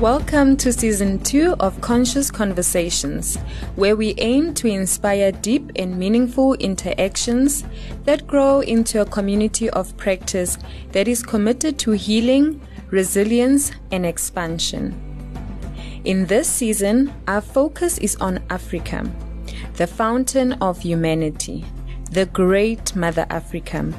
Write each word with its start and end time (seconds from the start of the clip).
Welcome 0.00 0.56
to 0.56 0.72
season 0.72 1.18
two 1.18 1.54
of 1.60 1.78
Conscious 1.82 2.30
Conversations, 2.30 3.36
where 3.76 3.96
we 3.96 4.14
aim 4.16 4.54
to 4.54 4.66
inspire 4.66 5.30
deep 5.30 5.72
and 5.76 5.98
meaningful 5.98 6.54
interactions 6.54 7.64
that 8.04 8.26
grow 8.26 8.60
into 8.60 9.02
a 9.02 9.04
community 9.04 9.68
of 9.68 9.94
practice 9.98 10.56
that 10.92 11.06
is 11.06 11.22
committed 11.22 11.78
to 11.80 11.90
healing, 11.90 12.62
resilience, 12.88 13.72
and 13.92 14.06
expansion. 14.06 14.94
In 16.04 16.24
this 16.24 16.48
season, 16.48 17.12
our 17.28 17.42
focus 17.42 17.98
is 17.98 18.16
on 18.22 18.42
Africa, 18.48 19.04
the 19.74 19.86
fountain 19.86 20.54
of 20.62 20.80
humanity, 20.80 21.62
the 22.10 22.24
great 22.24 22.96
Mother 22.96 23.26
Africa, 23.28 23.92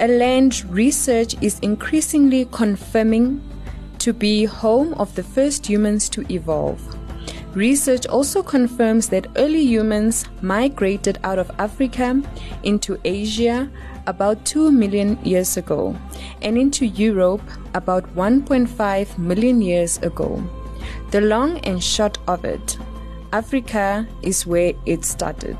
a 0.00 0.08
land 0.08 0.64
research 0.64 1.36
is 1.40 1.60
increasingly 1.60 2.46
confirming 2.46 3.40
to 3.98 4.12
be 4.12 4.44
home 4.44 4.94
of 4.94 5.14
the 5.14 5.22
first 5.22 5.66
humans 5.66 6.08
to 6.10 6.24
evolve. 6.32 6.80
Research 7.54 8.06
also 8.06 8.42
confirms 8.42 9.08
that 9.08 9.28
early 9.36 9.62
humans 9.62 10.26
migrated 10.42 11.18
out 11.24 11.38
of 11.38 11.50
Africa 11.58 12.22
into 12.62 12.98
Asia 13.04 13.70
about 14.06 14.44
2 14.44 14.70
million 14.70 15.18
years 15.24 15.56
ago 15.56 15.96
and 16.42 16.58
into 16.58 16.84
Europe 16.84 17.42
about 17.74 18.04
1.5 18.14 19.18
million 19.18 19.62
years 19.62 19.98
ago. 20.02 20.42
The 21.10 21.22
long 21.22 21.58
and 21.60 21.82
short 21.82 22.18
of 22.28 22.44
it, 22.44 22.78
Africa 23.32 24.06
is 24.22 24.46
where 24.46 24.74
it 24.84 25.04
started. 25.04 25.56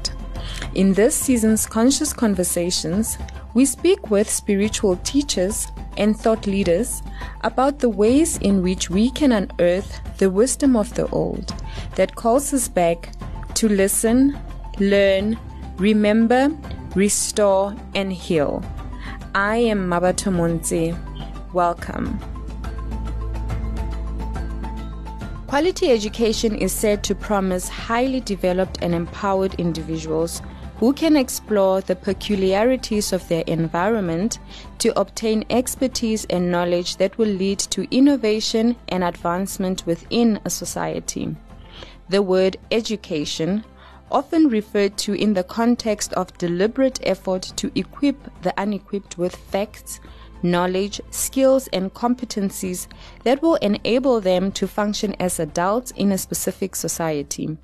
In 0.75 0.93
this 0.93 1.17
season's 1.17 1.67
Conscious 1.67 2.13
Conversations, 2.13 3.17
we 3.57 3.65
speak 3.65 4.11
with 4.11 4.29
spiritual 4.29 4.97
teachers 4.97 5.69
and 5.97 6.15
thought 6.15 6.47
leaders 6.47 7.01
about 7.41 7.79
the 7.79 7.89
ways 7.89 8.37
in 8.43 8.63
which 8.63 8.91
we 8.91 9.09
can 9.09 9.33
unearth 9.33 9.99
the 10.19 10.29
wisdom 10.29 10.77
of 10.77 10.93
the 10.95 11.09
old 11.09 11.55
that 11.95 12.15
calls 12.15 12.53
us 12.53 12.69
back 12.69 13.13
to 13.55 13.67
listen, 13.67 14.39
learn, 14.79 15.39
remember, 15.79 16.51
restore, 16.95 17.75
and 17.95 18.13
heal. 18.13 18.63
I 19.35 19.57
am 19.57 19.89
Mabato 19.89 20.31
Monte. 20.31 20.95
Welcome. 21.55 22.19
Quality 25.47 25.91
education 25.91 26.55
is 26.55 26.73
said 26.73 27.03
to 27.05 27.15
promise 27.15 27.71
highly 27.71 28.21
developed 28.21 28.81
and 28.83 28.95
empowered 28.95 29.55
individuals 29.55 30.43
who 30.79 30.93
can 30.93 31.17
explore 31.17 31.81
the 31.81 31.97
peculiarities 31.97 33.13
of 33.13 33.27
their 33.29 33.45
environment 33.47 34.39
to 34.79 34.99
obtain 34.99 35.45
expertise 35.49 36.27
and 36.27 36.51
knowledge 36.51 36.97
that 36.97 37.17
will 37.17 37.29
lead 37.29 37.59
to 37.59 37.95
innovation 37.95 38.77
and 38.89 39.03
advancement 39.03 39.87
within 39.87 40.39
a 40.45 40.51
society. 40.51 41.35
The 42.09 42.23
word 42.23 42.57
education, 42.71 43.65
often 44.11 44.49
referred 44.49 44.97
to 44.97 45.15
in 45.15 45.35
the 45.35 45.43
context 45.43 46.13
of 46.13 46.37
deliberate 46.39 47.01
effort 47.03 47.43
to 47.57 47.73
equip 47.75 48.17
the 48.43 48.55
unequipped 48.61 49.19
with 49.19 49.35
facts, 49.35 50.01
knowledge, 50.43 51.01
skills, 51.11 51.69
and 51.73 51.93
competencies 51.93 52.87
that 53.25 53.43
will 53.43 53.57
enable 53.57 54.21
them 54.21 54.53
to 54.53 54.69
function 54.69 55.15
as 55.19 55.41
adults 55.41 55.91
in 55.93 56.13
a 56.13 56.19
specific 56.19 56.77
society. 56.77 57.57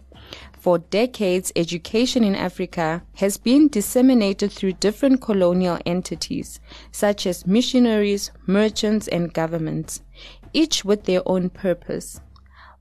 For 0.62 0.78
decades, 0.78 1.50
education 1.56 2.22
in 2.22 2.36
Africa 2.36 3.02
has 3.14 3.36
been 3.36 3.66
disseminated 3.66 4.52
through 4.52 4.74
different 4.74 5.20
colonial 5.20 5.80
entities, 5.84 6.60
such 6.92 7.26
as 7.26 7.48
missionaries, 7.48 8.30
merchants, 8.46 9.08
and 9.08 9.32
governments, 9.32 10.02
each 10.52 10.84
with 10.84 11.02
their 11.02 11.28
own 11.28 11.50
purpose. 11.50 12.20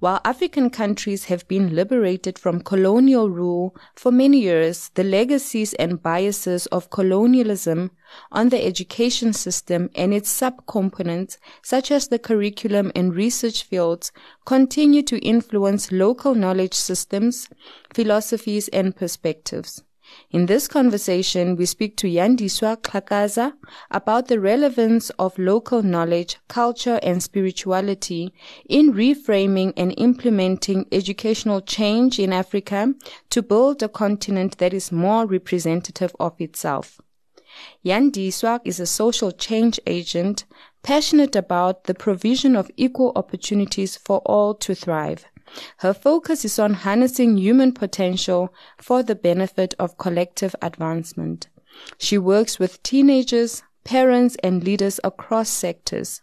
While 0.02 0.20
African 0.26 0.72
countries 0.72 1.26
have 1.26 1.48
been 1.48 1.76
liberated 1.76 2.40
from 2.40 2.64
colonial 2.64 3.30
rule 3.30 3.76
for 3.96 4.12
many 4.12 4.40
years, 4.40 4.90
the 4.96 5.04
legacies 5.04 5.76
and 5.76 6.02
biases 6.02 6.66
of 6.66 6.90
colonialism 6.90 7.92
on 8.32 8.50
the 8.50 8.66
education 8.66 9.32
system 9.32 9.92
and 9.94 10.12
its 10.12 10.28
subcomponents, 10.36 11.38
such 11.62 11.92
as 11.92 12.08
the 12.08 12.18
curriculum 12.18 12.92
and 12.96 13.14
research 13.14 13.62
fields, 13.62 14.12
continue 14.44 15.04
to 15.04 15.20
influence 15.20 15.92
local 15.92 16.34
knowledge 16.34 16.74
systems, 16.74 17.48
philosophies, 17.94 18.70
and 18.70 18.96
perspectives. 18.96 19.84
In 20.30 20.46
this 20.46 20.68
conversation, 20.68 21.56
we 21.56 21.66
speak 21.66 21.98
to 21.98 22.08
Yandiswa 22.08 22.82
Xhakaza 22.82 23.54
about 23.90 24.28
the 24.28 24.40
relevance 24.40 25.10
of 25.12 25.38
local 25.38 25.84
knowledge, 25.84 26.38
culture, 26.48 27.00
and 27.04 27.22
spirituality 27.22 28.34
in 28.68 28.94
reframing 28.94 29.74
and 29.76 29.94
implementing 29.98 30.86
educational 30.92 31.62
change 31.62 32.18
in 32.18 32.32
Africa 32.32 32.94
to 33.30 33.42
build 33.42 33.84
a 33.84 33.90
continent 33.90 34.58
that 34.58 34.74
is 34.74 34.92
more 34.92 35.26
representative 35.26 36.16
of 36.20 36.40
itself. 36.40 37.02
Yandiswa 37.86 38.62
is 38.64 38.80
a 38.80 38.86
social 38.86 39.32
change 39.32 39.80
agent 39.86 40.46
passionate 40.84 41.36
about 41.36 41.84
the 41.84 41.94
provision 41.94 42.56
of 42.56 42.72
equal 42.78 43.12
opportunities 43.16 43.98
for 43.98 44.20
all 44.20 44.54
to 44.56 44.74
thrive. 44.74 45.26
Her 45.78 45.94
focus 45.94 46.46
is 46.46 46.60
on 46.60 46.74
harnessing 46.74 47.38
human 47.38 47.74
potential 47.74 48.54
for 48.78 49.04
the 49.04 49.16
benefit 49.16 49.74
of 49.80 49.98
collective 49.98 50.56
advancement. 50.62 51.50
She 51.98 52.18
works 52.18 52.60
with 52.60 52.82
teenagers, 52.84 53.64
parents, 53.84 54.38
and 54.44 54.64
leaders 54.64 55.00
across 55.04 55.50
sectors. 55.50 56.22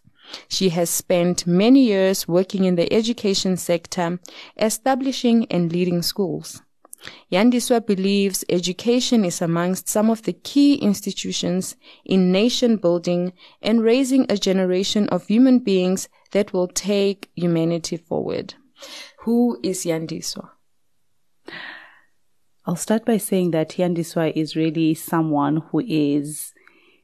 She 0.48 0.68
has 0.70 0.90
spent 0.90 1.46
many 1.46 1.84
years 1.84 2.28
working 2.28 2.64
in 2.64 2.76
the 2.76 2.92
education 2.92 3.56
sector, 3.56 4.18
establishing 4.58 5.46
and 5.50 5.72
leading 5.72 6.02
schools. 6.02 6.62
Yandiswa 7.30 7.86
believes 7.86 8.44
education 8.48 9.24
is 9.24 9.40
amongst 9.40 9.88
some 9.88 10.10
of 10.10 10.22
the 10.22 10.32
key 10.32 10.74
institutions 10.74 11.76
in 12.04 12.32
nation 12.32 12.76
building 12.76 13.32
and 13.62 13.82
raising 13.82 14.26
a 14.28 14.36
generation 14.36 15.08
of 15.10 15.28
human 15.28 15.60
beings 15.60 16.08
that 16.32 16.52
will 16.52 16.68
take 16.68 17.30
humanity 17.36 17.96
forward. 17.96 18.54
Who 19.28 19.60
is 19.62 19.84
Yandiswa? 19.84 20.48
I'll 22.64 22.76
start 22.76 23.04
by 23.04 23.18
saying 23.18 23.50
that 23.50 23.76
Yandiswa 23.76 24.32
is 24.34 24.56
really 24.56 24.94
someone 24.94 25.58
who 25.68 25.80
is 25.80 26.54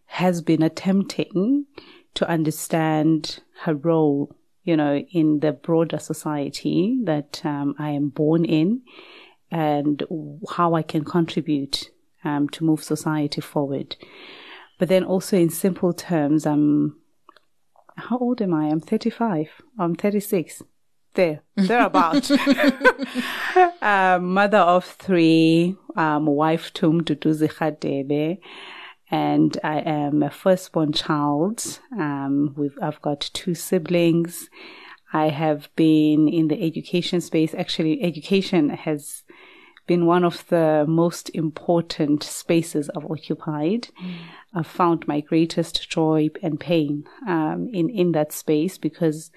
has 0.06 0.40
been 0.40 0.62
attempting 0.62 1.66
to 2.14 2.26
understand 2.26 3.40
her 3.64 3.74
role, 3.74 4.34
you 4.62 4.74
know, 4.74 5.04
in 5.12 5.40
the 5.40 5.52
broader 5.52 5.98
society 5.98 6.98
that 7.04 7.42
um, 7.44 7.74
I 7.78 7.90
am 7.90 8.08
born 8.08 8.46
in, 8.46 8.80
and 9.50 10.02
how 10.48 10.72
I 10.72 10.80
can 10.80 11.04
contribute 11.04 11.90
um, 12.24 12.48
to 12.48 12.64
move 12.64 12.82
society 12.82 13.42
forward. 13.42 13.96
But 14.78 14.88
then 14.88 15.04
also 15.04 15.36
in 15.36 15.50
simple 15.50 15.92
terms, 15.92 16.46
I'm 16.46 16.96
how 17.96 18.16
old 18.16 18.40
am 18.40 18.54
I? 18.54 18.68
I'm 18.68 18.80
35. 18.80 19.60
I'm 19.78 19.94
36 19.94 20.62
there, 21.14 21.42
thereabout. 21.56 22.30
uh, 23.82 24.18
mother 24.20 24.58
of 24.58 24.84
three, 24.84 25.76
um, 25.96 26.26
wife 26.26 26.72
to 26.74 26.90
Mduduzi 26.90 27.52
Khadebe, 27.52 28.38
and 29.10 29.58
I 29.64 29.78
am 29.80 30.22
a 30.22 30.30
firstborn 30.30 30.92
child. 30.92 31.80
Um, 31.92 32.54
I've 32.82 33.00
got 33.02 33.30
two 33.32 33.54
siblings. 33.54 34.48
I 35.12 35.28
have 35.28 35.68
been 35.76 36.28
in 36.28 36.48
the 36.48 36.60
education 36.62 37.20
space. 37.20 37.54
Actually, 37.54 38.02
education 38.02 38.70
has 38.70 39.22
been 39.86 40.06
one 40.06 40.24
of 40.24 40.46
the 40.48 40.84
most 40.88 41.30
important 41.34 42.22
spaces 42.22 42.90
I've 42.96 43.10
occupied. 43.10 43.88
Mm. 44.02 44.14
I've 44.54 44.66
found 44.66 45.06
my 45.06 45.20
greatest 45.20 45.88
joy 45.90 46.30
and 46.42 46.58
pain 46.58 47.04
um, 47.28 47.68
in 47.72 47.90
in 47.90 48.12
that 48.12 48.32
space 48.32 48.78
because 48.78 49.30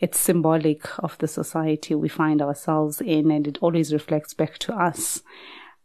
it's 0.00 0.18
symbolic 0.18 0.86
of 1.02 1.18
the 1.18 1.28
society 1.28 1.94
we 1.94 2.08
find 2.08 2.40
ourselves 2.40 3.00
in, 3.00 3.30
and 3.30 3.46
it 3.46 3.58
always 3.60 3.92
reflects 3.92 4.34
back 4.34 4.58
to 4.58 4.74
us 4.74 5.22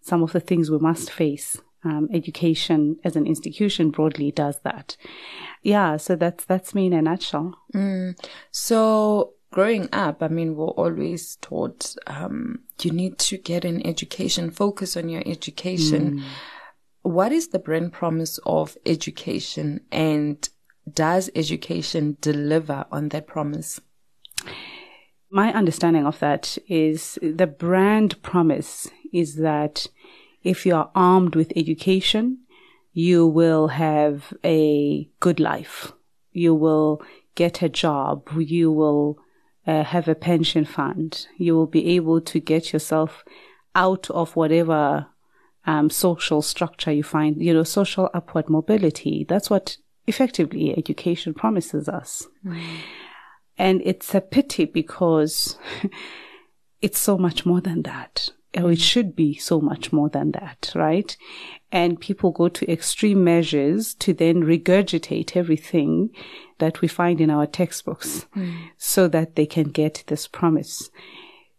some 0.02 0.22
of 0.22 0.34
the 0.34 0.40
things 0.40 0.70
we 0.70 0.78
must 0.78 1.12
face. 1.12 1.60
Um, 1.86 2.08
education 2.14 2.98
as 3.04 3.18
an 3.18 3.28
institution 3.28 3.90
broadly 3.90 4.32
does 4.32 4.58
that. 4.62 4.96
Yeah, 5.64 5.98
so 5.98 6.16
that's 6.16 6.46
that's 6.46 6.74
me 6.74 6.86
in 6.86 6.94
a 6.94 7.02
nutshell. 7.02 7.58
Mm. 7.76 8.18
So 8.52 9.34
growing 9.52 9.90
up, 9.92 10.24
I 10.24 10.30
mean, 10.30 10.56
we're 10.56 10.68
always 10.68 11.36
taught 11.42 11.94
um, 12.08 12.60
you 12.82 12.92
need 12.92 13.18
to 13.20 13.38
get 13.38 13.66
an 13.66 13.86
education, 13.86 14.50
focus 14.50 14.96
on 14.96 15.10
your 15.10 15.24
education. 15.26 16.20
Mm. 16.20 16.24
What 17.02 17.34
is 17.34 17.50
the 17.50 17.60
brand 17.60 17.92
promise 17.92 18.40
of 18.46 18.78
education, 18.86 19.82
and 19.92 20.48
does 20.92 21.30
education 21.36 22.16
deliver 22.22 22.86
on 22.94 23.10
that 23.10 23.28
promise? 23.28 23.82
My 25.30 25.52
understanding 25.54 26.06
of 26.06 26.20
that 26.20 26.58
is 26.68 27.18
the 27.22 27.48
brand 27.48 28.22
promise 28.22 28.90
is 29.12 29.38
that 29.38 29.88
if 30.44 30.66
you 30.66 30.76
are 30.76 30.92
armed 30.94 31.36
with 31.36 31.54
education, 31.56 32.40
you 32.94 33.26
will 33.26 33.70
have 33.70 34.34
a 34.44 35.10
good 35.20 35.40
life. 35.40 35.92
You 36.32 36.54
will 36.54 37.02
get 37.36 37.62
a 37.62 37.70
job. 37.70 38.30
You 38.38 38.72
will 38.72 39.18
uh, 39.66 39.84
have 39.84 40.08
a 40.08 40.16
pension 40.16 40.66
fund. 40.66 41.28
You 41.38 41.56
will 41.56 41.68
be 41.68 41.96
able 41.96 42.22
to 42.22 42.40
get 42.40 42.74
yourself 42.74 43.24
out 43.74 44.10
of 44.12 44.36
whatever 44.36 45.08
um, 45.66 45.90
social 45.90 46.42
structure 46.42 46.92
you 46.92 47.04
find, 47.04 47.42
you 47.42 47.54
know, 47.54 47.64
social 47.64 48.10
upward 48.14 48.50
mobility. 48.50 49.26
That's 49.28 49.50
what 49.50 49.78
effectively 50.06 50.78
education 50.78 51.34
promises 51.34 51.88
us. 51.88 52.28
Mm. 52.46 52.64
And 53.58 53.82
it's 53.86 54.14
a 54.16 54.22
pity 54.22 54.66
because 54.66 55.58
it's 56.82 57.00
so 57.00 57.18
much 57.18 57.46
more 57.46 57.62
than 57.62 57.84
that. 57.84 58.32
Or 58.56 58.72
it 58.72 58.80
should 58.80 59.16
be 59.16 59.36
so 59.36 59.60
much 59.60 59.92
more 59.92 60.10
than 60.10 60.32
that, 60.32 60.72
right? 60.76 61.18
And 61.72 62.00
people 62.00 62.30
go 62.30 62.50
to 62.50 62.72
extreme 62.72 63.24
measures 63.24 63.96
to 63.96 64.14
then 64.14 64.44
regurgitate 64.44 65.36
everything 65.36 66.12
that 66.60 66.82
we 66.82 66.88
find 66.88 67.20
in 67.20 67.32
our 67.32 67.48
textbooks 67.48 68.28
mm. 68.36 68.54
so 68.78 69.08
that 69.08 69.36
they 69.36 69.48
can 69.48 69.70
get 69.70 70.04
this 70.06 70.28
promise. 70.28 70.92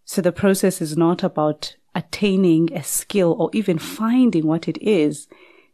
So 0.05 0.23
the 0.23 0.31
process 0.31 0.81
is 0.81 0.97
not 0.97 1.25
about 1.25 1.75
attaining 1.97 2.73
a 2.73 2.82
skill 2.82 3.35
or 3.38 3.50
even 3.52 3.79
finding 3.79 4.47
what 4.47 4.69
it 4.69 4.79
is 4.81 5.26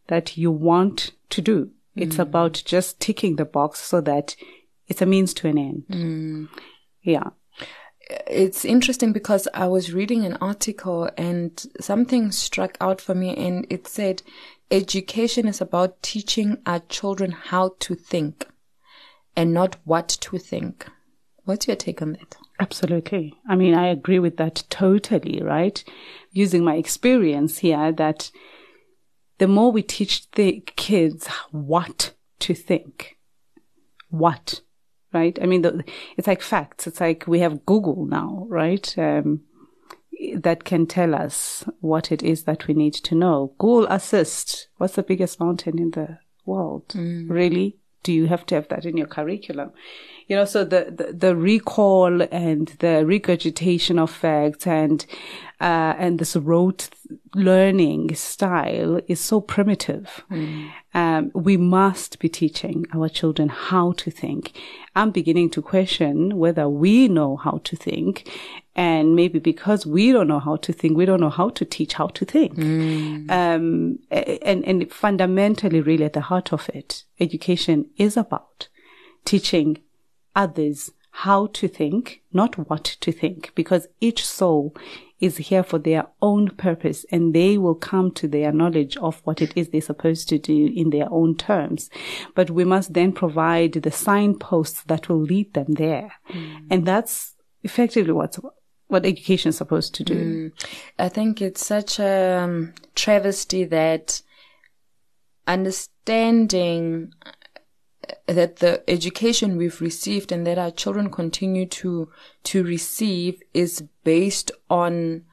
that 0.07 0.37
you 0.37 0.51
want 0.51 1.13
to 1.31 1.43
do. 1.43 1.67
Mm. 1.97 2.03
It's 2.03 2.19
about 2.19 2.63
just 2.65 3.01
ticking 3.01 3.37
the 3.37 3.45
box 3.45 3.81
so 3.81 4.01
that 4.01 4.37
it's 4.91 5.01
a 5.01 5.07
means 5.07 5.33
to 5.33 5.49
an 5.49 5.57
end. 5.57 5.85
Mm. 5.89 6.49
Yeah. 7.03 7.31
It's 8.27 8.65
interesting 8.65 9.13
because 9.13 9.47
I 9.55 9.69
was 9.69 9.95
reading 9.95 10.25
an 10.27 10.37
article 10.41 11.09
and 11.17 11.65
something 11.81 12.33
struck 12.33 12.77
out 12.81 13.01
for 13.01 13.15
me 13.15 13.37
and 13.37 13.67
it 13.71 13.87
said 13.87 14.23
education 14.69 15.47
is 15.47 15.61
about 15.61 16.03
teaching 16.03 16.59
our 16.67 16.81
children 16.81 17.31
how 17.31 17.77
to 17.79 17.95
think 17.95 18.49
and 19.37 19.55
not 19.55 19.77
what 19.85 20.09
to 20.09 20.39
think. 20.39 20.87
What's 21.45 21.69
your 21.69 21.77
take 21.77 22.03
on 22.03 22.13
that? 22.15 22.37
Absolutely. 22.59 23.37
I 23.49 23.55
mean, 23.55 23.75
I 23.75 23.87
agree 23.87 24.19
with 24.19 24.39
that 24.39 24.65
totally, 24.71 25.41
right? 25.41 25.83
Using 26.33 26.65
my 26.65 26.75
experience 26.75 27.59
here 27.59 27.93
that 27.93 28.33
the 29.39 29.47
more 29.47 29.71
we 29.71 29.83
teach 29.83 30.29
the 30.33 30.65
kids 30.75 31.29
what 31.53 32.13
to 32.41 32.55
think, 32.55 33.19
what 34.09 34.63
right? 35.13 35.39
I 35.41 35.47
mean, 35.47 35.63
the, 35.63 35.85
it's 36.17 36.29
like 36.29 36.43
facts. 36.43 36.87
It's 36.87 37.01
like 37.01 37.25
we 37.27 37.41
have 37.41 37.67
Google 37.67 38.07
now, 38.07 38.47
right? 38.49 38.97
Um, 38.99 39.43
that 40.35 40.65
can 40.65 40.87
tell 40.87 41.15
us 41.15 41.65
what 41.81 42.13
it 42.13 42.23
is 42.23 42.45
that 42.45 42.67
we 42.67 42.75
need 42.75 42.95
to 42.95 43.15
know. 43.15 43.55
Google 43.59 43.87
Assist. 43.87 44.69
What's 44.77 44.97
the 44.97 45.03
biggest 45.03 45.41
mountain 45.41 45.79
in 45.79 45.93
the 45.93 46.19
world? 46.45 46.89
Mm. 46.89 47.31
Really? 47.31 47.80
Do 48.03 48.13
you 48.13 48.27
have 48.27 48.47
to 48.47 48.55
have 48.55 48.69
that 48.69 48.85
in 48.85 48.97
your 48.97 49.07
curriculum? 49.07 49.73
You 50.27 50.37
know, 50.37 50.45
so 50.45 50.65
the, 50.65 50.95
the, 50.97 51.13
the 51.13 51.37
recall 51.37 52.23
and 52.23 52.69
the 52.79 53.05
regurgitation 53.05 53.99
of 53.99 54.13
facts 54.13 54.65
and, 54.65 55.05
uh, 55.61 55.95
and 55.99 56.21
this 56.21 56.37
rote 56.37 56.89
learning 57.35 58.15
style 58.15 59.01
is 59.09 59.19
so 59.19 59.41
primitive. 59.41 60.25
Mm. 60.31 60.71
Um, 60.95 61.33
we 61.35 61.57
must 61.57 62.21
be 62.21 62.29
teaching 62.29 62.87
our 62.95 63.09
children 63.09 63.49
how 63.49 63.93
to 63.93 64.11
think. 64.11 64.53
I'm 64.95 65.11
beginning 65.11 65.51
to 65.51 65.63
question 65.63 66.37
whether 66.37 66.69
we 66.69 67.09
know 67.09 67.37
how 67.37 67.61
to 67.65 67.77
think. 67.77 68.31
And 68.81 69.15
maybe 69.15 69.39
because 69.39 69.85
we 69.85 70.11
don't 70.11 70.27
know 70.27 70.39
how 70.41 70.57
to 70.57 70.73
think, 70.73 70.97
we 70.97 71.05
don't 71.05 71.21
know 71.21 71.29
how 71.29 71.51
to 71.51 71.67
teach 71.67 71.93
how 71.93 72.07
to 72.07 72.25
think. 72.25 72.55
Mm. 72.55 73.31
Um, 73.31 73.99
and, 74.11 74.65
and 74.65 74.91
fundamentally, 74.91 75.83
really 75.83 76.07
at 76.07 76.15
the 76.15 76.23
heart 76.23 76.51
of 76.51 76.71
it, 76.73 77.05
education 77.27 77.91
is 77.99 78.17
about 78.17 78.69
teaching 79.27 79.83
others 80.35 80.93
how 81.11 81.49
to 81.49 81.69
think, 81.69 82.23
not 82.33 82.57
what 82.71 82.85
to 82.85 83.13
think, 83.13 83.53
because 83.55 83.87
each 84.01 84.25
soul 84.25 84.75
is 85.21 85.37
here 85.37 85.63
for 85.63 85.79
their 85.79 86.07
own 86.23 86.49
purpose 86.49 87.05
and 87.13 87.35
they 87.35 87.59
will 87.59 87.75
come 87.75 88.11
to 88.13 88.27
their 88.27 88.51
knowledge 88.51 88.97
of 88.97 89.21
what 89.25 89.43
it 89.43 89.53
is 89.55 89.69
they're 89.69 89.83
supposed 89.83 90.27
to 90.31 90.39
do 90.39 90.73
in 90.75 90.89
their 90.89 91.13
own 91.13 91.37
terms. 91.37 91.91
But 92.35 92.51
we 92.51 92.65
must 92.65 92.95
then 92.95 93.13
provide 93.13 93.75
the 93.75 93.91
signposts 93.91 94.85
that 94.85 95.11
will 95.11 95.21
lead 95.21 95.53
them 95.53 95.75
there. 95.75 96.13
Mm. 96.31 96.67
And 96.71 96.87
that's 96.87 97.35
effectively 97.63 98.13
what's, 98.13 98.39
what 98.91 99.07
education 99.07 99.51
is 99.51 99.57
supposed 99.57 99.95
to 99.95 100.05
do. 100.05 100.51
Mm. 100.51 100.53
I 100.99 101.09
think 101.09 101.41
it's 101.41 101.65
such 101.65 101.99
a 101.99 102.41
um, 102.43 102.75
travesty 102.95 103.65
that 103.65 104.23
understanding 105.47 107.13
that 108.27 108.57
the 108.57 108.83
education 108.89 109.57
we've 109.57 109.81
received 109.81 110.33
and 110.33 110.47
that 110.47 110.59
our 110.59 110.71
children 110.71 111.11
continue 111.11 111.67
to 111.67 112.09
to 112.45 112.63
receive 112.65 113.43
is 113.55 113.85
based 114.05 114.51
on 114.69 115.25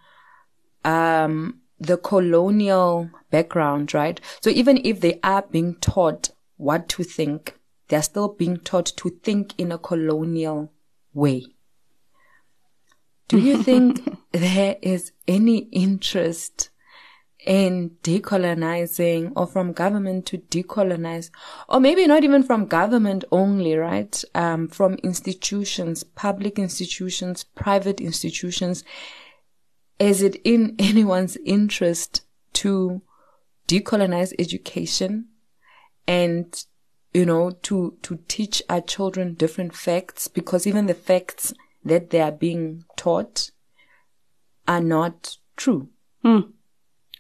um, 0.84 1.60
the 1.80 1.98
colonial 1.98 3.10
background, 3.30 3.94
right? 3.94 4.20
So 4.42 4.50
even 4.50 4.80
if 4.84 5.02
they 5.02 5.20
are 5.24 5.44
being 5.44 5.76
taught 5.76 6.30
what 6.58 6.90
to 6.90 7.04
think, 7.04 7.58
they're 7.88 8.02
still 8.02 8.30
being 8.30 8.58
taught 8.58 8.88
to 8.98 9.10
think 9.10 9.54
in 9.58 9.72
a 9.72 9.78
colonial 9.78 10.72
way. 11.14 11.46
Do 13.28 13.40
you 13.40 13.62
think 13.70 14.18
there 14.32 14.78
is 14.82 15.12
any 15.28 15.58
interest 15.72 16.70
in 17.48 17.92
decolonizing 18.04 19.32
or 19.36 19.48
from 19.48 19.72
government 19.72 20.26
to 20.26 20.38
decolonize, 20.38 21.30
or 21.70 21.80
maybe 21.80 22.06
not 22.06 22.26
even 22.26 22.44
from 22.44 22.66
government 22.66 23.24
only, 23.32 23.76
right? 23.76 24.22
Um, 24.36 24.68
from 24.68 24.96
institutions, 24.96 26.04
public 26.04 26.60
institutions, 26.60 27.46
private 27.46 28.02
institutions. 28.02 28.84
Is 29.98 30.22
it 30.22 30.36
in 30.44 30.76
anyone's 30.80 31.38
interest 31.46 32.24
to 32.54 33.02
decolonize 33.68 34.34
education 34.38 35.28
and, 36.06 36.66
you 37.14 37.26
know, 37.26 37.52
to, 37.64 37.98
to 38.02 38.20
teach 38.28 38.62
our 38.68 38.82
children 38.82 39.36
different 39.36 39.74
facts? 39.74 40.28
Because 40.28 40.68
even 40.68 40.88
the 40.88 40.94
facts 40.94 41.54
that 41.88 42.10
they 42.12 42.22
are 42.22 42.32
being 42.32 42.84
taught 42.96 43.52
are 44.68 44.82
not 44.82 45.38
true. 45.56 45.90
Hmm 46.22 46.52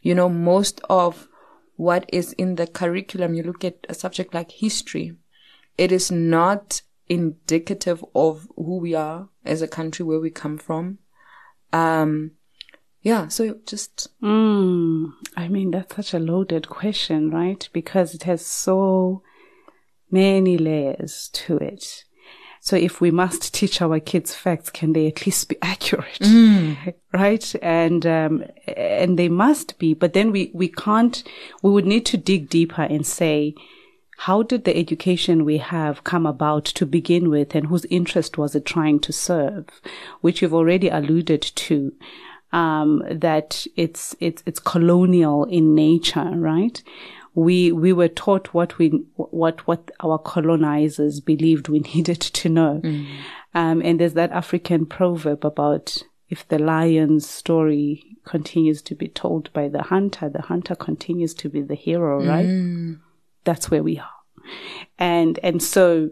you 0.07 0.15
know, 0.15 0.29
most 0.29 0.79
of 0.89 1.27
what 1.75 2.09
is 2.13 2.31
in 2.33 2.55
the 2.55 2.65
curriculum, 2.65 3.33
you 3.33 3.43
look 3.43 3.65
at 3.65 3.85
a 3.89 3.93
subject 3.93 4.33
like 4.33 4.51
history, 4.51 5.17
it 5.77 5.91
is 5.91 6.09
not 6.09 6.81
indicative 7.09 8.03
of 8.15 8.47
who 8.55 8.77
we 8.77 8.95
are 8.95 9.27
as 9.45 9.61
a 9.61 9.67
country, 9.67 10.05
where 10.05 10.21
we 10.21 10.29
come 10.29 10.57
from. 10.57 10.99
Um, 11.73 12.31
yeah, 13.01 13.27
so 13.27 13.57
just. 13.65 14.07
Mm, 14.21 15.11
I 15.35 15.49
mean, 15.49 15.71
that's 15.71 15.95
such 15.95 16.13
a 16.13 16.19
loaded 16.19 16.69
question, 16.69 17.29
right? 17.29 17.67
Because 17.73 18.15
it 18.15 18.23
has 18.23 18.45
so 18.45 19.23
many 20.09 20.57
layers 20.57 21.29
to 21.33 21.57
it. 21.57 22.05
So 22.61 22.75
if 22.75 22.99
we 23.01 23.11
must 23.11 23.53
teach 23.53 23.81
our 23.81 23.99
kids 23.99 24.33
facts, 24.33 24.69
can 24.69 24.93
they 24.93 25.07
at 25.07 25.25
least 25.25 25.49
be 25.49 25.57
accurate? 25.61 26.19
Mm. 26.19 26.93
Right. 27.13 27.55
And, 27.61 28.05
um, 28.05 28.43
and 28.75 29.17
they 29.17 29.29
must 29.29 29.79
be, 29.79 29.93
but 29.93 30.13
then 30.13 30.31
we, 30.31 30.51
we 30.53 30.67
can't, 30.67 31.23
we 31.61 31.71
would 31.71 31.85
need 31.85 32.05
to 32.07 32.17
dig 32.17 32.49
deeper 32.49 32.83
and 32.83 33.05
say, 33.05 33.55
how 34.17 34.41
did 34.41 34.65
the 34.65 34.75
education 34.75 35.45
we 35.45 35.59
have 35.59 36.03
come 36.03 36.25
about 36.25 36.65
to 36.65 36.85
begin 36.85 37.29
with 37.29 37.53
and 37.53 37.67
whose 37.67 37.85
interest 37.85 38.37
was 38.37 38.55
it 38.55 38.65
trying 38.65 38.99
to 39.01 39.13
serve? 39.13 39.67
Which 40.21 40.41
you've 40.41 40.55
already 40.55 40.89
alluded 40.89 41.41
to. 41.41 41.93
Um, 42.53 43.03
that 43.11 43.67
it's, 43.75 44.15
it's, 44.19 44.41
it's 44.45 44.59
colonial 44.59 45.43
in 45.43 45.75
nature, 45.75 46.31
right? 46.33 46.81
We 47.37 47.71
we 47.71 47.93
were 47.93 48.07
taught 48.07 48.51
what 48.51 48.79
we 48.79 48.87
what 49.15 49.67
what 49.67 49.91
our 49.99 50.17
colonizers 50.17 51.19
believed 51.19 51.69
we 51.69 51.79
needed 51.95 52.19
to 52.19 52.49
know. 52.49 52.81
Mm. 52.83 53.05
Um, 53.53 53.81
and 53.85 53.99
there's 53.99 54.15
that 54.15 54.31
African 54.31 54.87
proverb 54.87 55.45
about 55.45 56.01
if 56.29 56.47
the 56.47 56.57
lion's 56.57 57.29
story 57.29 58.17
continues 58.25 58.81
to 58.81 58.95
be 58.95 59.07
told 59.07 59.53
by 59.53 59.69
the 59.69 59.83
hunter, 59.83 60.29
the 60.29 60.41
hunter 60.41 60.75
continues 60.75 61.35
to 61.35 61.47
be 61.47 61.61
the 61.61 61.75
hero, 61.75 62.25
right? 62.25 62.47
Mm. 62.47 62.99
That's 63.43 63.69
where 63.69 63.83
we 63.83 63.99
are. 63.99 64.09
And 64.97 65.39
and 65.43 65.61
so 65.61 66.09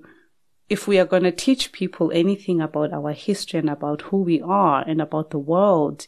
if 0.70 0.88
we 0.88 1.00
are 1.00 1.06
going 1.06 1.24
to 1.24 1.32
teach 1.32 1.72
people 1.72 2.12
anything 2.14 2.62
about 2.62 2.94
our 2.94 3.14
history 3.14 3.60
and 3.60 3.70
about 3.70 4.04
who 4.04 4.22
we 4.22 4.42
are 4.42 4.84
and 4.88 5.02
about 5.02 5.32
the 5.32 5.40
world, 5.40 6.06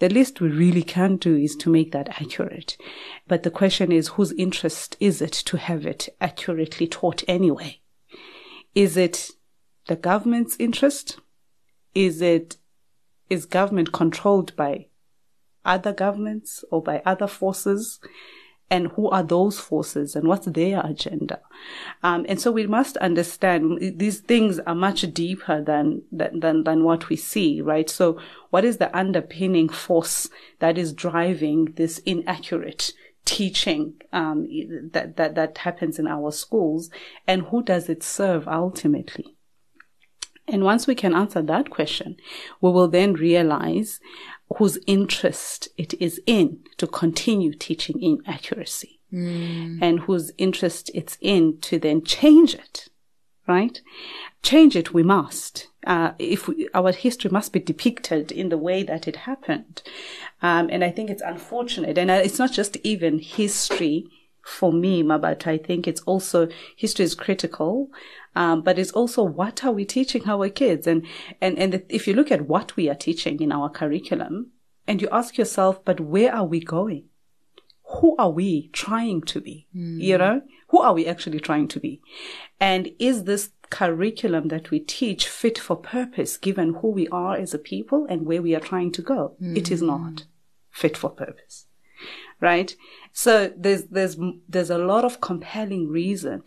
the 0.00 0.08
least 0.08 0.40
we 0.40 0.48
really 0.48 0.82
can 0.82 1.16
do 1.16 1.36
is 1.36 1.54
to 1.56 1.70
make 1.70 1.92
that 1.92 2.20
accurate. 2.20 2.76
But 3.28 3.42
the 3.42 3.50
question 3.50 3.92
is, 3.92 4.08
whose 4.08 4.32
interest 4.32 4.96
is 4.98 5.22
it 5.22 5.32
to 5.32 5.58
have 5.58 5.86
it 5.86 6.08
accurately 6.20 6.88
taught 6.88 7.22
anyway? 7.28 7.80
Is 8.74 8.96
it 8.96 9.30
the 9.86 9.96
government's 9.96 10.56
interest? 10.58 11.20
Is 11.94 12.22
it, 12.22 12.56
is 13.28 13.44
government 13.44 13.92
controlled 13.92 14.56
by 14.56 14.86
other 15.64 15.92
governments 15.92 16.64
or 16.70 16.82
by 16.82 17.02
other 17.04 17.26
forces? 17.26 18.00
And 18.70 18.86
who 18.92 19.10
are 19.10 19.24
those 19.24 19.58
forces 19.58 20.14
and 20.14 20.28
what's 20.28 20.46
their 20.46 20.80
agenda. 20.86 21.40
Um, 22.02 22.24
and 22.28 22.40
so 22.40 22.52
we 22.52 22.66
must 22.66 22.96
understand 22.98 23.98
these 23.98 24.20
things 24.20 24.60
are 24.60 24.74
much 24.74 25.02
deeper 25.12 25.60
than, 25.60 26.02
than, 26.12 26.62
than 26.62 26.84
what 26.84 27.08
we 27.08 27.16
see, 27.16 27.60
right? 27.60 27.90
So 27.90 28.20
what 28.50 28.64
is 28.64 28.76
the 28.76 28.96
underpinning 28.96 29.68
force 29.68 30.30
that 30.60 30.78
is 30.78 30.92
driving 30.92 31.72
this 31.76 31.98
inaccurate 31.98 32.92
teaching 33.24 33.94
um, 34.12 34.48
that, 34.92 35.16
that, 35.16 35.34
that 35.34 35.58
happens 35.58 35.98
in 35.98 36.06
our 36.06 36.30
schools 36.30 36.90
and 37.26 37.42
who 37.42 37.62
does 37.62 37.88
it 37.88 38.02
serve 38.02 38.46
ultimately? 38.46 39.36
And 40.46 40.64
once 40.64 40.86
we 40.86 40.96
can 40.96 41.14
answer 41.14 41.42
that 41.42 41.70
question, 41.70 42.16
we 42.60 42.70
will 42.70 42.88
then 42.88 43.14
realize 43.14 44.00
whose 44.56 44.78
interest 44.86 45.68
it 45.76 45.94
is 46.00 46.20
in 46.26 46.58
to 46.76 46.86
continue 46.86 47.52
teaching 47.52 48.02
inaccuracy 48.02 49.00
mm. 49.12 49.78
and 49.80 50.00
whose 50.00 50.32
interest 50.38 50.90
it's 50.94 51.16
in 51.20 51.58
to 51.60 51.78
then 51.78 52.02
change 52.02 52.54
it, 52.54 52.88
right? 53.46 53.80
Change 54.42 54.76
it 54.76 54.92
we 54.92 55.02
must. 55.02 55.68
Uh, 55.86 56.12
if 56.18 56.48
we, 56.48 56.68
our 56.74 56.92
history 56.92 57.30
must 57.30 57.52
be 57.52 57.60
depicted 57.60 58.32
in 58.32 58.48
the 58.48 58.58
way 58.58 58.82
that 58.82 59.06
it 59.08 59.16
happened. 59.16 59.82
Um, 60.42 60.68
and 60.70 60.84
I 60.84 60.90
think 60.90 61.10
it's 61.10 61.22
unfortunate. 61.22 61.96
And 61.96 62.10
it's 62.10 62.38
not 62.38 62.52
just 62.52 62.76
even 62.82 63.18
history 63.18 64.06
for 64.44 64.72
me, 64.72 65.02
but 65.02 65.46
I 65.46 65.58
think 65.58 65.86
it's 65.86 66.00
also 66.02 66.48
history 66.76 67.04
is 67.04 67.14
critical. 67.14 67.90
Um, 68.36 68.62
but 68.62 68.78
it's 68.78 68.92
also 68.92 69.22
what 69.22 69.64
are 69.64 69.72
we 69.72 69.84
teaching 69.84 70.28
our 70.28 70.48
kids? 70.48 70.86
And, 70.86 71.04
and, 71.40 71.58
and 71.58 71.82
if 71.88 72.06
you 72.06 72.14
look 72.14 72.30
at 72.30 72.46
what 72.46 72.76
we 72.76 72.88
are 72.88 72.94
teaching 72.94 73.40
in 73.40 73.50
our 73.50 73.68
curriculum 73.68 74.52
and 74.86 75.02
you 75.02 75.08
ask 75.10 75.36
yourself, 75.36 75.84
but 75.84 76.00
where 76.00 76.34
are 76.34 76.44
we 76.44 76.60
going? 76.60 77.04
Who 78.00 78.14
are 78.18 78.30
we 78.30 78.68
trying 78.68 79.22
to 79.22 79.40
be? 79.40 79.66
Mm. 79.74 80.00
You 80.00 80.18
know, 80.18 80.42
who 80.68 80.80
are 80.80 80.94
we 80.94 81.06
actually 81.06 81.40
trying 81.40 81.66
to 81.68 81.80
be? 81.80 82.00
And 82.60 82.92
is 83.00 83.24
this 83.24 83.50
curriculum 83.68 84.48
that 84.48 84.70
we 84.70 84.78
teach 84.78 85.28
fit 85.28 85.58
for 85.58 85.76
purpose 85.76 86.36
given 86.36 86.74
who 86.74 86.88
we 86.90 87.08
are 87.08 87.34
as 87.34 87.52
a 87.52 87.58
people 87.58 88.06
and 88.08 88.26
where 88.26 88.42
we 88.42 88.54
are 88.54 88.60
trying 88.60 88.92
to 88.92 89.02
go? 89.02 89.34
Mm. 89.42 89.56
It 89.56 89.72
is 89.72 89.82
not 89.82 90.24
fit 90.70 90.96
for 90.96 91.10
purpose. 91.10 91.66
Right? 92.40 92.74
So 93.12 93.52
there's, 93.56 93.84
there's, 93.84 94.16
there's 94.48 94.70
a 94.70 94.78
lot 94.78 95.04
of 95.04 95.20
compelling 95.20 95.88
reason. 95.88 96.42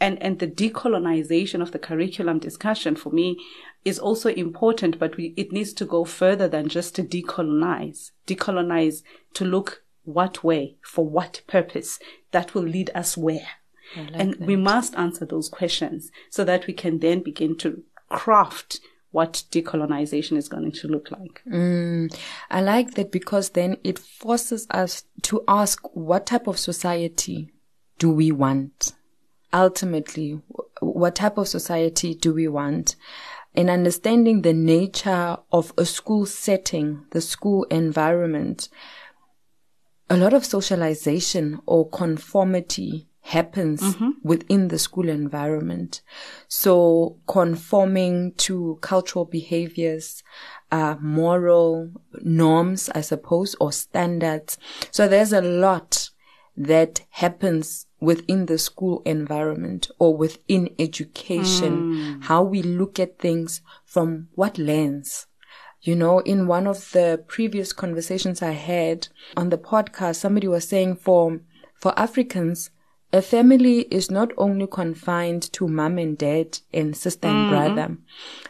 And, 0.00 0.20
and 0.22 0.38
the 0.38 0.48
decolonization 0.48 1.62
of 1.62 1.72
the 1.72 1.78
curriculum 1.78 2.38
discussion 2.38 2.96
for 2.96 3.10
me 3.10 3.38
is 3.84 3.98
also 3.98 4.30
important, 4.30 4.98
but 4.98 5.16
we, 5.16 5.32
it 5.36 5.52
needs 5.52 5.72
to 5.74 5.84
go 5.84 6.04
further 6.04 6.48
than 6.48 6.68
just 6.68 6.94
to 6.96 7.02
decolonize. 7.02 8.10
Decolonize 8.26 9.02
to 9.34 9.44
look 9.44 9.84
what 10.04 10.42
way, 10.42 10.76
for 10.82 11.06
what 11.06 11.42
purpose 11.46 11.98
that 12.32 12.54
will 12.54 12.62
lead 12.62 12.90
us 12.94 13.16
where. 13.16 13.48
Like 13.96 14.10
and 14.14 14.32
that. 14.32 14.40
we 14.40 14.56
must 14.56 14.94
answer 14.96 15.24
those 15.24 15.48
questions 15.48 16.10
so 16.30 16.44
that 16.44 16.66
we 16.66 16.72
can 16.72 16.98
then 16.98 17.22
begin 17.22 17.56
to 17.58 17.84
craft 18.08 18.80
what 19.16 19.44
decolonization 19.50 20.36
is 20.36 20.46
going 20.46 20.70
to 20.70 20.88
look 20.88 21.10
like. 21.10 21.40
Mm, 21.50 22.14
I 22.50 22.60
like 22.60 22.96
that 22.96 23.10
because 23.10 23.48
then 23.48 23.78
it 23.82 23.98
forces 23.98 24.66
us 24.70 25.04
to 25.22 25.42
ask 25.48 25.80
what 25.94 26.26
type 26.26 26.46
of 26.46 26.58
society 26.58 27.50
do 27.98 28.10
we 28.10 28.30
want? 28.30 28.92
Ultimately, 29.54 30.42
what 30.80 31.14
type 31.14 31.38
of 31.38 31.48
society 31.48 32.14
do 32.14 32.34
we 32.34 32.46
want? 32.46 32.96
In 33.54 33.70
understanding 33.70 34.42
the 34.42 34.52
nature 34.52 35.38
of 35.50 35.72
a 35.78 35.86
school 35.86 36.26
setting, 36.26 37.06
the 37.12 37.22
school 37.22 37.64
environment, 37.70 38.68
a 40.10 40.18
lot 40.18 40.34
of 40.34 40.44
socialization 40.44 41.58
or 41.64 41.88
conformity 41.88 43.08
happens 43.26 43.82
mm-hmm. 43.82 44.10
within 44.22 44.68
the 44.68 44.78
school 44.78 45.08
environment. 45.08 46.00
So 46.46 47.18
conforming 47.26 48.34
to 48.34 48.78
cultural 48.80 49.24
behaviors, 49.24 50.22
uh, 50.70 50.94
moral 51.00 51.90
norms, 52.22 52.88
I 52.94 53.00
suppose, 53.00 53.56
or 53.60 53.72
standards. 53.72 54.58
So 54.92 55.08
there's 55.08 55.32
a 55.32 55.40
lot 55.40 56.10
that 56.56 57.00
happens 57.10 57.86
within 57.98 58.46
the 58.46 58.58
school 58.58 59.02
environment 59.04 59.90
or 59.98 60.16
within 60.16 60.70
education, 60.78 61.94
mm. 61.94 62.24
how 62.24 62.44
we 62.44 62.62
look 62.62 63.00
at 63.00 63.18
things 63.18 63.60
from 63.84 64.28
what 64.36 64.56
lens. 64.56 65.26
You 65.82 65.96
know, 65.96 66.20
in 66.20 66.46
one 66.46 66.68
of 66.68 66.92
the 66.92 67.24
previous 67.26 67.72
conversations 67.72 68.40
I 68.40 68.52
had 68.52 69.08
on 69.36 69.50
the 69.50 69.58
podcast, 69.58 70.16
somebody 70.16 70.46
was 70.46 70.68
saying 70.68 70.96
for, 70.96 71.40
for 71.74 71.92
Africans, 71.98 72.70
a 73.12 73.22
family 73.22 73.80
is 73.82 74.10
not 74.10 74.32
only 74.36 74.66
confined 74.66 75.42
to 75.52 75.68
mom 75.68 75.98
and 75.98 76.18
dad 76.18 76.58
and 76.72 76.96
sister 76.96 77.28
and 77.28 77.50
mm-hmm. 77.50 77.74
brother. 77.74 77.96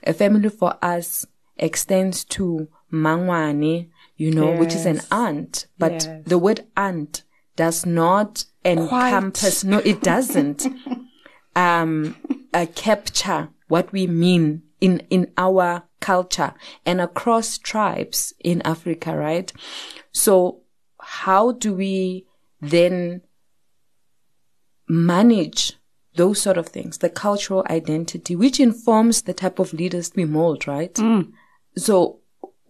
A 0.04 0.12
family 0.12 0.48
for 0.48 0.74
us 0.82 1.26
extends 1.56 2.24
to 2.24 2.68
mangwane, 2.92 3.88
you 4.16 4.30
know, 4.30 4.50
yes. 4.50 4.60
which 4.60 4.74
is 4.74 4.86
an 4.86 5.00
aunt. 5.10 5.66
But 5.78 6.04
yes. 6.04 6.22
the 6.24 6.38
word 6.38 6.66
aunt 6.76 7.22
does 7.54 7.86
not 7.86 8.44
encompass, 8.64 9.62
Quite. 9.62 9.70
no, 9.70 9.78
it 9.78 10.02
doesn't, 10.02 10.66
um, 11.56 12.16
uh, 12.52 12.66
capture 12.74 13.50
what 13.68 13.92
we 13.92 14.06
mean 14.06 14.62
in, 14.80 15.00
in 15.10 15.32
our 15.36 15.84
culture 16.00 16.54
and 16.84 17.00
across 17.00 17.58
tribes 17.58 18.34
in 18.40 18.62
Africa, 18.62 19.16
right? 19.16 19.52
So 20.12 20.60
how 21.00 21.52
do 21.52 21.74
we 21.74 22.26
then 22.60 23.22
manage 24.88 25.74
those 26.16 26.40
sort 26.40 26.56
of 26.56 26.68
things, 26.68 26.98
the 26.98 27.10
cultural 27.10 27.64
identity, 27.68 28.34
which 28.34 28.58
informs 28.58 29.22
the 29.22 29.34
type 29.34 29.58
of 29.58 29.72
leaders 29.72 30.12
we 30.14 30.24
mold, 30.24 30.66
right? 30.66 30.94
Mm. 30.94 31.32
So 31.76 32.20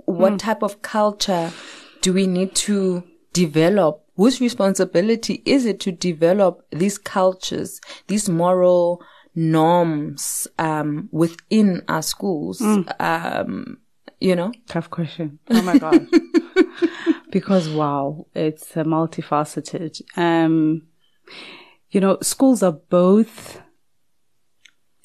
what 0.07 0.35
mm. 0.35 0.39
type 0.39 0.63
of 0.63 0.83
culture 0.83 1.53
do 2.01 2.13
we 2.13 2.27
need 2.27 2.55
to 2.57 3.05
develop? 3.33 4.03
Whose 4.17 4.41
responsibility 4.41 5.43
is 5.45 5.67
it 5.67 5.79
to 5.81 5.93
develop 5.93 6.67
these 6.71 6.99
cultures, 6.99 7.81
these 8.07 8.29
moral 8.29 9.03
norms, 9.35 10.49
um, 10.59 11.09
within 11.13 11.83
our 11.89 12.03
schools? 12.03 12.61
Mm. 12.61 13.01
Um, 13.01 13.79
you 14.21 14.35
know? 14.35 14.53
Tough 14.69 14.91
question. 14.91 15.39
Oh 15.51 15.63
my 15.63 15.79
God. 15.79 16.09
because 17.31 17.69
wow, 17.69 18.27
it's 18.35 18.73
multifaceted. 18.73 20.01
Um, 20.17 20.83
you 21.91 22.01
know, 22.01 22.19
schools 22.21 22.63
are 22.63 22.73
both 22.73 23.61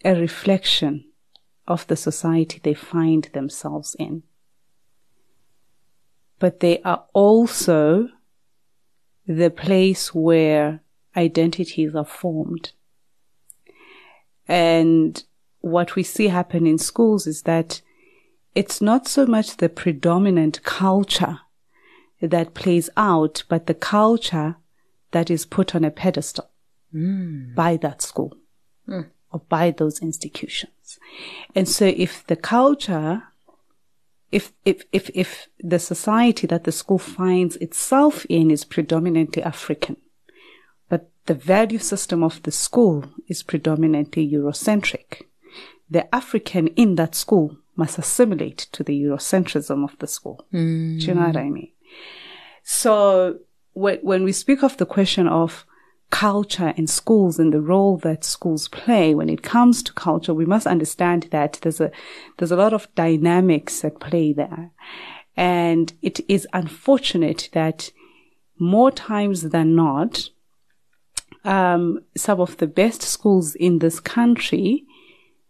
a 0.03 0.15
reflection 0.15 1.05
of 1.67 1.85
the 1.87 1.95
society 1.95 2.59
they 2.61 2.73
find 2.73 3.29
themselves 3.33 3.95
in. 3.99 4.23
But 6.39 6.59
they 6.59 6.81
are 6.81 7.05
also 7.13 8.09
the 9.27 9.51
place 9.51 10.13
where 10.13 10.81
identities 11.15 11.95
are 11.95 12.05
formed. 12.05 12.71
And 14.47 15.23
what 15.59 15.95
we 15.95 16.03
see 16.03 16.27
happen 16.27 16.65
in 16.65 16.79
schools 16.79 17.27
is 17.27 17.43
that 17.43 17.81
it's 18.55 18.81
not 18.81 19.07
so 19.07 19.25
much 19.25 19.57
the 19.57 19.69
predominant 19.69 20.63
culture 20.63 21.39
that 22.21 22.53
plays 22.53 22.89
out, 22.97 23.43
but 23.47 23.67
the 23.67 23.73
culture 23.73 24.57
that 25.11 25.29
is 25.29 25.45
put 25.45 25.75
on 25.75 25.85
a 25.85 25.91
pedestal 25.91 26.50
mm. 26.93 27.53
by 27.55 27.77
that 27.77 28.01
school 28.01 28.35
mm. 28.87 29.07
or 29.31 29.41
by 29.49 29.71
those 29.71 29.99
institutions. 30.01 30.99
And 31.55 31.67
so 31.67 31.85
if 31.85 32.25
the 32.27 32.35
culture, 32.35 33.23
if, 34.31 34.53
if, 34.65 34.83
if, 34.91 35.09
if 35.13 35.47
the 35.59 35.79
society 35.79 36.47
that 36.47 36.63
the 36.63 36.71
school 36.71 36.99
finds 36.99 37.55
itself 37.57 38.25
in 38.29 38.51
is 38.51 38.65
predominantly 38.65 39.43
African, 39.43 39.97
but 40.89 41.09
the 41.25 41.33
value 41.33 41.79
system 41.79 42.23
of 42.23 42.41
the 42.43 42.51
school 42.51 43.05
is 43.27 43.43
predominantly 43.43 44.29
Eurocentric, 44.29 45.23
the 45.89 46.13
African 46.13 46.67
in 46.67 46.95
that 46.95 47.15
school 47.15 47.57
must 47.75 47.97
assimilate 47.97 48.67
to 48.71 48.83
the 48.83 49.01
Eurocentrism 49.03 49.83
of 49.83 49.97
the 49.99 50.07
school. 50.07 50.45
Mm. 50.53 50.99
Do 50.99 51.05
you 51.05 51.13
know 51.13 51.27
what 51.27 51.37
I 51.37 51.49
mean? 51.49 51.71
So 52.63 53.39
when, 53.73 53.99
when 53.99 54.23
we 54.23 54.31
speak 54.31 54.63
of 54.63 54.77
the 54.77 54.85
question 54.85 55.27
of 55.27 55.65
culture 56.11 56.73
and 56.77 56.89
schools 56.89 57.39
and 57.39 57.51
the 57.51 57.61
role 57.61 57.97
that 57.97 58.23
schools 58.23 58.67
play 58.67 59.15
when 59.15 59.29
it 59.29 59.41
comes 59.41 59.81
to 59.81 59.93
culture, 59.93 60.33
we 60.33 60.45
must 60.45 60.67
understand 60.67 61.27
that 61.31 61.57
there's 61.61 61.81
a, 61.81 61.91
there's 62.37 62.51
a 62.51 62.55
lot 62.57 62.73
of 62.73 62.93
dynamics 62.95 63.83
at 63.83 63.99
play 63.99 64.31
there. 64.31 64.69
And 65.35 65.91
it 66.01 66.19
is 66.27 66.47
unfortunate 66.53 67.49
that 67.53 67.91
more 68.59 68.91
times 68.91 69.49
than 69.49 69.75
not, 69.75 70.29
um, 71.43 72.03
some 72.15 72.39
of 72.39 72.57
the 72.57 72.67
best 72.67 73.01
schools 73.01 73.55
in 73.55 73.79
this 73.79 73.99
country 73.99 74.85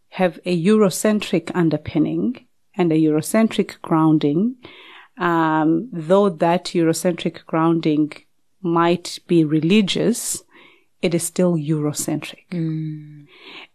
have 0.09 0.39
a 0.45 0.65
Eurocentric 0.65 1.51
underpinning 1.53 2.45
and 2.75 2.91
a 2.91 2.95
Eurocentric 2.95 3.81
grounding, 3.81 4.55
um, 5.17 5.89
though 5.91 6.29
that 6.29 6.65
Eurocentric 6.65 7.45
grounding 7.45 8.13
might 8.61 9.19
be 9.27 9.43
religious, 9.43 10.43
it 11.01 11.13
is 11.13 11.23
still 11.23 11.55
Eurocentric. 11.55 12.45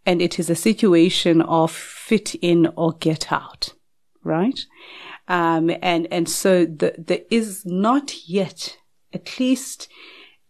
And 0.05 0.21
it 0.21 0.39
is 0.39 0.49
a 0.49 0.55
situation 0.55 1.41
of 1.41 1.71
fit 1.71 2.35
in 2.35 2.67
or 2.75 2.93
get 2.93 3.31
out, 3.31 3.73
right? 4.23 4.59
Um, 5.27 5.71
and, 5.81 6.07
and 6.11 6.29
so 6.29 6.65
the, 6.65 6.95
there 6.97 7.21
is 7.29 7.65
not 7.65 8.29
yet 8.29 8.77
at 9.13 9.39
least 9.39 9.89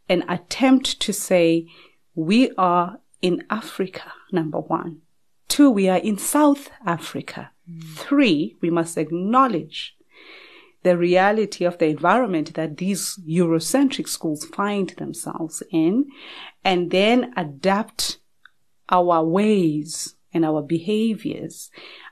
an 0.07 0.23
attempt 0.29 0.99
to 1.01 1.11
say 1.11 1.67
we 2.13 2.51
are 2.57 2.99
in 3.21 3.43
Africa, 3.49 4.13
number 4.31 4.59
one. 4.59 5.01
Two, 5.47 5.71
we 5.71 5.89
are 5.89 5.97
in 5.97 6.17
South 6.17 6.69
Africa. 6.85 7.51
Three, 7.95 8.55
we 8.61 8.69
must 8.69 8.97
acknowledge 8.97 9.96
the 10.87 10.97
reality 10.97 11.65
of 11.65 11.77
the 11.79 11.87
environment 11.87 12.53
that 12.53 12.77
these 12.77 13.19
Eurocentric 13.27 14.07
schools 14.07 14.45
find 14.45 14.91
themselves 14.91 15.61
in 15.69 16.05
and 16.63 16.91
then 16.91 17.33
adapt 17.35 18.19
our 18.87 19.21
ways 19.21 20.15
and 20.33 20.45
our 20.45 20.61
behaviors 20.61 21.69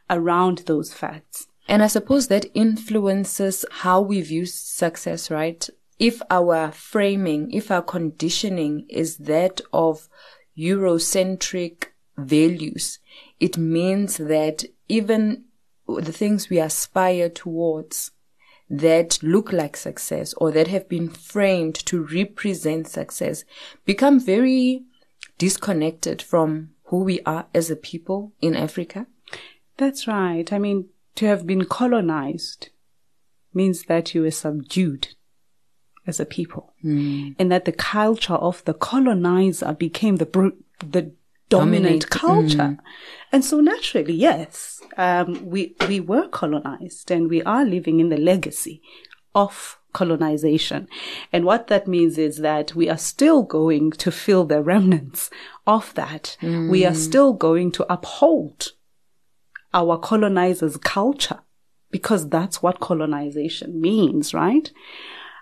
around 0.09 0.57
those 0.65 0.93
facts. 0.93 1.47
And 1.69 1.81
I 1.81 1.87
suppose 1.87 2.27
that 2.27 2.47
influences 2.53 3.63
how 3.71 4.01
we 4.01 4.19
view 4.21 4.45
success, 4.45 5.31
right? 5.31 5.65
If 5.97 6.21
our 6.29 6.73
framing, 6.73 7.51
if 7.51 7.71
our 7.71 7.81
conditioning 7.81 8.85
is 8.89 9.17
that 9.19 9.61
of 9.71 10.09
Eurocentric 10.57 11.85
values, 12.17 12.99
it 13.39 13.57
means 13.57 14.17
that 14.17 14.65
even 14.89 15.45
the 15.87 16.11
things 16.11 16.49
we 16.49 16.59
aspire 16.59 17.29
towards 17.29 18.11
that 18.69 19.21
look 19.21 19.51
like 19.51 19.77
success 19.77 20.33
or 20.37 20.51
that 20.51 20.67
have 20.67 20.89
been 20.89 21.09
framed 21.09 21.75
to 21.75 22.03
represent 22.03 22.87
success 22.87 23.43
become 23.85 24.19
very 24.19 24.83
disconnected 25.37 26.21
from 26.21 26.71
who 26.85 27.03
we 27.03 27.19
are 27.25 27.45
as 27.53 27.69
a 27.69 27.75
people 27.75 28.31
in 28.41 28.55
Africa. 28.55 29.07
That's 29.77 30.07
right. 30.07 30.51
I 30.51 30.59
mean, 30.59 30.89
to 31.15 31.25
have 31.25 31.45
been 31.45 31.65
colonized 31.65 32.69
means 33.53 33.83
that 33.83 34.13
you 34.13 34.21
were 34.21 34.31
subdued 34.31 35.09
as 36.07 36.19
a 36.19 36.25
people 36.25 36.73
hmm. 36.81 37.29
and 37.39 37.51
that 37.51 37.65
the 37.65 37.71
culture 37.71 38.33
of 38.33 38.63
the 38.65 38.73
colonizer 38.73 39.73
became 39.73 40.17
the 40.17 40.25
br- 40.25 40.49
the 40.79 41.11
dominant 41.49 42.09
culture. 42.09 42.77
and 43.31 43.45
so 43.45 43.59
naturally 43.59 44.13
yes 44.13 44.81
um, 44.97 45.45
we 45.45 45.75
we 45.87 45.99
were 45.99 46.27
colonized 46.27 47.11
and 47.11 47.29
we 47.29 47.41
are 47.43 47.65
living 47.65 47.99
in 47.99 48.09
the 48.09 48.17
legacy 48.17 48.81
of 49.33 49.77
colonization. 49.95 50.87
And 51.31 51.45
what 51.45 51.67
that 51.67 51.87
means 51.87 52.17
is 52.17 52.37
that 52.37 52.75
we 52.75 52.89
are 52.89 52.97
still 52.97 53.43
going 53.43 53.91
to 53.91 54.11
feel 54.11 54.45
the 54.45 54.61
remnants 54.61 55.29
of 55.65 55.93
that. 55.95 56.37
We 56.69 56.85
are 56.85 56.93
still 56.93 57.33
going 57.33 57.71
to 57.73 57.91
uphold 57.91 58.73
our 59.73 59.97
colonizers' 59.97 60.77
culture 60.77 61.39
because 61.91 62.29
that's 62.29 62.61
what 62.61 62.79
colonization 62.79 63.79
means, 63.81 64.33
right? 64.33 64.71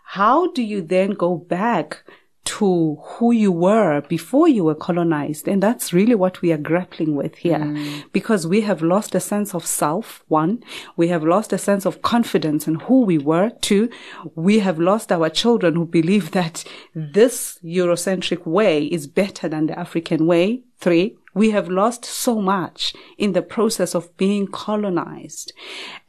How 0.05 0.51
do 0.51 0.62
you 0.62 0.81
then 0.81 1.12
go 1.12 1.36
back 1.36 2.03
to 2.46 2.98
who 3.02 3.32
you 3.32 3.52
were 3.52 4.02
before 4.02 4.48
you 4.48 4.64
were 4.64 4.76
colonized? 4.76 5.48
And 5.48 5.64
that's 5.64 5.94
really 5.94 6.16
what 6.16 6.42
we 6.42 6.52
are 6.52 6.58
grappling 6.58 7.16
with 7.16 7.36
here 7.36 7.60
mm. 7.60 8.04
because 8.12 8.46
we 8.46 8.62
have 8.62 8.82
lost 8.82 9.16
a 9.16 9.20
sense 9.20 9.56
of 9.56 9.66
self. 9.66 10.24
One, 10.28 10.64
we 10.96 11.08
have 11.08 11.24
lost 11.24 11.54
a 11.54 11.58
sense 11.58 11.86
of 11.86 12.02
confidence 12.02 12.68
in 12.68 12.76
who 12.76 13.02
we 13.02 13.18
were. 13.18 13.52
Two, 13.62 13.90
we 14.36 14.60
have 14.60 14.80
lost 14.80 15.12
our 15.12 15.30
children 15.30 15.76
who 15.76 15.86
believe 15.86 16.32
that 16.32 16.64
this 16.94 17.60
Eurocentric 17.64 18.46
way 18.46 18.86
is 18.86 19.08
better 19.08 19.48
than 19.48 19.68
the 19.68 19.80
African 19.80 20.28
way. 20.28 20.64
Three, 20.78 21.18
we 21.34 21.52
have 21.52 21.70
lost 21.70 22.06
so 22.06 22.40
much 22.40 22.94
in 23.18 23.34
the 23.34 23.42
process 23.42 23.96
of 23.96 24.16
being 24.18 24.48
colonized. 24.48 25.54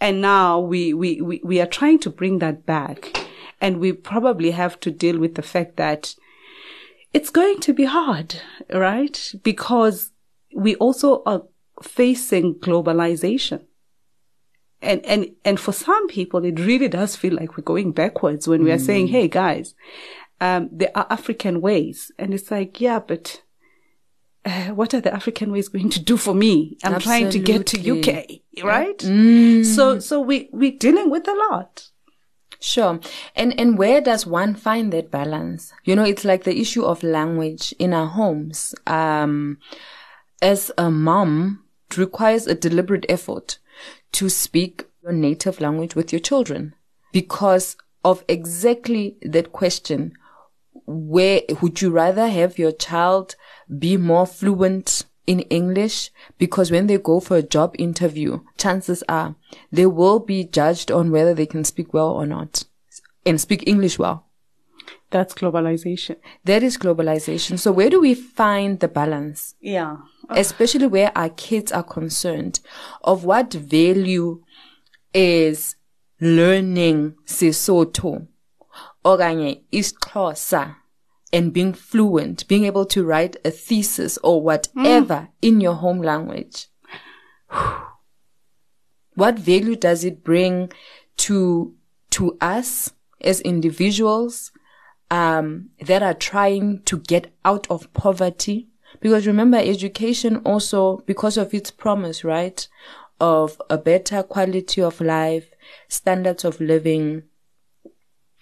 And 0.01 0.21
now 0.21 0.61
we, 0.61 0.93
we, 0.93 1.21
we, 1.21 1.41
we 1.45 1.61
are 1.61 1.67
trying 1.67 1.99
to 2.01 2.11
bring 2.11 2.41
that 2.41 2.67
back. 2.67 3.27
And 3.61 3.81
we 3.81 3.93
probably 3.93 4.51
have 4.51 4.79
to 4.81 4.91
deal 4.91 5.19
with 5.19 5.37
the 5.37 5.43
fact 5.43 5.77
that 5.77 6.15
it's 7.15 7.31
going 7.31 7.61
to 7.61 7.73
be 7.73 7.85
hard, 7.85 8.43
right? 8.71 9.33
Because 9.43 10.11
we 10.55 10.75
also 10.77 11.23
are 11.25 11.45
facing 11.83 12.57
globalization. 12.57 13.65
And, 14.83 15.05
and, 15.07 15.31
and 15.45 15.59
for 15.59 15.73
some 15.73 16.09
people, 16.09 16.45
it 16.45 16.59
really 16.61 16.89
does 16.89 17.17
feel 17.17 17.35
like 17.35 17.57
we're 17.57 17.65
going 17.65 17.93
backwards 17.93 18.47
when 18.47 18.63
we 18.65 18.71
are 18.71 18.79
saying, 18.79 19.07
Hey 19.09 19.29
guys, 19.29 19.75
um, 20.41 20.69
there 20.71 20.91
are 20.95 21.07
African 21.09 21.63
ways. 21.63 22.13
And 22.19 22.35
it's 22.35 22.51
like, 22.51 22.81
yeah, 22.81 22.99
but 22.99 23.43
uh, 24.45 24.69
what 24.71 24.93
are 24.93 25.01
the 25.01 25.15
African 25.15 25.53
ways 25.53 25.69
going 25.69 25.89
to 25.91 26.01
do 26.01 26.19
for 26.19 26.35
me? 26.35 26.77
I'm 26.85 27.01
trying 27.01 27.31
to 27.31 27.39
get 27.39 27.67
to 27.69 27.99
UK, 27.99 28.41
right? 28.63 29.01
So, 29.65 30.01
so 30.01 30.21
we, 30.21 30.51
we're 30.53 30.77
dealing 30.77 31.09
with 31.11 31.27
a 31.29 31.35
lot. 31.51 31.89
Sure. 32.65 32.99
And 33.37 33.61
and 33.61 33.77
where 33.77 34.01
does 34.01 34.27
one 34.27 34.55
find 34.55 34.91
that 34.95 35.11
balance? 35.11 35.75
You 35.85 35.95
know, 35.95 36.05
it's 36.05 36.25
like 36.25 36.45
the 36.45 36.59
issue 36.59 36.83
of 36.83 37.03
language 37.03 37.75
in 37.79 37.93
our 37.93 38.07
homes. 38.07 38.75
Um 38.87 39.59
as 40.41 40.73
a 40.79 40.91
mom, 40.91 41.65
it 41.91 41.99
requires 41.99 42.47
a 42.47 42.55
deliberate 42.55 43.05
effort 43.07 43.59
to 44.13 44.31
speak 44.31 44.87
your 45.03 45.13
native 45.13 45.61
language 45.61 45.95
with 45.95 46.11
your 46.11 46.21
children 46.21 46.75
because 47.13 47.77
of 48.03 48.25
exactly 48.29 49.19
that 49.21 49.53
question. 49.53 50.15
Where 50.87 51.43
would 51.61 51.83
you 51.83 51.91
rather 51.91 52.29
have 52.29 52.59
your 52.59 52.73
child 52.73 53.37
be 53.79 53.99
more 53.99 54.27
fluent 54.27 55.05
in 55.27 55.41
English? 55.41 56.11
Because 56.39 56.71
when 56.71 56.87
they 56.87 56.99
go 56.99 57.21
for 57.21 57.37
a 57.37 57.43
job 57.43 57.75
interview, 57.79 58.41
chances 58.59 59.03
are 59.09 59.37
they 59.73 59.87
will 59.87 60.19
be 60.19 60.45
judged 60.45 60.91
on 60.91 61.11
whether 61.11 61.35
they 61.35 61.47
can 61.47 61.65
speak 61.65 61.93
well 61.95 62.11
or 62.11 62.27
not 62.27 62.65
and 63.27 63.41
speak 63.41 63.67
English 63.67 63.99
well. 63.99 64.27
That's 65.11 65.35
globalization. 65.35 66.17
That 66.45 66.63
is 66.63 66.77
globalization. 66.77 67.59
So 67.59 67.71
where 67.73 67.89
do 67.89 68.01
we 68.01 68.15
find 68.15 68.81
the 68.81 68.89
balance? 68.89 69.55
Yeah. 69.61 69.99
especially 70.31 70.87
where 70.87 71.13
our 71.17 71.29
kids 71.29 71.71
are 71.73 71.83
concerned, 71.83 72.61
of 73.03 73.25
what 73.25 73.53
value 73.53 74.43
is 75.13 75.77
learning 76.21 77.15
Sesotho, 77.27 78.27
okanye 79.05 79.63
isiXhosa, 79.73 80.77
and 81.35 81.53
being 81.53 81.75
fluent, 81.75 82.47
being 82.47 82.65
able 82.65 82.87
to 82.87 83.05
write 83.05 83.37
a 83.45 83.51
thesis 83.51 84.17
or 84.23 84.41
whatever 84.41 85.29
in 85.43 85.61
your 85.61 85.75
home 85.75 86.01
language. 86.01 86.69
What 89.17 89.39
value 89.39 89.77
does 89.77 90.03
it 90.03 90.25
bring 90.25 90.73
to, 91.19 91.73
to 92.11 92.37
us 92.41 92.93
as 93.21 93.41
individuals, 93.43 94.51
um, 95.09 95.71
that 95.81 96.03
are 96.03 96.15
trying 96.15 96.83
to 96.87 96.99
get 96.99 97.33
out 97.45 97.71
of 97.71 97.93
poverty? 97.93 98.71
Because 99.01 99.25
remember, 99.29 99.57
education 99.57 100.39
also, 100.39 100.99
because 101.07 101.37
of 101.37 101.55
its 101.55 101.71
promise, 101.71 102.25
right? 102.25 102.67
Of 103.21 103.63
a 103.71 103.79
better 103.79 104.25
quality 104.25 104.83
of 104.83 105.01
life, 105.01 105.49
standards 105.87 106.45
of 106.45 106.61
living. 106.61 107.23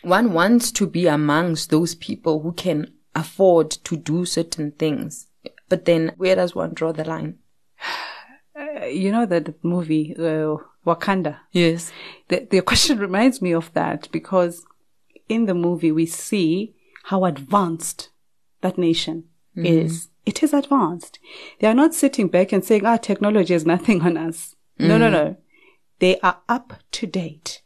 One 0.02 0.32
wants 0.32 0.72
to 0.72 0.86
be 0.86 1.06
amongst 1.06 1.70
those 1.70 1.94
people 1.94 2.40
who 2.40 2.52
can 2.52 2.92
afford 3.14 3.70
to 3.70 3.96
do 3.96 4.24
certain 4.24 4.72
things. 4.72 5.28
But 5.68 5.84
then 5.84 6.12
where 6.16 6.36
does 6.36 6.54
one 6.54 6.74
draw 6.74 6.92
the 6.92 7.04
line? 7.04 7.38
Uh, 8.58 8.84
you 8.86 9.12
know 9.12 9.26
that 9.26 9.64
movie, 9.64 10.14
uh, 10.18 10.56
Wakanda? 10.86 11.38
Yes. 11.52 11.92
The, 12.28 12.46
the 12.50 12.62
question 12.62 12.98
reminds 13.06 13.40
me 13.40 13.52
of 13.52 13.72
that 13.74 14.08
because 14.12 14.64
in 15.28 15.46
the 15.46 15.54
movie 15.54 15.92
we 15.92 16.06
see 16.06 16.74
how 17.04 17.24
advanced 17.24 18.10
that 18.60 18.78
nation 18.78 19.24
is. 19.56 20.08
It 20.24 20.42
is 20.42 20.52
advanced. 20.52 21.18
They 21.58 21.66
are 21.66 21.74
not 21.74 21.94
sitting 21.94 22.28
back 22.28 22.52
and 22.52 22.64
saying, 22.64 22.86
ah, 22.86 22.96
technology 22.96 23.54
is 23.54 23.66
nothing 23.66 24.02
on 24.02 24.16
us. 24.16 24.54
No, 24.78 24.98
no, 24.98 25.10
no. 25.10 25.36
They 25.98 26.18
are 26.20 26.40
up 26.48 26.74
to 26.92 27.06
date 27.06 27.61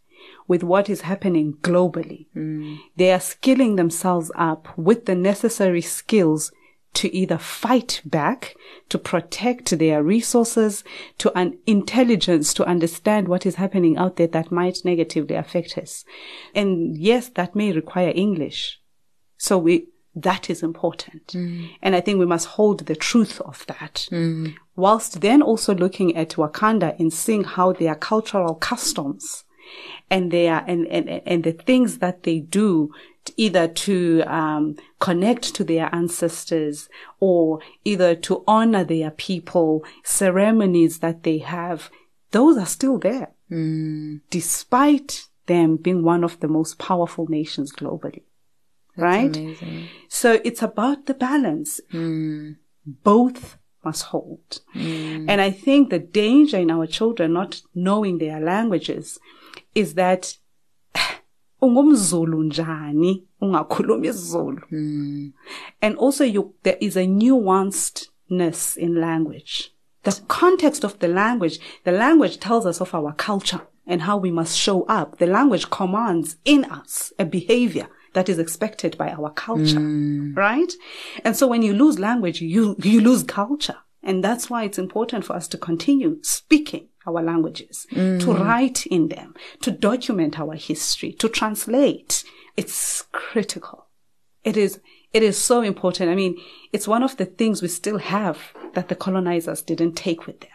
with 0.49 0.63
what 0.63 0.89
is 0.89 1.03
happening 1.03 1.55
globally. 1.63 2.27
They 2.97 3.13
are 3.13 3.21
skilling 3.21 3.77
themselves 3.77 4.31
up 4.35 4.69
with 4.77 5.07
the 5.07 5.15
necessary 5.15 5.83
skills 5.83 6.53
to 6.97 7.15
either 7.15 7.37
fight 7.37 8.01
back, 8.07 8.57
to 8.89 8.99
protect 8.99 9.79
their 9.79 10.03
resources, 10.03 10.83
to 11.19 11.31
an 11.37 11.59
intelligence 11.67 12.55
to 12.55 12.65
understand 12.65 13.29
what 13.29 13.45
is 13.45 13.57
happening 13.57 13.99
out 13.99 14.17
there 14.17 14.27
that 14.29 14.51
might 14.51 14.79
negatively 14.83 15.37
affect 15.37 15.77
us. 15.77 16.07
And 16.55 16.97
yes, 16.97 17.29
that 17.31 17.55
may 17.55 17.73
require 17.73 18.13
English. 18.15 18.81
So 19.37 19.59
we, 19.59 19.89
that 20.15 20.49
is 20.49 20.63
important. 20.63 21.27
Mm. 21.29 21.69
And 21.83 21.95
I 21.95 22.01
think 22.01 22.19
we 22.19 22.25
must 22.25 22.47
hold 22.47 22.87
the 22.87 22.97
truth 22.97 23.43
of 23.43 23.67
that. 23.67 24.09
Mm. 24.11 24.55
Whilst 24.75 25.21
then 25.21 25.43
also 25.43 25.75
looking 25.75 26.17
at 26.17 26.31
Wakanda 26.31 26.99
and 26.99 27.13
seeing 27.13 27.45
how 27.45 27.73
their 27.73 27.95
cultural 27.95 28.55
customs 28.55 29.45
and 30.11 30.31
their, 30.31 30.65
and, 30.67 30.87
and, 30.89 31.09
and 31.27 31.45
the 31.45 31.53
things 31.53 31.99
that 31.99 32.23
they 32.25 32.41
do 32.41 32.93
either 33.37 33.67
to 33.67 34.23
um, 34.27 34.77
connect 35.01 35.55
to 35.57 35.65
their 35.65 35.93
ancestors 35.95 36.89
or 37.19 37.61
either 37.85 38.15
to 38.15 38.45
honor 38.47 38.85
their 38.85 39.11
people, 39.11 39.85
ceremonies 40.05 41.01
that 41.01 41.23
they 41.25 41.39
have, 41.39 41.91
those 42.31 42.57
are 42.59 42.67
still 42.67 42.99
there, 42.99 43.33
Mm. 43.51 44.23
despite 44.31 45.27
them 45.47 45.77
being 45.77 46.03
one 46.03 46.25
of 46.25 46.41
the 46.41 46.49
most 46.49 46.79
powerful 46.79 47.27
nations 47.29 47.73
globally. 47.73 48.23
right? 48.97 49.37
Amazing. 49.37 49.89
So 50.09 50.41
it's 50.45 50.63
about 50.63 51.07
the 51.07 51.15
balance. 51.15 51.81
Mm. 51.93 52.57
Both 53.05 53.57
must 53.85 54.05
hold. 54.05 54.61
And 54.75 55.41
I 55.41 55.51
think 55.53 55.91
the 55.91 55.99
danger 56.01 56.57
in 56.59 56.71
our 56.73 56.87
children 56.89 57.35
not 57.35 57.63
knowing 57.75 58.19
their 58.19 58.41
languages 58.41 59.19
is 59.75 59.95
that 59.95 60.39
ungumzulu 61.63 62.43
njani? 62.43 63.25
Ungakhulumi 63.41 64.09
isiZulu. 64.09 64.61
Hmm. 64.69 65.29
And 65.83 65.97
also 65.99 66.25
you 66.25 66.55
there 66.63 66.79
is 66.81 66.97
a 66.97 67.07
nuancedness 67.07 68.77
in 68.77 69.01
language. 69.01 69.73
The 70.03 70.21
context 70.29 70.85
of 70.85 70.99
the 70.99 71.09
language 71.09 71.59
the 71.85 71.93
language 71.93 72.39
tells 72.39 72.67
us 72.67 72.81
of 72.81 72.95
our 72.95 73.13
culture 73.15 73.61
and 73.87 74.03
how 74.03 74.17
we 74.17 74.31
must 74.31 74.57
show 74.57 74.83
up. 74.85 75.19
The 75.19 75.27
language 75.27 75.71
commands 75.71 76.37
in 76.45 76.65
us 76.65 77.13
a 77.19 77.25
behavior 77.25 77.89
that 78.15 78.29
is 78.29 78.39
expected 78.39 78.97
by 78.97 79.11
our 79.11 79.31
culture 79.31 79.81
hmm. 79.81 80.35
right? 80.35 80.73
And 81.25 81.37
so 81.37 81.47
when 81.47 81.63
you 81.63 81.73
lose 81.73 81.99
language 81.99 82.41
you 82.41 82.77
you 82.79 83.01
lose 83.01 83.23
culture. 83.23 83.77
And 84.03 84.23
that's 84.23 84.49
why 84.49 84.63
it's 84.63 84.79
important 84.79 85.25
for 85.25 85.35
us 85.35 85.49
to 85.49 85.59
continue 85.59 86.19
speaking 86.23 86.89
our 87.07 87.23
languages, 87.23 87.87
to 87.91 87.97
mm. 87.97 88.41
write 88.41 88.87
in 88.87 89.09
them, 89.09 89.35
to 89.63 89.71
document 89.71 90.39
our 90.39 90.55
history, 90.55 91.13
to 91.13 91.29
translate. 91.29 92.25
It's 92.57 93.03
critical. 93.13 93.87
It 94.45 94.57
is, 94.57 94.81
it 95.13 95.23
is 95.23 95.37
so 95.37 95.63
important. 95.63 96.11
I 96.11 96.15
mean, 96.15 96.37
it's 96.73 96.89
one 96.89 97.03
of 97.03 97.17
the 97.17 97.27
things 97.27 97.63
we 97.63 97.69
still 97.69 97.99
have 97.99 98.39
that 98.75 98.89
the 98.89 98.95
colonizers 98.95 99.63
didn't 99.63 99.95
take 99.95 100.27
with 100.27 100.41
them. 100.41 100.51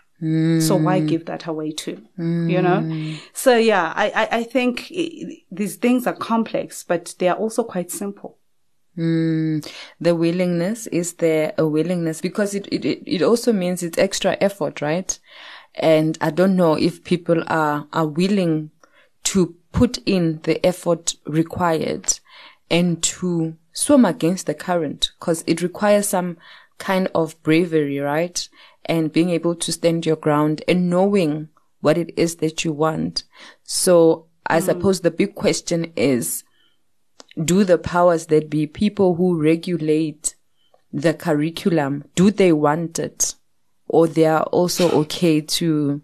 So 0.60 0.76
why 0.76 1.02
mm. 1.02 1.08
give 1.08 1.26
that 1.26 1.48
away 1.48 1.72
too? 1.72 2.00
You 2.16 2.62
know? 2.62 2.82
Mm. 2.84 3.18
So 3.34 3.58
yeah, 3.58 3.92
I, 3.96 4.12
I, 4.12 4.38
I 4.38 4.44
think 4.44 4.94
these 5.52 5.78
things 5.78 6.06
are 6.06 6.14
complex, 6.14 6.84
but 6.84 7.16
they 7.18 7.28
are 7.28 7.36
also 7.36 7.64
quite 7.64 7.90
simple. 7.90 8.38
Mm, 8.96 9.68
the 10.00 10.14
willingness 10.14 10.86
is 10.88 11.14
there 11.14 11.54
a 11.58 11.66
willingness 11.66 12.20
because 12.20 12.54
it 12.54 12.68
it 12.72 12.86
it 12.86 13.22
also 13.22 13.54
means 13.54 13.82
it's 13.82 13.98
extra 13.98 14.36
effort 14.42 14.82
right 14.82 15.18
and 15.76 16.18
i 16.22 16.30
don't 16.30 16.56
know 16.56 16.74
if 16.74 17.04
people 17.04 17.44
are 17.48 17.88
are 17.94 18.08
willing 18.08 18.72
to 19.24 19.56
put 19.72 19.98
in 20.06 20.40
the 20.44 20.64
effort 20.66 21.16
required 21.26 22.20
and 22.70 23.02
to 23.04 23.56
swim 23.74 24.06
against 24.06 24.46
the 24.46 24.54
current 24.54 25.12
because 25.20 25.44
it 25.48 25.62
requires 25.62 26.08
some 26.08 26.38
kind 26.78 27.08
of 27.14 27.42
bravery 27.44 28.00
right? 28.00 28.50
And 28.86 29.14
being 29.14 29.30
able 29.30 29.56
to 29.56 29.72
stand 29.72 30.06
your 30.06 30.16
ground 30.16 30.64
and 30.68 30.90
knowing 30.90 31.50
what 31.82 31.98
it 31.98 32.12
is 32.18 32.38
that 32.38 32.66
you 32.66 32.74
want. 32.74 33.24
So 33.64 34.26
i 34.48 34.60
mm. 34.60 34.64
suppose 34.64 35.02
the 35.02 35.12
big 35.12 35.36
question 35.36 35.94
is 35.96 36.44
do 37.46 37.64
the 37.64 37.78
powers 37.78 38.26
that 38.26 38.50
be, 38.50 38.68
people 38.68 39.16
who 39.16 39.42
regulate 39.42 40.36
the 40.92 41.14
curriculum, 41.14 42.04
do 42.16 42.30
they 42.30 42.52
want 42.52 43.00
it? 43.00 43.36
Or 43.92 44.08
they 44.08 44.26
are 44.26 44.44
also 44.44 44.90
okay 45.02 45.42
to, 45.42 46.02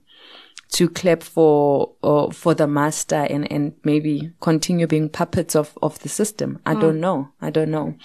to 0.73 0.89
clap 0.89 1.23
for, 1.23 1.93
uh, 2.04 2.30
for 2.32 2.54
the 2.54 2.67
master 2.67 3.15
and, 3.15 3.50
and 3.50 3.73
maybe 3.86 4.34
continue 4.41 4.88
being 4.88 5.08
puppets 5.08 5.56
of, 5.56 5.78
of 5.82 5.97
the 6.00 6.10
system. 6.10 6.60
I 6.65 6.73
don't 6.73 7.00
know. 7.00 7.30
I 7.41 7.50
don't 7.50 7.71
know. 7.71 7.95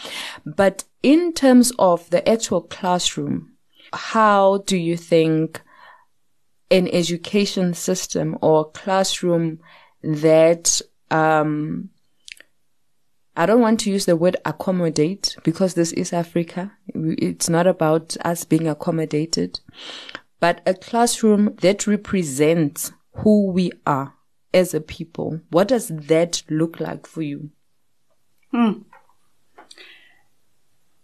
But 0.47 0.85
in 1.03 1.33
terms 1.33 1.73
of 1.81 2.09
the 2.11 2.23
actual 2.29 2.61
classroom, 2.61 3.55
how 3.93 4.59
do 4.67 4.77
you 4.77 4.97
think 4.97 5.61
an 6.71 6.87
education 6.93 7.75
system 7.75 8.39
or 8.41 8.71
classroom 8.71 9.59
that, 10.03 10.81
um, 11.11 11.91
I 13.35 13.47
don't 13.47 13.61
want 13.61 13.81
to 13.81 13.91
use 13.91 14.05
the 14.05 14.17
word 14.17 14.37
accommodate 14.45 15.37
because 15.43 15.75
this 15.75 15.93
is 15.93 16.13
Africa. 16.13 16.73
It's 16.95 17.49
not 17.49 17.67
about 17.67 18.17
us 18.25 18.45
being 18.45 18.69
accommodated, 18.69 19.61
but 20.39 20.61
a 20.67 20.75
classroom 20.75 21.55
that 21.63 21.87
represents 21.87 22.93
who 23.17 23.51
we 23.51 23.73
are 23.87 24.15
as 24.53 24.75
a 24.75 24.81
people. 24.81 25.41
What 25.51 25.69
does 25.69 25.89
that 25.89 26.43
look 26.51 26.79
like 26.79 27.07
for 27.07 27.23
you? 27.23 27.51
Hmm. 28.51 28.73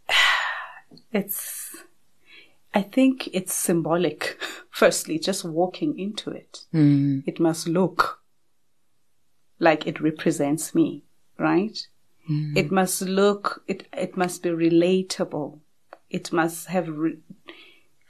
It's, 1.11 1.75
I 2.75 2.83
think 2.83 3.31
it's 3.33 3.55
symbolic. 3.55 4.39
Firstly, 4.71 5.19
just 5.19 5.45
walking 5.45 5.99
into 5.99 6.31
it. 6.31 6.67
Hmm. 6.73 7.21
It 7.27 7.41
must 7.41 7.67
look 7.67 8.21
like 9.59 9.87
it 9.87 10.01
represents 10.01 10.75
me, 10.75 11.05
right? 11.39 11.87
It 12.57 12.71
must 12.71 13.03
look, 13.03 13.63
it, 13.67 13.89
it 13.93 14.17
must 14.17 14.43
be 14.43 14.51
relatable. 14.51 15.61
It 16.11 16.33
must 16.33 16.67
have 16.67 16.89
re- 16.89 17.19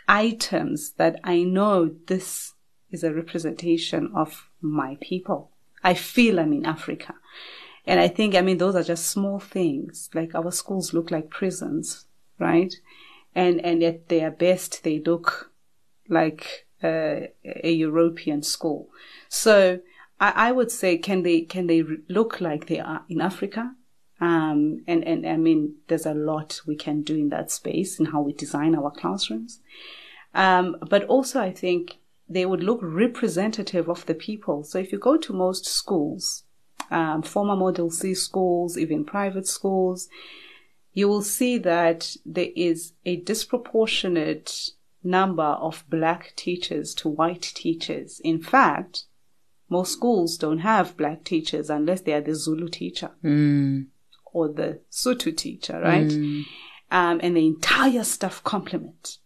items 0.09 0.93
that 0.93 1.21
I 1.23 1.43
know 1.43 1.95
this 2.07 2.55
is 2.91 3.05
a 3.05 3.13
representation 3.13 4.11
of 4.15 4.49
my 4.61 4.97
people. 5.01 5.51
I 5.85 5.95
feel 5.95 6.41
I'm 6.41 6.53
in 6.53 6.67
Africa. 6.67 7.15
And 7.87 8.01
I 8.01 8.09
think, 8.09 8.35
I 8.35 8.41
mean, 8.41 8.59
those 8.59 8.75
are 8.75 8.83
just 8.83 9.07
small 9.07 9.39
things. 9.39 10.11
Like 10.13 10.35
our 10.35 10.51
schools 10.51 10.93
look 10.93 11.11
like 11.11 11.31
prisons, 11.31 12.07
right? 12.39 12.75
And, 13.35 13.65
and 13.65 13.83
at 13.83 14.09
their 14.09 14.31
best, 14.31 14.83
they 14.83 14.99
look 14.99 15.53
like 16.09 16.67
uh, 16.83 17.29
a 17.45 17.71
European 17.71 18.43
school. 18.43 18.89
So 19.29 19.81
I, 20.21 20.49
I 20.49 20.53
would 20.53 20.71
say, 20.71 20.99
can 20.99 21.23
they, 21.23 21.43
can 21.43 21.67
they 21.67 21.83
look 22.09 22.41
like 22.41 22.67
they 22.67 22.81
are 22.81 23.05
in 23.09 23.21
Africa? 23.21 23.75
Um, 24.21 24.83
and, 24.87 25.05
and 25.05 25.27
I 25.27 25.37
mean, 25.37 25.77
there's 25.87 26.07
a 26.07 26.15
lot 26.15 26.61
we 26.67 26.77
can 26.77 27.03
do 27.03 27.15
in 27.15 27.29
that 27.29 27.51
space 27.51 28.01
in 28.01 28.07
how 28.07 28.21
we 28.21 28.33
design 28.33 28.75
our 28.75 28.91
classrooms. 28.91 29.61
Um, 30.35 30.77
but 30.89 31.05
also 31.05 31.41
I 31.41 31.53
think 31.53 31.99
they 32.29 32.45
would 32.45 32.63
look 32.63 32.81
representative 32.83 33.89
of 33.89 34.07
the 34.07 34.15
people. 34.15 34.65
So 34.65 34.79
if 34.79 34.93
you 34.93 34.99
go 34.99 35.17
to 35.17 35.33
most 35.33 35.67
schools, 35.67 36.45
um, 36.91 37.23
former 37.23 37.57
Model 37.57 37.91
C 37.91 38.15
schools, 38.15 38.77
even 38.77 39.05
private 39.05 39.47
schools, 39.47 40.09
you 40.93 41.09
will 41.09 41.23
see 41.23 41.59
that 41.59 42.17
there 42.27 42.49
is 42.57 42.93
a 43.07 43.17
disproportionate 43.17 44.71
number 45.05 45.43
of 45.43 45.85
black 45.89 46.35
teachers 46.35 46.95
to 46.97 47.09
white 47.09 47.53
teachers. 47.55 48.21
In 48.25 48.43
fact, 48.43 49.05
most 49.71 49.93
schools 49.93 50.37
don't 50.37 50.59
have 50.59 50.97
black 50.97 51.25
teachers 51.25 51.71
unless 51.71 52.01
they 52.01 52.15
are 52.15 52.21
the 52.21 52.35
Zulu 52.35 52.69
teacher 52.69 53.11
or 54.39 54.49
the 54.49 54.81
Sotho 54.91 55.37
teacher, 55.37 55.81
right? 55.81 56.07
Mm. 56.07 56.45
Um, 56.91 57.21
and 57.23 57.37
the 57.37 57.47
entire 57.47 58.05
staff 58.05 58.43
complement 58.45 59.19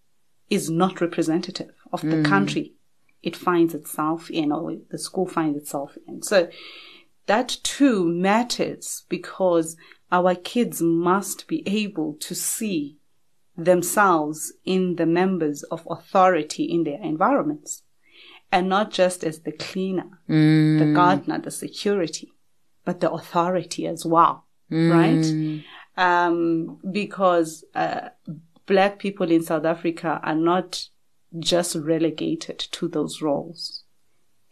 is 0.51 0.69
not 0.69 1.01
representative 1.01 1.75
of 1.93 2.03
the 2.03 2.17
mm. 2.17 2.25
country. 2.25 2.75
It 3.23 3.37
finds 3.37 3.75
itself 3.75 4.31
in 4.31 4.51
or 4.51 4.77
the 4.91 4.99
school 4.99 5.27
finds 5.27 5.57
itself 5.59 5.97
in. 6.09 6.23
So 6.23 6.49
that 7.27 7.59
too 7.63 8.05
matters 8.05 9.05
because 9.09 9.77
our 10.11 10.35
kids 10.35 10.83
must 10.83 11.47
be 11.47 11.63
able 11.67 12.15
to 12.15 12.35
see 12.35 12.99
themselves 13.57 14.53
in 14.65 14.97
the 14.97 15.07
members 15.07 15.63
of 15.65 15.87
authority 15.89 16.65
in 16.65 16.85
their 16.85 17.01
environments 17.01 17.83
and 18.53 18.69
not 18.69 18.91
just 18.91 19.25
as 19.25 19.41
the 19.41 19.53
cleaner, 19.53 20.11
the 20.29 20.35
mm. 20.35 20.95
gardener, 20.95 21.39
the 21.39 21.51
security, 21.51 22.33
but 22.85 23.01
the 23.01 23.11
authority 23.11 23.87
as 23.87 24.05
well, 24.05 24.45
right? 24.73 25.63
Um, 25.97 26.79
because 26.91 27.65
uh, 27.75 28.11
black 28.67 28.99
people 28.99 29.31
in 29.31 29.43
South 29.43 29.65
Africa 29.65 30.21
are 30.23 30.35
not 30.35 30.89
just 31.39 31.77
relegated 31.77 32.59
to 32.59 32.89
those 32.89 33.23
roles. 33.23 33.85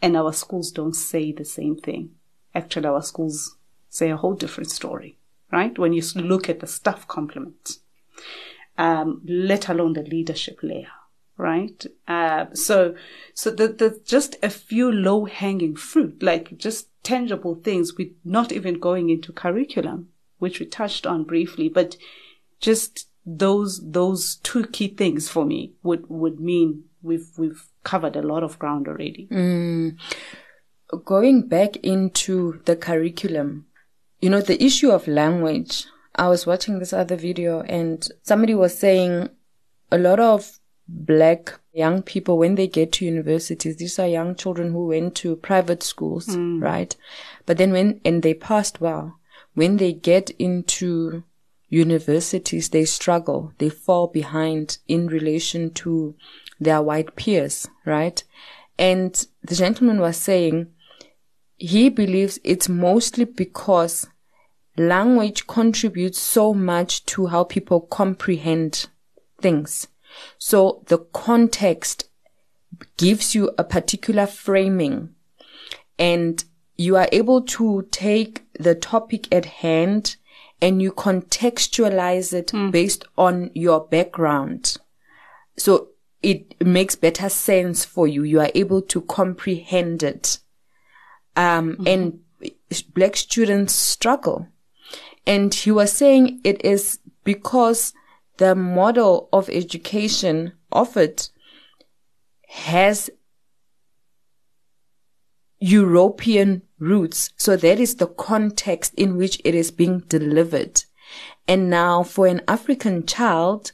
And 0.03 0.17
our 0.17 0.33
schools 0.33 0.71
don't 0.71 0.95
say 0.95 1.33
the 1.33 1.45
same 1.45 1.77
thing. 1.77 2.13
Actually, 2.55 2.87
our 2.87 3.03
schools 3.03 3.57
say 3.89 4.11
a 4.11 4.17
whole 4.17 4.35
different 4.35 4.71
story, 4.71 5.19
right? 5.53 5.79
When 5.79 5.93
you 5.93 6.03
look 6.15 6.49
at 6.49 6.61
the 6.61 6.67
staff 6.67 7.07
complement, 7.07 7.79
um, 8.79 9.21
let 9.27 9.69
alone 9.69 9.93
the 9.93 10.03
leadership 10.03 10.61
layer, 10.63 10.93
right? 11.37 11.85
Uh, 12.09 12.47
so, 12.55 12.95
so 13.35 13.51
the, 13.51 13.69
the, 13.69 14.01
just 14.05 14.37
a 14.43 14.49
few 14.49 14.91
low 14.91 15.27
hanging 15.27 15.77
fruit, 15.77 16.23
like 16.23 16.57
just 16.57 16.89
tangible 17.03 17.55
things 17.55 17.97
with 17.97 18.09
not 18.25 18.53
even 18.53 18.79
going 18.79 19.11
into 19.11 19.33
curriculum, 19.33 20.09
which 20.39 20.61
we 20.61 20.67
touched 20.67 21.07
on 21.07 21.25
briefly, 21.25 21.69
but 21.69 21.97
just 22.61 23.09
those, 23.25 23.81
those 23.91 24.37
two 24.37 24.67
key 24.67 24.89
things 24.89 25.29
for 25.29 25.45
me 25.45 25.73
would, 25.83 26.09
would 26.09 26.41
mean 26.41 26.85
we've, 27.03 27.29
we've 27.37 27.67
covered 27.85 28.17
a 28.17 28.23
lot 28.23 28.43
of 28.43 28.59
ground 28.59 28.89
already. 28.89 29.29
Mm. 29.31 29.99
Going 31.05 31.47
back 31.47 31.77
into 31.77 32.61
the 32.65 32.77
curriculum 32.77 33.67
you 34.21 34.29
know, 34.29 34.41
the 34.41 34.63
issue 34.63 34.91
of 34.91 35.09
language. 35.09 35.87
I 36.15 36.29
was 36.29 36.47
watching 36.47 36.79
this 36.79 36.93
other 36.93 37.17
video 37.17 37.63
and 37.63 38.07
somebody 38.23 38.55
was 38.55 38.79
saying 38.79 39.31
a 39.91 39.99
lot 39.99 40.21
of 40.21 40.59
black 40.89 41.60
young 41.73 42.03
people 42.03 42.39
when 42.39 42.57
they 42.57 42.67
get 42.67 42.93
to 42.93 43.05
universities 43.05 43.77
these 43.77 43.99
are 43.99 44.09
young 44.09 44.35
children 44.35 44.73
who 44.73 44.89
went 44.89 45.15
to 45.15 45.37
private 45.37 45.83
schools 45.83 46.27
mm. 46.27 46.63
right? 46.63 46.97
But 47.47 47.59
then 47.59 47.73
when 47.73 48.01
and 48.05 48.23
they 48.23 48.35
passed 48.35 48.81
well. 48.81 49.19
When 49.55 49.77
they 49.77 49.93
get 49.93 50.31
into 50.31 51.23
universities 51.69 52.71
they 52.71 52.85
struggle. 52.85 53.53
They 53.59 53.69
fall 53.69 54.09
behind 54.09 54.79
in 54.89 55.07
relation 55.07 55.73
to 55.75 56.15
their 56.59 56.83
white 56.83 57.15
peers 57.17 57.69
right? 57.85 58.23
And 58.79 59.27
the 59.43 59.55
gentleman 59.55 60.01
was 60.01 60.17
saying 60.17 60.69
he 61.57 61.89
believes 61.89 62.41
it's 62.43 62.69
mostly 62.69 63.27
because 63.27 64.09
language 64.77 65.47
contributes 65.47 66.19
so 66.19 66.55
much 66.55 67.05
to 67.07 67.27
how 67.27 67.45
people 67.45 67.83
comprehend 67.83 68.87
things 69.41 69.89
so 70.39 70.83
the 70.87 70.99
context 70.99 72.09
gives 72.97 73.35
you 73.35 73.51
a 73.59 73.65
particular 73.65 74.27
framing 74.27 75.15
and 75.99 76.45
you 76.77 76.97
are 76.97 77.09
able 77.13 77.43
to 77.43 77.87
take 77.91 78.43
the 78.59 78.75
topic 78.75 79.33
at 79.33 79.45
hand 79.45 80.17
and 80.63 80.81
you 80.81 80.93
contextualize 80.93 82.33
it 82.33 82.49
mm. 82.49 82.71
based 82.71 83.05
on 83.17 83.51
your 83.55 83.81
background. 83.87 84.77
So 85.57 85.89
it 86.23 86.55
makes 86.65 86.97
better 86.97 87.29
sense 87.29 87.85
for 87.85 88.07
you. 88.07 88.23
You 88.23 88.41
are 88.41 88.51
able 88.55 88.83
to 88.83 89.03
comprehend 89.03 90.03
it. 90.03 90.39
Um, 91.37 91.77
mm-hmm. 91.77 91.87
and 91.87 92.21
black 92.95 93.17
students 93.17 93.75
struggle. 93.75 94.49
And 95.27 95.53
he 95.55 95.71
was 95.71 95.93
saying 95.93 96.41
it 96.45 96.65
is 96.65 96.99
because 97.25 97.93
the 98.41 98.55
model 98.55 99.29
of 99.35 99.51
education 99.51 100.55
offered 100.73 101.29
has 102.49 103.11
European 105.59 106.63
roots. 106.79 107.31
So 107.37 107.55
that 107.57 107.79
is 107.79 107.97
the 107.97 108.07
context 108.07 108.95
in 108.95 109.19
which 109.19 109.43
it 109.45 109.55
is 109.55 109.71
being 109.71 110.01
delivered. 110.09 110.83
And 111.47 111.69
now 111.69 112.03
for 112.03 112.27
an 112.27 112.41
African 112.49 113.05
child, 113.05 113.73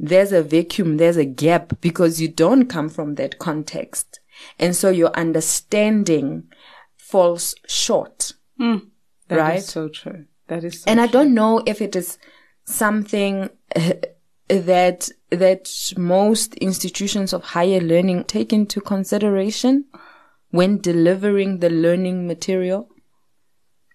there's 0.00 0.32
a 0.32 0.42
vacuum, 0.42 0.96
there's 0.96 1.16
a 1.16 1.24
gap 1.24 1.80
because 1.80 2.20
you 2.20 2.26
don't 2.26 2.66
come 2.66 2.88
from 2.88 3.14
that 3.14 3.38
context. 3.38 4.18
And 4.58 4.74
so 4.74 4.90
your 4.90 5.10
understanding 5.10 6.48
falls 6.96 7.54
short. 7.68 8.32
Mm, 8.60 8.88
that 9.28 9.36
right? 9.36 9.58
Is 9.58 9.66
so 9.66 9.88
true. 9.88 10.24
That 10.48 10.64
is 10.64 10.80
so 10.80 10.90
And 10.90 10.98
true. 10.98 11.04
I 11.04 11.06
don't 11.06 11.34
know 11.34 11.62
if 11.66 11.80
it 11.80 11.94
is 11.94 12.18
something 12.64 13.50
that 14.48 15.10
that 15.30 15.92
most 15.96 16.54
institutions 16.54 17.32
of 17.32 17.42
higher 17.42 17.80
learning 17.80 18.24
take 18.24 18.52
into 18.52 18.80
consideration 18.80 19.86
when 20.50 20.78
delivering 20.78 21.58
the 21.58 21.70
learning 21.70 22.26
material? 22.26 22.88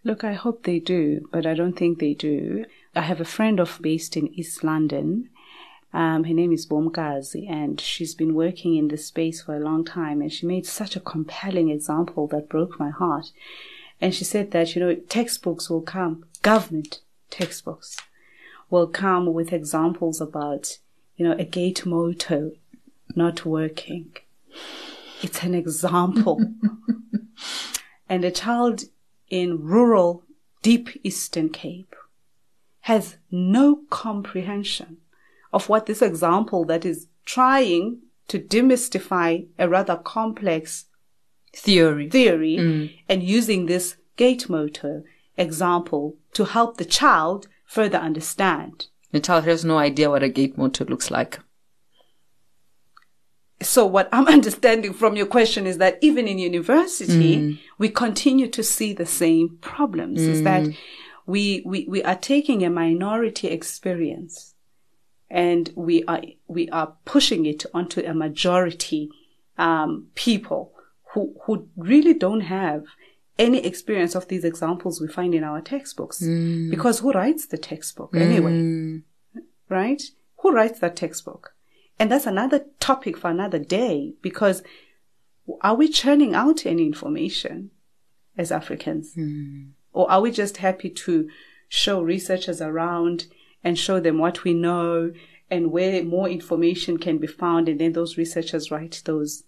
Look, 0.04 0.24
I 0.24 0.34
hope 0.34 0.64
they 0.64 0.80
do, 0.80 1.28
but 1.32 1.46
I 1.46 1.54
don't 1.54 1.78
think 1.78 2.00
they 2.00 2.14
do. 2.14 2.66
I 2.96 3.02
have 3.02 3.22
a 3.22 3.26
friend 3.26 3.60
of 3.60 3.80
based 3.82 4.18
in 4.18 4.34
East 4.34 4.64
London. 4.64 5.30
Um, 5.94 6.24
her 6.24 6.34
name 6.34 6.52
is 6.52 6.66
Bomkazi, 6.66 7.50
and 7.50 7.80
she's 7.80 8.16
been 8.16 8.34
working 8.34 8.76
in 8.76 8.88
this 8.88 9.06
space 9.06 9.42
for 9.42 9.56
a 9.56 9.64
long 9.64 9.86
time. 9.86 10.22
And 10.22 10.32
she 10.32 10.46
made 10.46 10.66
such 10.66 10.96
a 10.96 11.02
compelling 11.02 11.70
example 11.70 12.28
that 12.28 12.50
broke 12.50 12.80
my 12.80 12.90
heart. 12.90 13.32
And 14.02 14.14
she 14.14 14.24
said 14.24 14.52
that, 14.52 14.76
you 14.76 14.82
know, 14.82 14.96
textbooks 14.96 15.70
will 15.70 15.82
come, 15.82 16.26
government 16.42 17.02
textbooks 17.30 17.98
will 18.70 18.88
come 18.88 19.34
with 19.34 19.54
examples 19.54 20.20
about, 20.22 20.78
you 21.16 21.26
know, 21.28 21.36
a 21.38 21.46
gate 21.46 21.86
motor 21.86 22.52
not 23.16 23.46
working. 23.46 24.16
It's 25.22 25.44
an 25.44 25.56
example. 25.56 26.40
and 28.10 28.24
a 28.24 28.32
child 28.32 28.84
in 29.30 29.64
rural, 29.64 30.24
deep 30.62 30.90
Eastern 31.04 31.50
Cape 31.50 31.96
has 32.82 33.18
no 33.32 33.82
comprehension 33.90 34.98
of 35.52 35.70
what 35.70 35.86
this 35.86 36.02
example 36.02 36.66
that 36.66 36.86
is 36.86 37.08
trying 37.26 38.00
to 38.28 38.40
demystify 38.40 39.46
a 39.58 39.68
rather 39.68 39.96
complex 39.96 40.86
theory 41.54 42.10
theory 42.10 42.58
mm. 42.58 43.00
and 43.10 43.24
using 43.24 43.66
this 43.66 43.98
gate 44.16 44.50
motor 44.50 45.04
example 45.38 46.16
to 46.34 46.46
help 46.46 46.78
the 46.78 46.86
child 46.86 47.48
further 47.68 47.98
understand. 47.98 48.88
The 49.12 49.20
child 49.20 49.44
has 49.44 49.64
no 49.64 49.78
idea 49.78 50.10
what 50.10 50.24
a 50.24 50.30
gate 50.30 50.58
motor 50.58 50.86
looks 50.86 51.12
like. 51.12 51.40
So 53.62 53.86
what 53.86 54.10
I'm 54.12 54.28
understanding 54.38 54.94
from 54.94 55.16
your 55.16 55.28
question 55.28 55.68
is 55.68 55.78
that 55.78 56.00
even 56.02 56.28
in 56.28 56.40
university, 56.40 57.38
mm. 57.38 57.60
we 57.78 57.90
continue 57.90 58.48
to 58.48 58.64
see 58.64 58.94
the 58.94 59.06
same 59.06 59.58
problems. 59.62 60.20
Mm. 60.20 60.28
Is 60.28 60.44
that 60.44 60.64
mm. 60.64 60.78
we, 61.26 61.62
we, 61.66 61.86
we 61.88 62.04
are 62.04 62.16
taking 62.16 62.64
a 62.64 62.70
minority 62.70 63.50
experience 63.50 64.56
and 65.30 65.72
we 65.76 66.04
are, 66.06 66.22
we 66.48 66.70
are 66.70 66.94
pushing 67.06 67.46
it 67.46 67.66
onto 67.74 68.02
a 68.02 68.14
majority, 68.14 69.10
um, 69.58 70.08
people 70.16 70.72
who, 71.14 71.36
who 71.46 71.68
really 71.76 72.14
don't 72.14 72.42
have 72.42 72.84
any 73.40 73.60
experience 73.66 74.16
of 74.16 74.28
these 74.28 74.44
examples 74.44 75.00
we 75.00 75.08
find 75.08 75.36
in 75.36 75.44
our 75.44 75.62
textbooks. 75.62 76.22
Mm. 76.22 76.70
Because 76.70 77.00
who 77.00 77.12
writes 77.12 77.46
the 77.46 77.58
textbook 77.58 78.16
anyway? 78.16 78.52
Mm. 78.52 79.04
Right? 79.70 80.02
Who 80.38 80.52
writes 80.52 80.80
that 80.80 80.96
textbook? 80.96 81.54
And 82.00 82.12
that's 82.12 82.26
another 82.26 82.66
topic 82.80 83.18
for 83.18 83.30
another 83.30 83.60
day 83.60 84.14
because 84.22 84.64
are 85.62 85.76
we 85.76 85.88
churning 85.88 86.36
out 86.36 86.66
any 86.66 86.86
information 86.86 87.72
as 88.38 88.52
Africans? 88.52 89.16
Mm. 89.16 89.70
Or 89.94 90.10
are 90.12 90.22
we 90.22 90.32
just 90.32 90.58
happy 90.58 90.90
to 90.90 91.30
show 91.70 92.02
researchers 92.02 92.62
around 92.62 93.28
and 93.64 93.78
show 93.78 94.00
them 94.00 94.20
what 94.20 94.44
we 94.44 94.54
know 94.54 95.12
and 95.50 95.72
where 95.72 96.04
more 96.04 96.30
information 96.30 96.98
can 96.98 97.18
be 97.18 97.28
found 97.28 97.68
and 97.68 97.80
then 97.80 97.94
those 97.94 98.18
researchers 98.18 98.70
write 98.70 99.02
those 99.06 99.44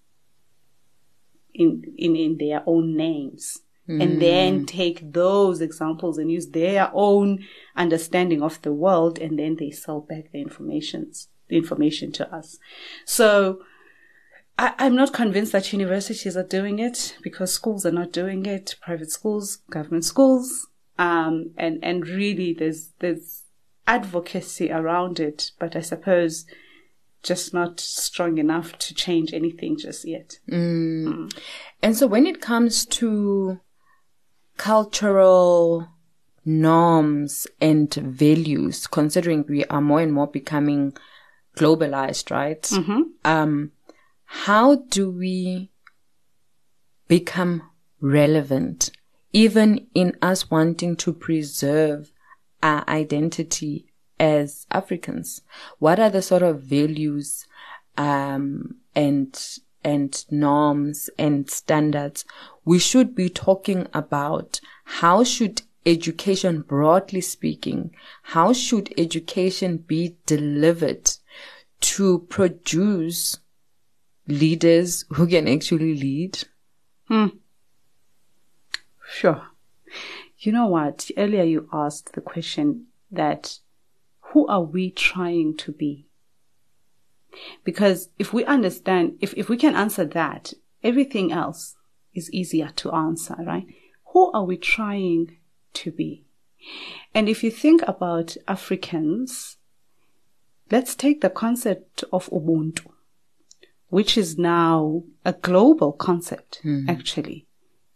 in, 1.54 1.84
in, 1.98 2.16
in 2.16 2.38
their 2.38 2.64
own 2.66 2.96
names? 2.96 3.60
Mm. 3.90 4.02
and 4.02 4.22
then 4.22 4.66
take 4.66 5.14
those 5.14 5.62
examples 5.62 6.18
and 6.18 6.32
use 6.32 6.48
their 6.50 6.92
own 6.94 7.46
understanding 7.76 8.42
of 8.42 8.62
the 8.62 8.72
world 8.72 9.18
and 9.20 9.40
then 9.40 9.56
they 9.56 9.72
sell 9.72 10.02
back 10.02 10.32
the 10.32 10.40
informations 10.40 11.28
the 11.48 11.58
information 11.58 12.12
to 12.12 12.34
us 12.34 12.58
so 13.06 13.60
I, 14.58 14.74
i'm 14.78 14.96
not 14.96 15.14
convinced 15.14 15.52
that 15.54 15.74
universities 15.74 16.38
are 16.38 16.44
doing 16.44 16.80
it 16.80 17.18
because 17.24 17.52
schools 17.52 17.86
are 17.86 17.92
not 17.92 18.12
doing 18.12 18.46
it 18.46 18.76
private 18.82 19.12
schools 19.12 19.58
government 19.70 20.06
schools 20.06 20.68
um, 20.98 21.52
and 21.58 21.80
and 21.82 22.08
really 22.08 22.54
there's 22.54 22.90
there's 23.00 23.44
advocacy 23.88 24.70
around 24.70 25.20
it 25.20 25.52
but 25.60 25.76
i 25.76 25.82
suppose 25.82 26.46
just 27.24 27.54
not 27.54 27.80
strong 27.80 28.38
enough 28.38 28.78
to 28.78 28.94
change 28.94 29.34
anything 29.34 29.78
just 29.78 30.08
yet. 30.08 30.40
Mm. 30.50 31.04
Mm. 31.04 31.40
And 31.84 31.98
so 31.98 32.08
when 32.08 32.26
it 32.26 32.42
comes 32.42 32.86
to 32.86 33.60
cultural 34.60 35.88
norms 36.44 37.48
and 37.62 37.92
values, 37.94 38.88
considering 38.88 39.46
we 39.48 39.64
are 39.66 39.80
more 39.80 40.02
and 40.02 40.14
more 40.14 40.28
becoming 40.28 40.94
globalized, 41.56 42.30
right? 42.30 42.62
Mm-hmm. 42.64 43.02
Um, 43.24 43.72
how 44.26 44.76
do 44.90 45.10
we 45.10 45.72
become 47.08 47.64
relevant, 48.02 48.92
even 49.32 49.88
in 49.96 50.18
us 50.22 50.52
wanting 50.52 50.98
to 50.98 51.14
preserve 51.14 52.12
our 52.62 52.84
identity 52.90 53.86
as 54.20 54.68
Africans? 54.72 55.42
What 55.80 56.02
are 56.02 56.10
the 56.10 56.22
sort 56.22 56.44
of 56.44 56.62
values, 56.62 57.48
um, 57.98 58.76
and 58.94 59.60
and 59.84 60.26
norms 60.30 61.10
and 61.18 61.50
standards, 61.50 62.26
we 62.70 62.78
should 62.78 63.16
be 63.16 63.28
talking 63.28 63.88
about 63.96 64.62
how 65.00 65.24
should 65.24 65.64
education, 65.88 66.62
broadly 66.62 67.20
speaking, 67.20 67.90
how 68.22 68.54
should 68.54 68.94
education 68.96 69.78
be 69.78 70.16
delivered 70.28 71.10
to 71.82 72.20
produce 72.30 73.40
leaders 74.28 75.04
who 75.14 75.26
can 75.26 75.48
actually 75.48 75.96
lead? 75.96 76.44
Hmm. 77.08 77.30
Sure. 79.04 79.48
You 80.38 80.52
know 80.52 80.68
what? 80.68 81.10
Earlier 81.18 81.46
you 81.46 81.68
asked 81.74 82.14
the 82.14 82.22
question 82.22 82.86
that 83.10 83.58
who 84.20 84.46
are 84.46 84.62
we 84.62 84.92
trying 84.92 85.58
to 85.58 85.72
be? 85.72 86.06
Because 87.64 88.10
if 88.20 88.32
we 88.32 88.46
understand, 88.46 89.18
if, 89.22 89.34
if 89.34 89.50
we 89.50 89.58
can 89.58 89.74
answer 89.74 90.06
that, 90.06 90.54
everything 90.84 91.32
else 91.32 91.76
is 92.14 92.32
easier 92.32 92.70
to 92.78 92.92
answer, 92.92 93.36
right? 93.40 93.66
Who 94.14 94.32
are 94.32 94.44
we 94.44 94.58
trying 94.58 95.38
to 95.74 95.92
be? 95.92 96.26
And 97.14 97.30
if 97.30 97.44
you 97.44 97.52
think 97.52 97.82
about 97.88 98.36
Africans, 98.48 99.58
let's 100.72 100.96
take 100.96 101.22
the 101.22 101.30
concept 101.30 102.04
of 102.12 102.30
Ubuntu, 102.30 102.88
which 103.90 104.18
is 104.18 104.38
now 104.38 105.04
a 105.26 105.34
global 105.34 105.92
concept, 105.92 106.62
mm. 106.64 106.90
actually, 106.90 107.46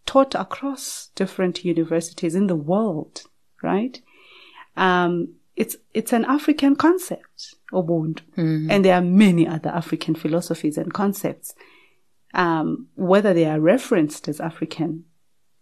taught 0.05 0.35
across 0.35 1.09
different 1.15 1.65
universities 1.65 2.35
in 2.35 2.47
the 2.47 2.55
world, 2.55 3.23
right? 3.61 4.01
Um, 4.75 5.35
it's, 5.55 5.77
it's 5.93 6.13
an 6.13 6.25
African 6.25 6.75
concept, 6.75 7.55
Ubuntu. 7.71 8.21
Mm. 8.37 8.71
And 8.71 8.85
there 8.85 8.95
are 8.95 9.01
many 9.01 9.47
other 9.47 9.69
African 9.69 10.15
philosophies 10.15 10.77
and 10.77 10.93
concepts. 10.93 11.53
Um, 12.33 12.87
whether 12.95 13.33
they 13.33 13.45
are 13.45 13.59
referenced 13.59 14.27
as 14.27 14.39
African 14.39 15.05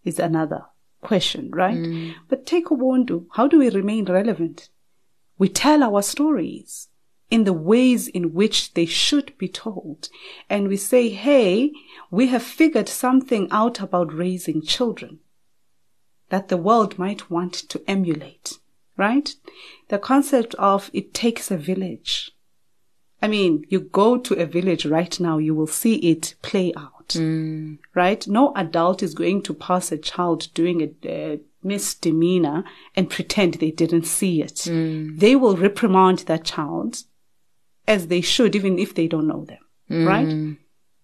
is 0.04 0.18
another 0.18 0.64
question, 1.02 1.50
right? 1.52 1.76
Mm. 1.76 2.14
But 2.28 2.46
take 2.46 2.70
a 2.70 2.74
Ubuntu. 2.74 3.26
How 3.32 3.46
do 3.46 3.58
we 3.58 3.68
remain 3.68 4.06
relevant? 4.06 4.70
We 5.38 5.48
tell 5.48 5.82
our 5.82 6.02
stories 6.02 6.88
in 7.32 7.44
the 7.44 7.52
ways 7.52 8.08
in 8.08 8.34
which 8.34 8.74
they 8.74 8.84
should 8.84 9.36
be 9.38 9.48
told. 9.48 10.10
And 10.50 10.68
we 10.68 10.76
say, 10.76 11.08
hey, 11.08 11.72
we 12.10 12.26
have 12.26 12.42
figured 12.42 12.90
something 12.90 13.48
out 13.50 13.80
about 13.80 14.12
raising 14.12 14.60
children 14.60 15.20
that 16.28 16.48
the 16.48 16.58
world 16.58 16.98
might 16.98 17.30
want 17.30 17.54
to 17.54 17.82
emulate, 17.88 18.58
right? 18.96 19.34
The 19.88 19.98
concept 19.98 20.54
of 20.56 20.90
it 20.92 21.14
takes 21.14 21.50
a 21.50 21.56
village. 21.56 22.32
I 23.22 23.28
mean, 23.28 23.64
you 23.68 23.80
go 23.80 24.18
to 24.18 24.34
a 24.34 24.46
village 24.46 24.84
right 24.84 25.18
now, 25.20 25.38
you 25.38 25.54
will 25.54 25.68
see 25.68 25.94
it 25.94 26.34
play 26.42 26.72
out, 26.76 27.10
mm. 27.10 27.78
right? 27.94 28.26
No 28.26 28.52
adult 28.56 29.00
is 29.00 29.14
going 29.14 29.42
to 29.42 29.54
pass 29.54 29.92
a 29.92 29.96
child 29.96 30.48
doing 30.54 30.82
a, 30.82 31.08
a 31.08 31.40
misdemeanor 31.62 32.64
and 32.96 33.08
pretend 33.08 33.54
they 33.54 33.70
didn't 33.70 34.06
see 34.06 34.42
it. 34.42 34.56
Mm. 34.66 35.20
They 35.20 35.36
will 35.36 35.56
reprimand 35.56 36.20
that 36.20 36.44
child 36.44 37.04
as 37.86 38.08
they 38.08 38.20
should, 38.20 38.56
even 38.56 38.80
if 38.80 38.92
they 38.96 39.06
don't 39.06 39.28
know 39.28 39.44
them, 39.44 39.58
mm. 39.88 40.04
right? 40.06 40.56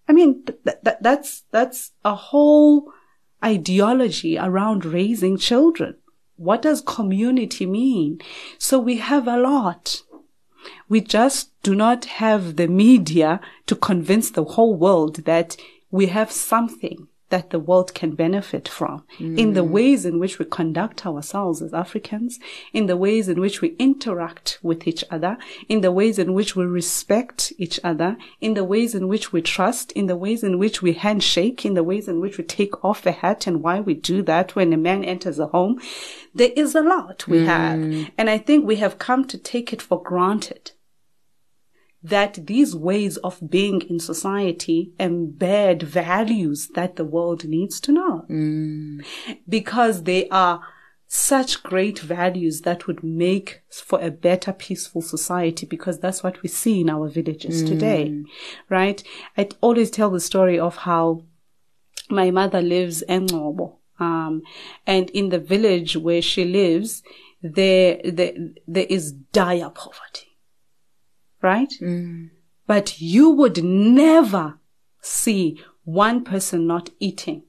I 0.09 0.11
mean, 0.11 0.43
th- 0.43 0.59
th- 0.83 0.97
that's, 0.99 1.43
that's 1.51 1.91
a 2.03 2.15
whole 2.15 2.91
ideology 3.41 4.37
around 4.37 4.83
raising 4.83 5.37
children. 5.37 5.95
What 6.35 6.61
does 6.61 6.81
community 6.81 7.65
mean? 7.65 8.19
So 8.57 8.77
we 8.77 8.97
have 8.97 9.25
a 9.27 9.37
lot 9.37 10.01
we 10.87 11.01
just 11.01 11.51
do 11.61 11.75
not 11.75 12.05
have 12.05 12.55
the 12.55 12.67
media 12.67 13.39
to 13.65 13.75
convince 13.75 14.31
the 14.31 14.43
whole 14.43 14.75
world 14.75 15.17
that 15.25 15.57
we 15.91 16.07
have 16.07 16.31
something 16.31 17.08
that 17.29 17.51
the 17.51 17.59
world 17.59 17.93
can 17.93 18.11
benefit 18.15 18.67
from 18.67 19.03
mm. 19.17 19.37
in 19.37 19.53
the 19.53 19.63
mm. 19.63 19.69
ways 19.69 20.05
in 20.05 20.19
which 20.19 20.39
we 20.39 20.45
conduct 20.45 21.05
ourselves 21.05 21.61
as 21.61 21.73
Africans, 21.73 22.39
in 22.73 22.87
the 22.87 22.97
ways 22.97 23.29
in 23.29 23.39
which 23.39 23.61
we 23.61 23.75
interact 23.77 24.59
with 24.61 24.87
each 24.87 25.03
other, 25.09 25.37
in 25.67 25.81
the 25.81 25.91
ways 25.91 26.19
in 26.19 26.33
which 26.33 26.55
we 26.55 26.65
respect 26.65 27.53
each 27.57 27.79
other, 27.83 28.17
in 28.41 28.53
the 28.53 28.63
ways 28.63 28.95
in 28.95 29.07
which 29.07 29.31
we 29.31 29.41
trust, 29.41 29.91
in 29.93 30.07
the 30.07 30.17
ways 30.17 30.43
in 30.43 30.57
which 30.57 30.81
we 30.81 30.93
handshake, 30.93 31.65
in 31.65 31.73
the 31.73 31.83
ways 31.83 32.07
in 32.07 32.19
which 32.19 32.37
we 32.37 32.43
take 32.43 32.83
off 32.83 33.05
a 33.05 33.11
hat 33.11 33.47
and 33.47 33.61
why 33.63 33.79
we 33.79 33.93
do 33.93 34.21
that 34.23 34.55
when 34.55 34.73
a 34.73 34.77
man 34.77 35.03
enters 35.03 35.39
a 35.39 35.47
home. 35.47 35.79
There 36.33 36.51
is 36.55 36.75
a 36.75 36.81
lot 36.81 37.27
we 37.27 37.39
mm. 37.39 37.45
have. 37.45 38.11
And 38.17 38.29
I 38.29 38.37
think 38.37 38.65
we 38.65 38.77
have 38.77 38.99
come 38.99 39.25
to 39.25 39.37
take 39.37 39.71
it 39.73 39.81
for 39.81 40.01
granted 40.01 40.71
that 42.01 42.45
these 42.47 42.75
ways 42.75 43.17
of 43.17 43.49
being 43.49 43.81
in 43.81 43.99
society 43.99 44.93
embed 44.99 45.83
values 45.83 46.69
that 46.75 46.95
the 46.95 47.03
world 47.03 47.45
needs 47.45 47.79
to 47.81 47.91
know. 47.91 48.25
Mm. 48.29 49.05
Because 49.47 50.03
they 50.03 50.29
are 50.29 50.61
such 51.07 51.63
great 51.63 51.99
values 51.99 52.61
that 52.61 52.85
would 52.85 53.03
make 53.03 53.61
for 53.71 53.99
a 53.99 54.11
better 54.11 54.53
peaceful 54.53 55.01
society 55.01 55.65
because 55.65 55.99
that's 55.99 56.21
what 56.21 56.41
we 56.43 56.47
see 56.47 56.81
in 56.81 56.89
our 56.89 57.09
villages 57.09 57.63
mm. 57.63 57.67
today, 57.67 58.23
right? 58.69 59.03
I 59.37 59.49
always 59.59 59.89
tell 59.89 60.11
the 60.11 60.19
story 60.19 60.59
of 60.59 60.77
how 60.77 61.23
my 62.09 62.31
mother 62.31 62.61
lives 62.61 63.01
in 63.01 63.25
Ngobo, 63.25 63.77
um, 63.99 64.43
and 64.85 65.09
in 65.09 65.29
the 65.29 65.39
village 65.39 65.97
where 65.97 66.21
she 66.21 66.45
lives, 66.45 67.03
there, 67.41 67.99
there, 68.05 68.33
there 68.67 68.87
is 68.87 69.11
dire 69.11 69.69
poverty 69.69 70.28
right? 71.41 71.71
Mm. 71.81 72.29
But 72.67 73.01
you 73.01 73.29
would 73.31 73.63
never 73.63 74.59
see 75.01 75.61
one 75.83 76.23
person 76.23 76.67
not 76.67 76.89
eating, 76.99 77.43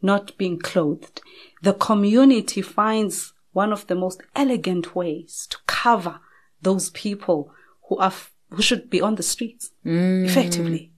not 0.00 0.36
being 0.38 0.58
clothed. 0.58 1.20
The 1.62 1.74
community 1.74 2.62
finds 2.62 3.32
one 3.52 3.72
of 3.72 3.86
the 3.86 3.94
most 3.94 4.22
elegant 4.34 4.94
ways 4.94 5.46
to 5.50 5.58
cover 5.66 6.20
those 6.60 6.90
people 6.90 7.52
who 7.88 7.98
are, 7.98 8.12
who 8.50 8.62
should 8.62 8.88
be 8.88 9.00
on 9.00 9.16
the 9.16 9.22
streets 9.22 9.70
mm. 9.84 10.24
effectively. 10.24 10.92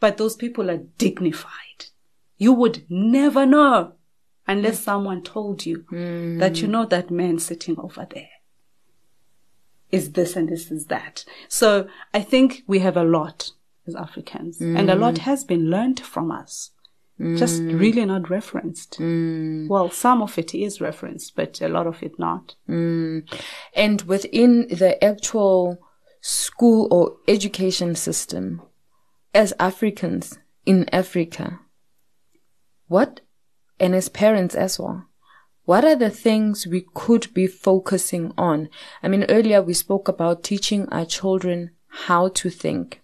But 0.00 0.16
those 0.16 0.36
people 0.36 0.70
are 0.70 0.82
dignified. 0.98 1.86
You 2.36 2.52
would 2.52 2.84
never 2.90 3.46
know 3.46 3.92
unless 4.46 4.80
mm. 4.80 4.84
someone 4.84 5.22
told 5.22 5.64
you 5.64 5.84
mm. 5.90 6.38
that 6.38 6.60
you 6.60 6.68
know 6.68 6.84
that 6.86 7.10
man 7.10 7.38
sitting 7.38 7.78
over 7.78 8.06
there 8.12 8.28
is 9.90 10.12
this 10.12 10.36
and 10.36 10.48
this 10.48 10.70
is 10.70 10.86
that. 10.86 11.24
So 11.48 11.88
I 12.12 12.20
think 12.20 12.62
we 12.66 12.80
have 12.80 12.96
a 12.96 13.04
lot 13.04 13.52
as 13.86 13.94
Africans 13.94 14.58
mm. 14.58 14.78
and 14.78 14.90
a 14.90 14.94
lot 14.94 15.18
has 15.18 15.44
been 15.44 15.70
learned 15.70 16.00
from 16.00 16.30
us. 16.30 16.70
Mm. 17.20 17.38
Just 17.38 17.62
really 17.62 18.04
not 18.04 18.28
referenced. 18.28 18.98
Mm. 18.98 19.68
Well, 19.68 19.90
some 19.90 20.20
of 20.20 20.38
it 20.38 20.54
is 20.54 20.80
referenced, 20.80 21.34
but 21.34 21.60
a 21.62 21.68
lot 21.68 21.86
of 21.86 22.02
it 22.02 22.18
not. 22.18 22.56
Mm. 22.68 23.26
And 23.74 24.02
within 24.02 24.68
the 24.68 25.02
actual 25.02 25.78
school 26.20 26.88
or 26.90 27.16
education 27.26 27.94
system, 27.94 28.60
as 29.32 29.54
Africans 29.58 30.38
in 30.66 30.88
Africa, 30.92 31.60
what, 32.88 33.20
and 33.80 33.94
as 33.94 34.10
parents 34.10 34.54
as 34.54 34.78
well, 34.78 35.05
what 35.66 35.84
are 35.84 35.96
the 35.96 36.10
things 36.10 36.66
we 36.66 36.86
could 36.94 37.32
be 37.34 37.46
focusing 37.46 38.32
on? 38.38 38.68
I 39.02 39.08
mean, 39.08 39.24
earlier 39.28 39.60
we 39.60 39.74
spoke 39.74 40.08
about 40.08 40.42
teaching 40.42 40.88
our 40.90 41.04
children 41.04 41.72
how 42.06 42.28
to 42.28 42.50
think 42.50 43.02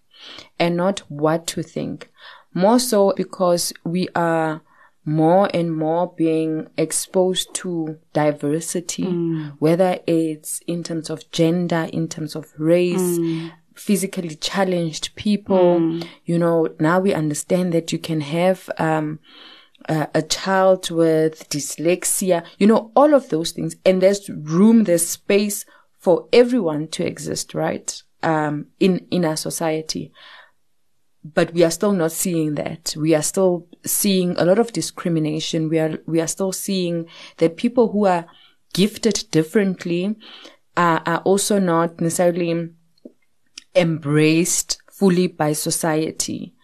and 0.59 0.77
not 0.77 1.01
what 1.09 1.47
to 1.49 1.63
think. 1.63 2.11
More 2.55 2.79
so 2.79 3.13
because 3.17 3.73
we 3.85 4.09
are 4.15 4.63
more 5.05 5.51
and 5.53 5.77
more 5.77 6.13
being 6.17 6.69
exposed 6.79 7.53
to 7.55 7.99
diversity, 8.13 9.05
mm. 9.05 9.53
whether 9.59 9.99
it's 10.07 10.61
in 10.67 10.85
terms 10.85 11.11
of 11.11 11.29
gender, 11.33 11.89
in 11.93 12.07
terms 12.07 12.37
of 12.37 12.53
race, 12.57 13.19
mm. 13.19 13.51
physically 13.75 14.37
challenged 14.37 15.17
people. 15.17 15.81
Mm. 15.81 16.07
You 16.25 16.39
know, 16.39 16.69
now 16.79 17.01
we 17.01 17.13
understand 17.13 17.73
that 17.73 17.93
you 17.93 17.99
can 17.99 18.21
have, 18.21 18.71
um, 18.79 19.19
uh, 19.89 20.07
a 20.15 20.23
child 20.23 20.91
with 20.91 21.49
dyslexia, 21.49 22.45
you 22.59 22.67
know, 22.67 22.91
all 22.95 23.15
of 23.15 23.29
those 23.29 23.53
things. 23.53 23.77
And 23.85 24.03
there's 24.03 24.29
room, 24.29 24.85
there's 24.85 25.07
space 25.07 25.65
for 25.99 26.29
everyone 26.33 26.89
to 26.89 27.07
exist, 27.07 27.55
right? 27.55 28.03
Um, 28.23 28.67
in, 28.79 29.07
in 29.11 29.25
our 29.25 29.37
society. 29.37 30.13
But 31.25 31.53
we 31.53 31.65
are 31.65 31.71
still 31.71 31.93
not 31.93 32.13
seeing 32.13 32.55
that. 32.57 32.95
We 32.97 33.15
are 33.15 33.23
still 33.23 33.67
seeing 33.85 34.37
a 34.39 34.45
lot 34.45 34.59
of 34.59 34.73
discrimination. 34.73 35.69
We 35.69 35.79
are, 35.79 35.99
we 36.07 36.21
are 36.21 36.27
still 36.27 36.53
seeing 36.53 37.07
that 37.39 37.57
people 37.57 37.93
who 37.93 38.07
are 38.07 38.27
gifted 38.73 39.25
differently 39.31 40.17
are, 40.77 41.03
are 41.07 41.19
also 41.19 41.59
not 41.59 42.01
necessarily 42.01 42.71
embraced 43.75 44.79
fully 44.91 45.27
by 45.27 45.53
society 45.53 46.55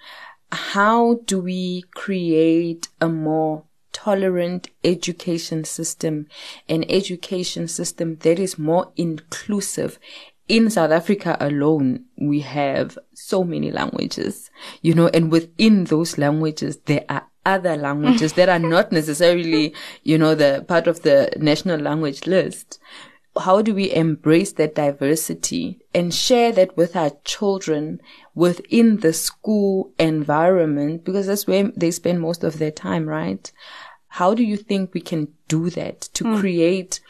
how 0.50 1.20
do 1.26 1.40
we 1.40 1.84
create 1.94 2.88
a 3.00 3.08
more 3.08 3.64
tolerant 3.92 4.68
education 4.84 5.64
system, 5.64 6.26
an 6.68 6.84
education 6.88 7.66
system 7.66 8.16
that 8.20 8.38
is 8.38 8.58
more 8.58 8.92
inclusive. 8.96 9.98
In 10.46 10.70
South 10.70 10.92
Africa 10.92 11.36
alone, 11.40 12.04
we 12.16 12.40
have 12.40 12.96
so 13.12 13.44
many 13.44 13.70
languages, 13.70 14.50
you 14.82 14.94
know, 14.94 15.08
and 15.08 15.30
within 15.30 15.84
those 15.84 16.16
languages, 16.16 16.78
there 16.86 17.04
are 17.08 17.26
other 17.44 17.76
languages 17.76 18.34
that 18.34 18.48
are 18.48 18.58
not 18.58 18.92
necessarily, 18.92 19.74
you 20.04 20.16
know, 20.16 20.34
the 20.34 20.64
part 20.68 20.86
of 20.86 21.02
the 21.02 21.30
national 21.38 21.80
language 21.80 22.26
list 22.26 22.78
how 23.38 23.62
do 23.62 23.74
we 23.74 23.92
embrace 23.92 24.52
that 24.52 24.74
diversity 24.74 25.80
and 25.94 26.12
share 26.12 26.52
that 26.52 26.76
with 26.76 26.96
our 26.96 27.10
children 27.24 28.00
within 28.34 28.98
the 28.98 29.12
school 29.12 29.92
environment? 29.98 31.04
Because 31.04 31.26
that's 31.26 31.46
where 31.46 31.70
they 31.76 31.90
spend 31.90 32.20
most 32.20 32.44
of 32.44 32.58
their 32.58 32.70
time, 32.70 33.08
right? 33.08 33.50
How 34.08 34.34
do 34.34 34.42
you 34.42 34.56
think 34.56 34.92
we 34.92 35.00
can 35.00 35.28
do 35.48 35.70
that 35.70 36.00
to 36.14 36.24
mm. 36.24 36.40
create 36.40 37.00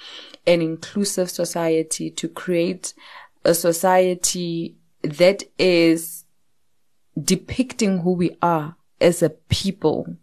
an 0.47 0.63
inclusive 0.63 1.31
society, 1.31 2.11
to 2.11 2.29
create 2.29 2.95
a 3.45 3.55
society 3.55 4.77
that 5.03 5.45
is 5.59 6.25
depicting 7.21 7.99
who 7.99 8.13
we 8.13 8.37
are 8.43 8.77
as 9.01 9.23
a 9.23 9.31
people? 9.31 10.17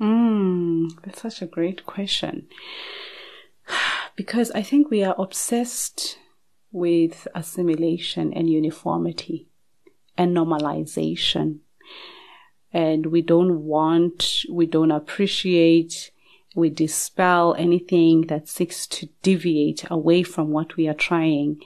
Mm, 0.00 0.90
that's 1.02 1.22
such 1.22 1.42
a 1.42 1.46
great 1.46 1.86
question 1.86 2.48
Because 4.16 4.50
I 4.52 4.62
think 4.62 4.90
we 4.90 5.02
are 5.02 5.14
obsessed 5.18 6.18
with 6.70 7.28
assimilation 7.34 8.32
and 8.32 8.48
uniformity 8.48 9.48
and 10.16 10.36
normalization. 10.36 11.58
And 12.72 13.06
we 13.06 13.22
don't 13.22 13.64
want, 13.64 14.44
we 14.50 14.66
don't 14.66 14.90
appreciate, 14.90 16.10
we 16.54 16.70
dispel 16.70 17.54
anything 17.58 18.22
that 18.28 18.48
seeks 18.48 18.86
to 18.86 19.08
deviate 19.22 19.84
away 19.90 20.22
from 20.22 20.50
what 20.50 20.76
we 20.76 20.88
are 20.88 20.94
trying 20.94 21.62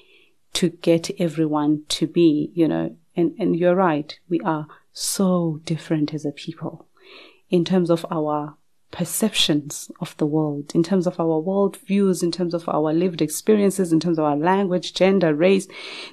to 0.54 0.70
get 0.70 1.10
everyone 1.20 1.82
to 1.88 2.06
be, 2.06 2.50
you 2.54 2.66
know. 2.66 2.96
And, 3.16 3.34
and 3.38 3.56
you're 3.56 3.74
right, 3.74 4.18
we 4.28 4.40
are 4.40 4.66
so 4.92 5.60
different 5.64 6.12
as 6.12 6.24
a 6.24 6.32
people 6.32 6.86
in 7.50 7.64
terms 7.64 7.90
of 7.90 8.04
our 8.10 8.56
perceptions 8.90 9.90
of 10.00 10.16
the 10.16 10.26
world, 10.26 10.72
in 10.74 10.82
terms 10.82 11.06
of 11.06 11.18
our 11.18 11.38
world 11.38 11.76
views, 11.76 12.22
in 12.22 12.30
terms 12.30 12.54
of 12.54 12.68
our 12.68 12.92
lived 12.92 13.20
experiences, 13.20 13.92
in 13.92 14.00
terms 14.00 14.18
of 14.18 14.24
our 14.24 14.36
language, 14.36 14.94
gender, 14.94 15.34
race. 15.34 15.66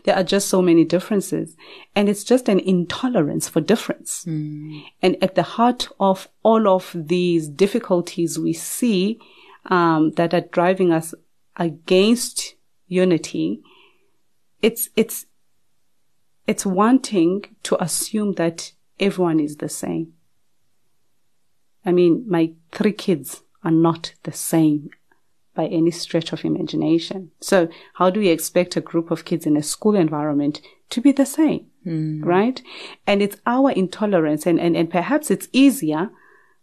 There 0.03 0.15
are 0.15 0.23
just 0.23 0.49
so 0.49 0.61
many 0.61 0.83
differences. 0.83 1.55
And 1.95 2.09
it's 2.09 2.23
just 2.23 2.49
an 2.49 2.59
intolerance 2.59 3.47
for 3.47 3.61
difference. 3.61 4.25
Mm. 4.25 4.83
And 5.01 5.23
at 5.23 5.35
the 5.35 5.43
heart 5.43 5.87
of 5.99 6.27
all 6.41 6.67
of 6.67 6.91
these 6.95 7.47
difficulties 7.47 8.39
we 8.39 8.53
see 8.53 9.19
um, 9.67 10.11
that 10.11 10.33
are 10.33 10.41
driving 10.41 10.91
us 10.91 11.13
against 11.57 12.55
unity, 12.87 13.61
it's, 14.61 14.89
it's, 14.95 15.25
it's 16.47 16.65
wanting 16.65 17.45
to 17.63 17.81
assume 17.81 18.33
that 18.33 18.73
everyone 18.99 19.39
is 19.39 19.57
the 19.57 19.69
same 19.69 20.13
I 21.85 21.91
mean, 21.91 22.25
my 22.27 22.51
three 22.71 22.93
kids 22.93 23.43
are 23.63 23.71
not 23.71 24.13
the 24.23 24.31
same 24.31 24.89
by 25.55 25.67
any 25.67 25.91
stretch 25.91 26.33
of 26.33 26.43
imagination. 26.43 27.31
So 27.39 27.67
how 27.95 28.09
do 28.09 28.19
we 28.19 28.29
expect 28.29 28.75
a 28.75 28.81
group 28.81 29.11
of 29.11 29.25
kids 29.25 29.45
in 29.45 29.55
a 29.55 29.63
school 29.63 29.95
environment 29.95 30.61
to 30.89 31.01
be 31.01 31.11
the 31.11 31.25
same? 31.25 31.67
Mm. 31.85 32.23
Right? 32.23 32.61
And 33.05 33.21
it's 33.21 33.37
our 33.45 33.71
intolerance 33.71 34.45
and, 34.45 34.59
and, 34.59 34.75
and 34.75 34.89
perhaps 34.89 35.29
it's 35.29 35.49
easier 35.51 36.09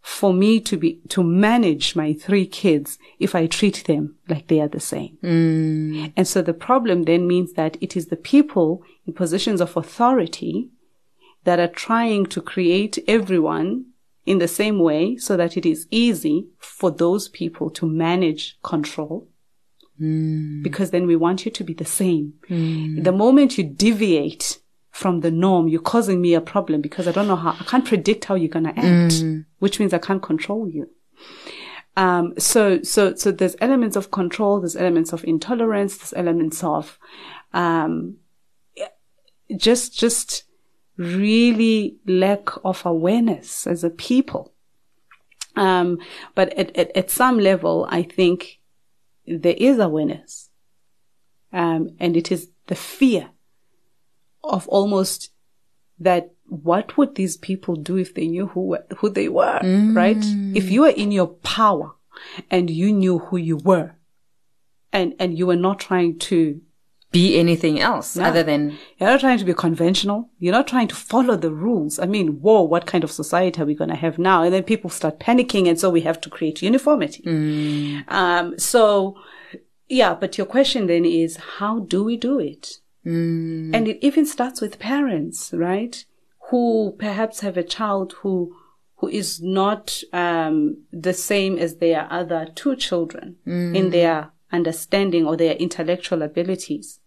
for 0.00 0.32
me 0.32 0.60
to 0.60 0.76
be, 0.76 1.00
to 1.10 1.22
manage 1.22 1.94
my 1.94 2.14
three 2.14 2.46
kids 2.46 2.98
if 3.18 3.34
I 3.34 3.46
treat 3.46 3.84
them 3.84 4.16
like 4.28 4.48
they 4.48 4.60
are 4.60 4.68
the 4.68 4.80
same. 4.80 5.18
Mm. 5.22 6.12
And 6.16 6.26
so 6.26 6.40
the 6.40 6.54
problem 6.54 7.02
then 7.02 7.26
means 7.26 7.52
that 7.52 7.76
it 7.80 7.96
is 7.96 8.06
the 8.06 8.16
people 8.16 8.82
in 9.06 9.12
positions 9.12 9.60
of 9.60 9.76
authority 9.76 10.70
that 11.44 11.60
are 11.60 11.68
trying 11.68 12.26
to 12.26 12.40
create 12.40 12.98
everyone 13.06 13.86
in 14.30 14.38
the 14.38 14.46
same 14.46 14.78
way 14.78 15.16
so 15.16 15.36
that 15.36 15.56
it 15.56 15.66
is 15.66 15.88
easy 15.90 16.46
for 16.58 16.88
those 16.88 17.28
people 17.28 17.68
to 17.68 17.84
manage 17.84 18.56
control. 18.62 19.26
Mm. 20.00 20.62
Because 20.62 20.92
then 20.92 21.08
we 21.08 21.16
want 21.16 21.44
you 21.44 21.50
to 21.50 21.64
be 21.64 21.74
the 21.74 21.84
same. 21.84 22.34
Mm. 22.48 23.02
The 23.02 23.10
moment 23.10 23.58
you 23.58 23.64
deviate 23.64 24.60
from 24.92 25.20
the 25.20 25.32
norm, 25.32 25.66
you're 25.66 25.80
causing 25.80 26.20
me 26.20 26.34
a 26.34 26.40
problem 26.40 26.80
because 26.80 27.08
I 27.08 27.12
don't 27.12 27.26
know 27.26 27.34
how, 27.34 27.56
I 27.58 27.64
can't 27.64 27.84
predict 27.84 28.26
how 28.26 28.36
you're 28.36 28.48
going 28.48 28.66
to 28.66 28.78
act, 28.78 29.14
mm. 29.14 29.46
which 29.58 29.80
means 29.80 29.92
I 29.92 29.98
can't 29.98 30.22
control 30.22 30.68
you. 30.68 30.88
Um, 31.96 32.34
so, 32.38 32.82
so, 32.82 33.16
so 33.16 33.32
there's 33.32 33.56
elements 33.60 33.96
of 33.96 34.12
control, 34.12 34.60
there's 34.60 34.76
elements 34.76 35.12
of 35.12 35.24
intolerance, 35.24 35.96
there's 35.96 36.14
elements 36.14 36.62
of, 36.62 37.00
um, 37.52 38.18
just, 39.56 39.98
just, 39.98 40.44
really 41.00 41.96
lack 42.06 42.50
of 42.62 42.84
awareness 42.84 43.66
as 43.66 43.82
a 43.82 43.88
people. 43.90 44.52
Um, 45.56 45.98
but 46.34 46.52
at, 46.58 46.76
at, 46.76 46.94
at 46.94 47.10
some 47.10 47.38
level, 47.38 47.86
I 47.90 48.02
think 48.02 48.60
there 49.26 49.56
is 49.56 49.78
awareness. 49.78 50.50
Um, 51.52 51.96
and 51.98 52.16
it 52.16 52.30
is 52.30 52.50
the 52.66 52.74
fear 52.74 53.30
of 54.44 54.68
almost 54.68 55.30
that 55.98 56.32
what 56.44 56.96
would 56.98 57.14
these 57.14 57.38
people 57.38 57.76
do 57.76 57.96
if 57.96 58.14
they 58.14 58.28
knew 58.28 58.48
who, 58.48 58.76
who 58.98 59.08
they 59.08 59.28
were, 59.28 59.58
mm. 59.60 59.96
right? 59.96 60.22
If 60.54 60.70
you 60.70 60.82
were 60.82 60.88
in 60.88 61.12
your 61.12 61.28
power 61.28 61.94
and 62.50 62.68
you 62.68 62.92
knew 62.92 63.18
who 63.18 63.38
you 63.38 63.56
were 63.56 63.94
and, 64.92 65.14
and 65.18 65.38
you 65.38 65.46
were 65.46 65.56
not 65.56 65.80
trying 65.80 66.18
to 66.18 66.60
be 67.12 67.36
anything 67.38 67.80
else 67.80 68.16
yeah. 68.16 68.28
other 68.28 68.42
than 68.42 68.78
you're 68.98 69.10
not 69.10 69.20
trying 69.20 69.38
to 69.38 69.44
be 69.44 69.54
conventional 69.54 70.30
you're 70.38 70.52
not 70.52 70.68
trying 70.68 70.86
to 70.86 70.94
follow 70.94 71.36
the 71.36 71.50
rules 71.50 71.98
i 71.98 72.06
mean 72.06 72.40
whoa 72.40 72.62
what 72.62 72.86
kind 72.86 73.02
of 73.02 73.10
society 73.10 73.60
are 73.60 73.64
we 73.64 73.74
going 73.74 73.90
to 73.90 73.96
have 73.96 74.18
now 74.18 74.42
and 74.42 74.54
then 74.54 74.62
people 74.62 74.88
start 74.88 75.18
panicking 75.18 75.68
and 75.68 75.78
so 75.78 75.90
we 75.90 76.02
have 76.02 76.20
to 76.20 76.30
create 76.30 76.62
uniformity 76.62 77.22
mm. 77.22 78.08
um, 78.12 78.56
so 78.58 79.16
yeah 79.88 80.14
but 80.14 80.38
your 80.38 80.46
question 80.46 80.86
then 80.86 81.04
is 81.04 81.36
how 81.58 81.80
do 81.80 82.04
we 82.04 82.16
do 82.16 82.38
it 82.38 82.78
mm. 83.04 83.74
and 83.74 83.88
it 83.88 83.98
even 84.00 84.24
starts 84.24 84.60
with 84.60 84.78
parents 84.78 85.52
right 85.52 86.04
who 86.50 86.94
perhaps 86.98 87.40
have 87.40 87.56
a 87.56 87.64
child 87.64 88.14
who 88.22 88.54
who 88.96 89.08
is 89.08 89.40
not 89.40 90.02
um, 90.12 90.76
the 90.92 91.14
same 91.14 91.56
as 91.58 91.76
their 91.76 92.06
other 92.12 92.46
two 92.54 92.76
children 92.76 93.36
mm. 93.46 93.74
in 93.74 93.90
their 93.90 94.30
understanding 94.52 95.26
or 95.26 95.36
their 95.36 95.54
intellectual 95.54 96.22
abilities 96.22 96.99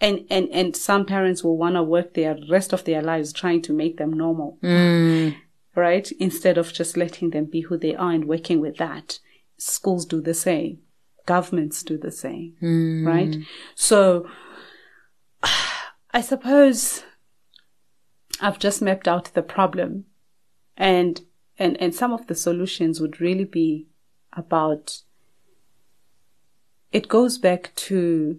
and 0.00 0.26
and 0.30 0.48
and 0.50 0.76
some 0.76 1.06
parents 1.06 1.42
will 1.42 1.56
want 1.56 1.76
to 1.76 1.82
work 1.82 2.14
their 2.14 2.36
rest 2.48 2.72
of 2.72 2.84
their 2.84 3.02
lives 3.02 3.32
trying 3.32 3.62
to 3.62 3.72
make 3.72 3.96
them 3.96 4.12
normal. 4.12 4.58
Mm. 4.62 5.36
right? 5.74 6.10
Instead 6.12 6.58
of 6.58 6.72
just 6.72 6.96
letting 6.96 7.30
them 7.30 7.46
be 7.46 7.62
who 7.62 7.76
they 7.78 7.94
are 7.94 8.12
and 8.12 8.26
working 8.26 8.60
with 8.60 8.76
that 8.76 9.18
schools 9.56 10.04
do 10.04 10.20
the 10.20 10.34
same. 10.34 10.78
Governments 11.26 11.82
do 11.82 11.96
the 11.96 12.10
same. 12.10 12.54
Mm. 12.62 13.06
right? 13.06 13.36
So 13.74 14.28
i 16.14 16.20
suppose 16.20 17.02
i've 18.40 18.58
just 18.58 18.80
mapped 18.80 19.08
out 19.08 19.32
the 19.34 19.42
problem 19.42 20.04
and 20.76 21.22
and 21.58 21.80
and 21.80 21.94
some 21.94 22.12
of 22.12 22.26
the 22.26 22.34
solutions 22.34 23.00
would 23.00 23.20
really 23.20 23.44
be 23.44 23.86
about 24.32 25.02
it 26.92 27.08
goes 27.08 27.38
back 27.38 27.72
to 27.74 28.38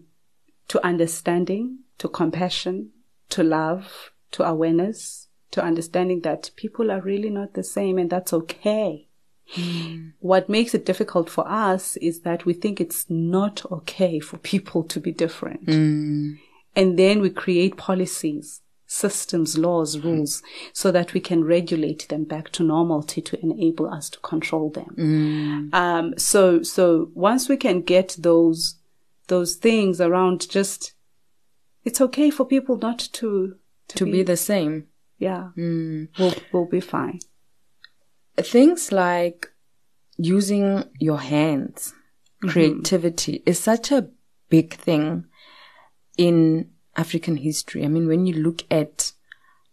to 0.67 0.85
understanding, 0.85 1.79
to 1.97 2.07
compassion, 2.07 2.91
to 3.29 3.43
love, 3.43 4.11
to 4.31 4.43
awareness, 4.43 5.27
to 5.51 5.63
understanding 5.63 6.21
that 6.21 6.51
people 6.55 6.91
are 6.91 7.01
really 7.01 7.29
not 7.29 7.53
the 7.53 7.63
same 7.63 7.97
and 7.97 8.09
that's 8.09 8.33
okay. 8.33 9.07
Mm. 9.53 10.13
What 10.19 10.49
makes 10.49 10.73
it 10.73 10.85
difficult 10.85 11.29
for 11.29 11.47
us 11.47 11.97
is 11.97 12.21
that 12.21 12.45
we 12.45 12.53
think 12.53 12.81
it's 12.81 13.05
not 13.09 13.65
okay 13.71 14.19
for 14.19 14.37
people 14.37 14.83
to 14.83 14.99
be 14.99 15.11
different. 15.11 15.65
Mm. 15.67 16.39
And 16.75 16.99
then 16.99 17.21
we 17.21 17.29
create 17.29 17.77
policies, 17.77 18.61
systems, 18.87 19.57
laws, 19.57 19.99
rules, 19.99 20.43
so 20.73 20.91
that 20.91 21.13
we 21.13 21.19
can 21.19 21.43
regulate 21.43 22.07
them 22.09 22.23
back 22.23 22.51
to 22.51 22.63
normality 22.63 23.21
to 23.21 23.39
enable 23.41 23.87
us 23.87 24.09
to 24.09 24.19
control 24.19 24.71
them. 24.71 24.95
Mm. 24.97 25.73
Um, 25.73 26.13
so, 26.17 26.63
so 26.63 27.11
once 27.13 27.47
we 27.47 27.55
can 27.55 27.81
get 27.81 28.15
those 28.19 28.75
those 29.27 29.55
things 29.55 29.99
around 30.01 30.49
just 30.49 30.93
it's 31.83 32.01
okay 32.01 32.29
for 32.29 32.45
people 32.45 32.77
not 32.77 32.99
to 33.13 33.55
to, 33.87 33.97
to 33.97 34.05
be, 34.05 34.11
be, 34.11 34.23
the 34.23 34.37
same. 34.37 34.87
Yeah. 35.19 35.49
Mm. 35.57 36.09
We'll 36.17 36.33
we'll 36.51 36.65
be 36.65 36.81
fine. 36.81 37.19
Things 38.37 38.91
like 38.91 39.51
using 40.17 40.83
your 40.99 41.19
hands, 41.19 41.93
mm-hmm. 42.43 42.49
creativity 42.49 43.39
mm-hmm. 43.39 43.49
is 43.49 43.59
such 43.59 43.91
a 43.91 44.09
big 44.49 44.73
thing 44.73 45.25
in 46.17 46.71
African 46.95 47.37
history. 47.37 47.83
I 47.83 47.87
mean, 47.87 48.07
when 48.07 48.25
you 48.25 48.35
look 48.35 48.63
at 48.71 49.11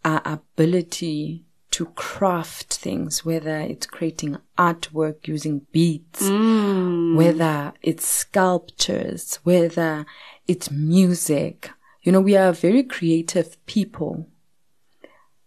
our 0.05 0.22
ability 0.24 1.44
to 1.73 1.87
craft 1.87 2.75
things, 2.75 3.25
whether 3.25 3.59
it's 3.59 3.87
creating 3.87 4.37
artwork 4.57 5.27
using 5.27 5.66
beads, 5.73 6.23
mm. 6.23 7.16
whether 7.16 7.73
it's 7.83 8.07
sculptures, 8.07 9.39
whether 9.43 10.07
it's 10.47 10.70
music. 10.70 11.70
You 12.03 12.12
know, 12.12 12.20
we 12.20 12.37
are 12.37 12.53
very 12.53 12.83
creative 12.83 13.64
people, 13.66 14.29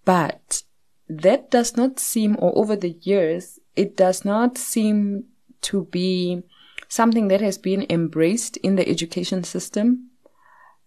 but 0.04 0.64
that 1.08 1.52
does 1.52 1.78
not 1.78 2.00
seem, 2.00 2.36
or 2.40 2.58
over 2.58 2.76
the 2.76 2.98
years, 3.02 3.60
it 3.76 3.96
does 3.96 4.26
not 4.26 4.58
seem 4.58 5.26
to 5.62 5.86
be 5.86 6.42
something 6.88 7.28
that 7.28 7.42
has 7.42 7.58
been 7.58 7.86
embraced 7.90 8.58
in 8.58 8.76
the 8.76 8.88
education 8.88 9.44
system. 9.44 10.10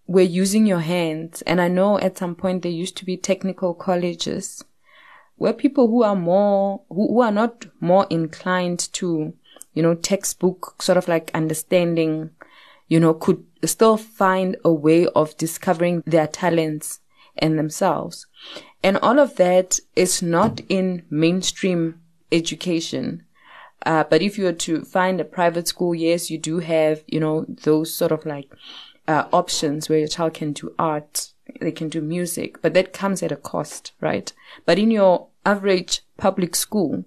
We're 0.06 0.24
using 0.24 0.66
your 0.66 0.80
hands. 0.80 1.42
And 1.42 1.60
I 1.60 1.68
know 1.68 1.98
at 1.98 2.18
some 2.18 2.34
point 2.34 2.62
there 2.62 2.72
used 2.72 2.96
to 2.96 3.04
be 3.04 3.16
technical 3.16 3.74
colleges 3.74 4.64
where 5.38 5.52
people 5.52 5.88
who 5.88 6.02
are 6.02 6.16
more, 6.16 6.82
who, 6.88 7.08
who 7.08 7.20
are 7.20 7.32
not 7.32 7.66
more 7.80 8.06
inclined 8.10 8.92
to, 8.92 9.32
you 9.74 9.82
know, 9.82 9.94
textbook 9.94 10.82
sort 10.82 10.98
of 10.98 11.08
like 11.08 11.30
understanding, 11.34 12.30
you 12.88 13.00
know, 13.00 13.14
could 13.14 13.44
still 13.64 13.96
find 13.96 14.56
a 14.64 14.72
way 14.72 15.06
of 15.08 15.36
discovering 15.36 16.02
their 16.06 16.26
talents 16.26 17.00
and 17.36 17.58
themselves. 17.58 18.26
And 18.82 18.96
all 18.98 19.18
of 19.18 19.36
that 19.36 19.80
is 19.96 20.22
not 20.22 20.60
in 20.68 21.04
mainstream 21.10 22.00
education. 22.30 23.24
Uh, 23.86 24.04
but 24.04 24.22
if 24.22 24.36
you 24.36 24.44
were 24.44 24.52
to 24.52 24.82
find 24.84 25.20
a 25.20 25.24
private 25.24 25.68
school, 25.68 25.94
yes, 25.94 26.30
you 26.30 26.38
do 26.38 26.58
have, 26.58 27.02
you 27.06 27.20
know, 27.20 27.46
those 27.48 27.94
sort 27.94 28.12
of 28.12 28.26
like, 28.26 28.48
uh, 29.06 29.24
options 29.32 29.88
where 29.88 29.98
your 29.98 30.08
child 30.08 30.34
can 30.34 30.52
do 30.52 30.74
art, 30.78 31.32
they 31.60 31.72
can 31.72 31.88
do 31.88 32.00
music, 32.00 32.60
but 32.62 32.74
that 32.74 32.92
comes 32.92 33.22
at 33.22 33.32
a 33.32 33.36
cost, 33.36 33.92
right? 34.00 34.32
But 34.66 34.78
in 34.78 34.90
your 34.90 35.28
average 35.44 36.02
public 36.16 36.54
school, 36.54 37.04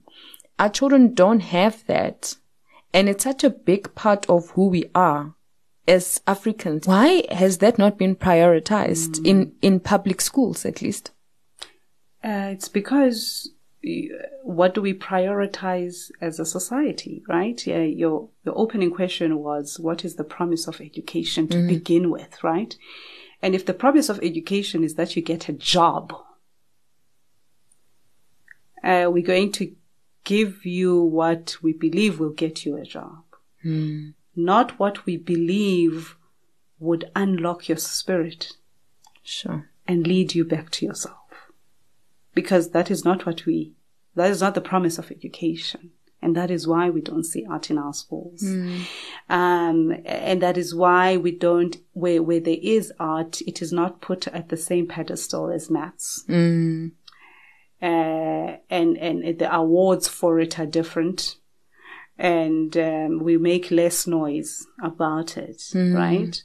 our 0.59 0.69
children 0.69 1.13
don't 1.13 1.41
have 1.41 1.85
that. 1.87 2.35
And 2.93 3.07
it's 3.07 3.23
such 3.23 3.43
a 3.43 3.49
big 3.49 3.95
part 3.95 4.29
of 4.29 4.51
who 4.51 4.67
we 4.67 4.85
are 4.93 5.35
as 5.87 6.21
Africans. 6.27 6.87
Why 6.87 7.23
has 7.31 7.59
that 7.59 7.77
not 7.77 7.97
been 7.97 8.15
prioritized 8.15 9.19
mm. 9.19 9.27
in, 9.27 9.53
in 9.61 9.79
public 9.79 10.21
schools, 10.21 10.65
at 10.65 10.81
least? 10.81 11.11
Uh, 12.23 12.49
it's 12.51 12.67
because 12.67 13.49
what 14.43 14.75
do 14.75 14.81
we 14.81 14.93
prioritize 14.93 16.11
as 16.21 16.39
a 16.39 16.45
society, 16.45 17.23
right? 17.27 17.65
Yeah, 17.65 17.81
your 17.81 18.29
your 18.45 18.57
opening 18.57 18.91
question 18.91 19.39
was 19.39 19.79
what 19.79 20.05
is 20.05 20.15
the 20.15 20.23
promise 20.23 20.67
of 20.67 20.81
education 20.81 21.47
to 21.47 21.57
mm-hmm. 21.57 21.67
begin 21.67 22.11
with, 22.11 22.43
right? 22.43 22.75
And 23.41 23.55
if 23.55 23.65
the 23.65 23.73
promise 23.73 24.09
of 24.09 24.19
education 24.21 24.83
is 24.83 24.95
that 24.95 25.15
you 25.15 25.21
get 25.21 25.49
a 25.49 25.53
job, 25.53 26.13
uh, 28.83 29.09
we're 29.09 29.25
going 29.25 29.51
to 29.53 29.73
give 30.23 30.65
you 30.65 31.01
what 31.01 31.57
we 31.61 31.73
believe 31.73 32.19
will 32.19 32.29
get 32.29 32.65
you 32.65 32.77
a 32.77 32.83
job, 32.83 33.23
mm. 33.65 34.13
not 34.35 34.77
what 34.79 35.05
we 35.05 35.17
believe 35.17 36.15
would 36.79 37.09
unlock 37.15 37.67
your 37.67 37.77
spirit, 37.77 38.53
sure, 39.23 39.69
and 39.87 40.05
lead 40.05 40.35
you 40.35 40.45
back 40.45 40.69
to 40.71 40.85
yourself 40.85 41.17
because 42.33 42.69
that 42.71 42.89
is 42.89 43.03
not 43.03 43.25
what 43.25 43.45
we, 43.45 43.73
that 44.15 44.29
is 44.29 44.41
not 44.41 44.55
the 44.55 44.61
promise 44.61 44.97
of 44.97 45.11
education. 45.11 45.91
And 46.21 46.35
that 46.35 46.51
is 46.51 46.67
why 46.67 46.89
we 46.89 47.01
don't 47.01 47.23
see 47.23 47.45
art 47.49 47.71
in 47.71 47.77
our 47.77 47.93
schools. 47.93 48.41
Mm. 48.43 48.81
Um, 49.29 49.95
and 50.05 50.41
that 50.41 50.57
is 50.57 50.75
why 50.75 51.17
we 51.17 51.31
don't, 51.31 51.77
where, 51.93 52.21
where 52.21 52.39
there 52.39 52.59
is 52.61 52.93
art, 52.99 53.41
it 53.41 53.61
is 53.61 53.73
not 53.73 54.01
put 54.01 54.27
at 54.27 54.49
the 54.49 54.57
same 54.57 54.87
pedestal 54.87 55.49
as 55.49 55.69
maths. 55.71 56.23
Mm. 56.29 56.91
Uh, 57.81 58.57
and, 58.69 58.97
and 58.97 59.39
the 59.39 59.49
awards 59.51 60.07
for 60.07 60.39
it 60.39 60.59
are 60.59 60.67
different. 60.67 61.37
And, 62.17 62.77
um, 62.77 63.23
we 63.23 63.37
make 63.37 63.71
less 63.71 64.05
noise 64.05 64.67
about 64.83 65.37
it, 65.37 65.57
mm. 65.73 65.95
right? 65.95 66.43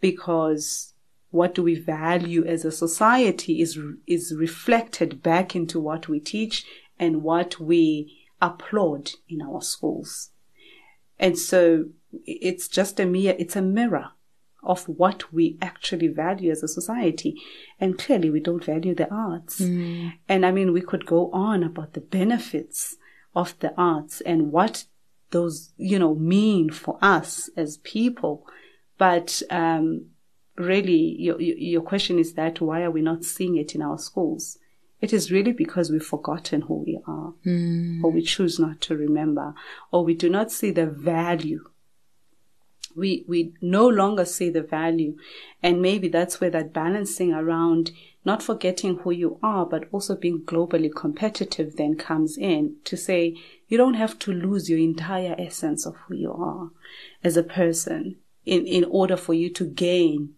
Because 0.00 0.94
what 1.30 1.54
do 1.54 1.62
we 1.62 1.74
value 1.74 2.44
as 2.46 2.64
a 2.64 2.72
society 2.72 3.60
is 3.60 3.78
is 4.06 4.34
reflected 4.34 5.22
back 5.22 5.54
into 5.54 5.78
what 5.78 6.08
we 6.08 6.20
teach 6.20 6.64
and 6.98 7.22
what 7.22 7.60
we 7.60 8.17
applaud 8.40 9.12
in 9.28 9.42
our 9.42 9.60
schools. 9.60 10.30
And 11.18 11.38
so 11.38 11.86
it's 12.24 12.68
just 12.68 13.00
a 13.00 13.06
mere 13.06 13.34
it's 13.38 13.56
a 13.56 13.62
mirror 13.62 14.12
of 14.62 14.84
what 14.88 15.32
we 15.32 15.56
actually 15.62 16.08
value 16.08 16.50
as 16.50 16.62
a 16.62 16.68
society. 16.68 17.34
And 17.80 17.98
clearly 17.98 18.30
we 18.30 18.40
don't 18.40 18.64
value 18.64 18.94
the 18.94 19.12
arts. 19.12 19.60
Mm. 19.60 20.14
And 20.28 20.44
I 20.46 20.50
mean 20.50 20.72
we 20.72 20.80
could 20.80 21.06
go 21.06 21.30
on 21.32 21.62
about 21.62 21.94
the 21.94 22.00
benefits 22.00 22.96
of 23.34 23.58
the 23.60 23.74
arts 23.76 24.20
and 24.22 24.52
what 24.52 24.84
those, 25.30 25.72
you 25.76 25.98
know, 25.98 26.14
mean 26.14 26.70
for 26.70 26.98
us 27.02 27.50
as 27.56 27.76
people. 27.78 28.46
But 28.96 29.42
um, 29.50 30.06
really 30.56 31.16
your, 31.18 31.40
your 31.40 31.82
question 31.82 32.18
is 32.18 32.34
that 32.34 32.60
why 32.60 32.82
are 32.82 32.90
we 32.90 33.02
not 33.02 33.24
seeing 33.24 33.56
it 33.56 33.74
in 33.74 33.82
our 33.82 33.98
schools? 33.98 34.58
It 35.00 35.12
is 35.12 35.30
really 35.30 35.52
because 35.52 35.90
we've 35.90 36.02
forgotten 36.02 36.62
who 36.62 36.74
we 36.74 36.98
are, 37.06 37.32
mm. 37.46 38.02
or 38.02 38.10
we 38.10 38.22
choose 38.22 38.58
not 38.58 38.80
to 38.82 38.96
remember, 38.96 39.54
or 39.92 40.04
we 40.04 40.14
do 40.14 40.28
not 40.28 40.50
see 40.50 40.70
the 40.70 40.86
value. 40.86 41.64
We, 42.96 43.24
we 43.28 43.52
no 43.60 43.86
longer 43.86 44.24
see 44.24 44.50
the 44.50 44.62
value. 44.62 45.16
And 45.62 45.80
maybe 45.80 46.08
that's 46.08 46.40
where 46.40 46.50
that 46.50 46.72
balancing 46.72 47.32
around 47.32 47.92
not 48.24 48.42
forgetting 48.42 48.98
who 48.98 49.12
you 49.12 49.38
are, 49.42 49.64
but 49.64 49.88
also 49.92 50.16
being 50.16 50.40
globally 50.40 50.92
competitive 50.94 51.76
then 51.76 51.96
comes 51.96 52.36
in 52.36 52.76
to 52.84 52.96
say, 52.96 53.36
you 53.68 53.78
don't 53.78 53.94
have 53.94 54.18
to 54.18 54.32
lose 54.32 54.68
your 54.68 54.78
entire 54.78 55.36
essence 55.38 55.86
of 55.86 55.94
who 55.96 56.14
you 56.14 56.32
are 56.32 56.70
as 57.22 57.36
a 57.36 57.42
person 57.42 58.16
in, 58.44 58.66
in 58.66 58.84
order 58.84 59.16
for 59.16 59.34
you 59.34 59.48
to 59.50 59.64
gain 59.64 60.34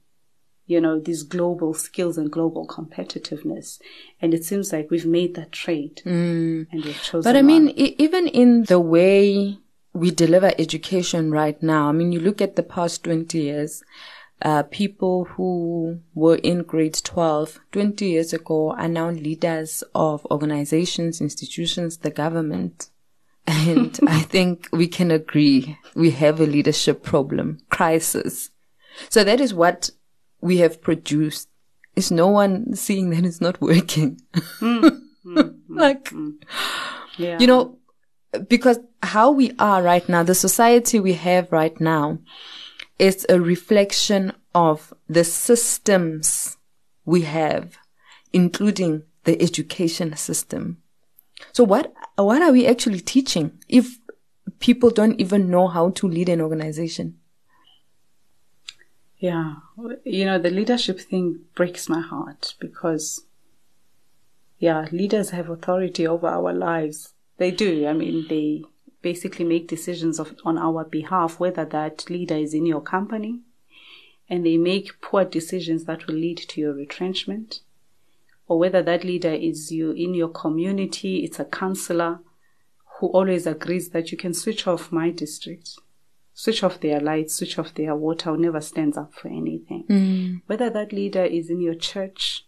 you 0.70 0.80
know, 0.80 1.00
these 1.00 1.24
global 1.24 1.74
skills 1.74 2.16
and 2.16 2.30
global 2.30 2.64
competitiveness. 2.64 3.80
And 4.22 4.32
it 4.32 4.44
seems 4.44 4.72
like 4.72 4.88
we've 4.88 5.04
made 5.04 5.34
that 5.34 5.50
trade 5.50 6.00
mm. 6.06 6.66
and 6.70 6.84
we've 6.84 7.02
chosen. 7.02 7.22
But 7.22 7.36
I 7.36 7.42
mean, 7.42 7.70
I- 7.70 7.96
even 7.98 8.28
in 8.28 8.64
the 8.64 8.78
way 8.78 9.58
we 9.92 10.12
deliver 10.12 10.52
education 10.58 11.32
right 11.32 11.60
now, 11.60 11.88
I 11.88 11.92
mean, 11.92 12.12
you 12.12 12.20
look 12.20 12.40
at 12.40 12.54
the 12.54 12.62
past 12.62 13.02
20 13.02 13.36
years, 13.36 13.82
uh, 14.42 14.62
people 14.62 15.24
who 15.24 15.98
were 16.14 16.36
in 16.36 16.62
grade 16.62 16.98
12 17.02 17.58
20 17.72 18.06
years 18.06 18.32
ago 18.32 18.70
are 18.70 18.88
now 18.88 19.10
leaders 19.10 19.82
of 19.92 20.24
organizations, 20.30 21.20
institutions, 21.20 21.98
the 21.98 22.10
government. 22.10 22.90
And 23.44 23.98
I 24.06 24.20
think 24.20 24.68
we 24.72 24.86
can 24.86 25.10
agree 25.10 25.76
we 25.96 26.12
have 26.12 26.40
a 26.40 26.46
leadership 26.46 27.02
problem, 27.02 27.58
crisis. 27.70 28.50
So 29.08 29.24
that 29.24 29.40
is 29.40 29.52
what 29.52 29.90
we 30.40 30.58
have 30.58 30.80
produced 30.80 31.48
is 31.96 32.10
no 32.10 32.28
one 32.28 32.74
seeing 32.74 33.10
that 33.10 33.24
it's 33.24 33.40
not 33.40 33.60
working. 33.60 34.20
Mm, 34.60 35.02
mm, 35.24 35.54
like, 35.68 36.04
mm, 36.10 36.34
yeah. 37.18 37.38
you 37.38 37.46
know, 37.46 37.78
because 38.48 38.78
how 39.02 39.30
we 39.30 39.52
are 39.58 39.82
right 39.82 40.08
now, 40.08 40.22
the 40.22 40.34
society 40.34 41.00
we 41.00 41.14
have 41.14 41.50
right 41.50 41.78
now 41.80 42.18
is 42.98 43.26
a 43.28 43.40
reflection 43.40 44.32
of 44.54 44.92
the 45.08 45.24
systems 45.24 46.56
we 47.04 47.22
have, 47.22 47.76
including 48.32 49.02
the 49.24 49.40
education 49.42 50.16
system. 50.16 50.78
So 51.52 51.64
what, 51.64 51.92
what 52.16 52.42
are 52.42 52.52
we 52.52 52.66
actually 52.66 53.00
teaching 53.00 53.58
if 53.68 53.98
people 54.58 54.90
don't 54.90 55.20
even 55.20 55.50
know 55.50 55.68
how 55.68 55.90
to 55.90 56.08
lead 56.08 56.28
an 56.28 56.40
organization? 56.40 57.19
Yeah. 59.20 59.56
You 60.04 60.24
know, 60.24 60.38
the 60.38 60.50
leadership 60.50 60.98
thing 60.98 61.40
breaks 61.54 61.90
my 61.90 62.00
heart 62.00 62.54
because, 62.58 63.26
yeah, 64.58 64.86
leaders 64.90 65.30
have 65.30 65.50
authority 65.50 66.06
over 66.06 66.26
our 66.26 66.54
lives. 66.54 67.12
They 67.36 67.50
do. 67.50 67.86
I 67.86 67.92
mean, 67.92 68.26
they 68.28 68.64
basically 69.02 69.44
make 69.44 69.68
decisions 69.68 70.18
of, 70.18 70.34
on 70.44 70.56
our 70.56 70.84
behalf, 70.84 71.38
whether 71.38 71.66
that 71.66 72.08
leader 72.08 72.34
is 72.34 72.54
in 72.54 72.64
your 72.64 72.80
company 72.80 73.40
and 74.28 74.44
they 74.44 74.56
make 74.56 75.00
poor 75.02 75.26
decisions 75.26 75.84
that 75.84 76.06
will 76.06 76.14
lead 76.14 76.38
to 76.38 76.60
your 76.60 76.72
retrenchment 76.72 77.60
or 78.46 78.58
whether 78.58 78.82
that 78.82 79.04
leader 79.04 79.32
is 79.32 79.70
you 79.70 79.90
in 79.90 80.14
your 80.14 80.28
community, 80.28 81.24
it's 81.24 81.38
a 81.38 81.44
counselor 81.44 82.20
who 82.98 83.08
always 83.08 83.46
agrees 83.46 83.90
that 83.90 84.10
you 84.10 84.16
can 84.16 84.32
switch 84.32 84.66
off 84.66 84.90
my 84.90 85.10
district 85.10 85.78
switch 86.40 86.62
off 86.62 86.80
their 86.80 87.00
lights, 87.00 87.34
switch 87.34 87.58
off 87.58 87.74
their 87.74 87.94
water, 87.94 88.34
never 88.34 88.62
stands 88.62 88.96
up 88.96 89.12
for 89.12 89.28
anything. 89.28 89.84
Mm. 89.90 90.40
Whether 90.46 90.70
that 90.70 90.90
leader 90.90 91.22
is 91.22 91.50
in 91.50 91.60
your 91.60 91.74
church 91.74 92.46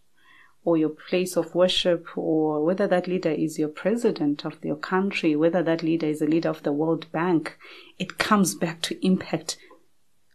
or 0.65 0.79
your 0.79 0.89
place 0.89 1.37
of 1.37 1.55
worship, 1.55 2.07
or 2.17 2.65
whether 2.65 2.87
that 2.87 3.07
leader 3.07 3.31
is 3.31 3.59
your 3.59 3.69
president 3.69 4.47
of 4.47 4.65
your 4.65 4.77
country, 4.77 5.37
whether 5.37 5.63
that 5.63 5.83
leader 5.83 6.07
is 6.07 6.23
a 6.23 6.27
leader 6.27 6.49
of 6.49 6.63
the 6.63 6.73
World 6.73 7.13
Bank, 7.13 7.59
it 7.99 8.17
comes 8.17 8.55
back 8.55 8.81
to 8.81 9.07
impact 9.07 9.59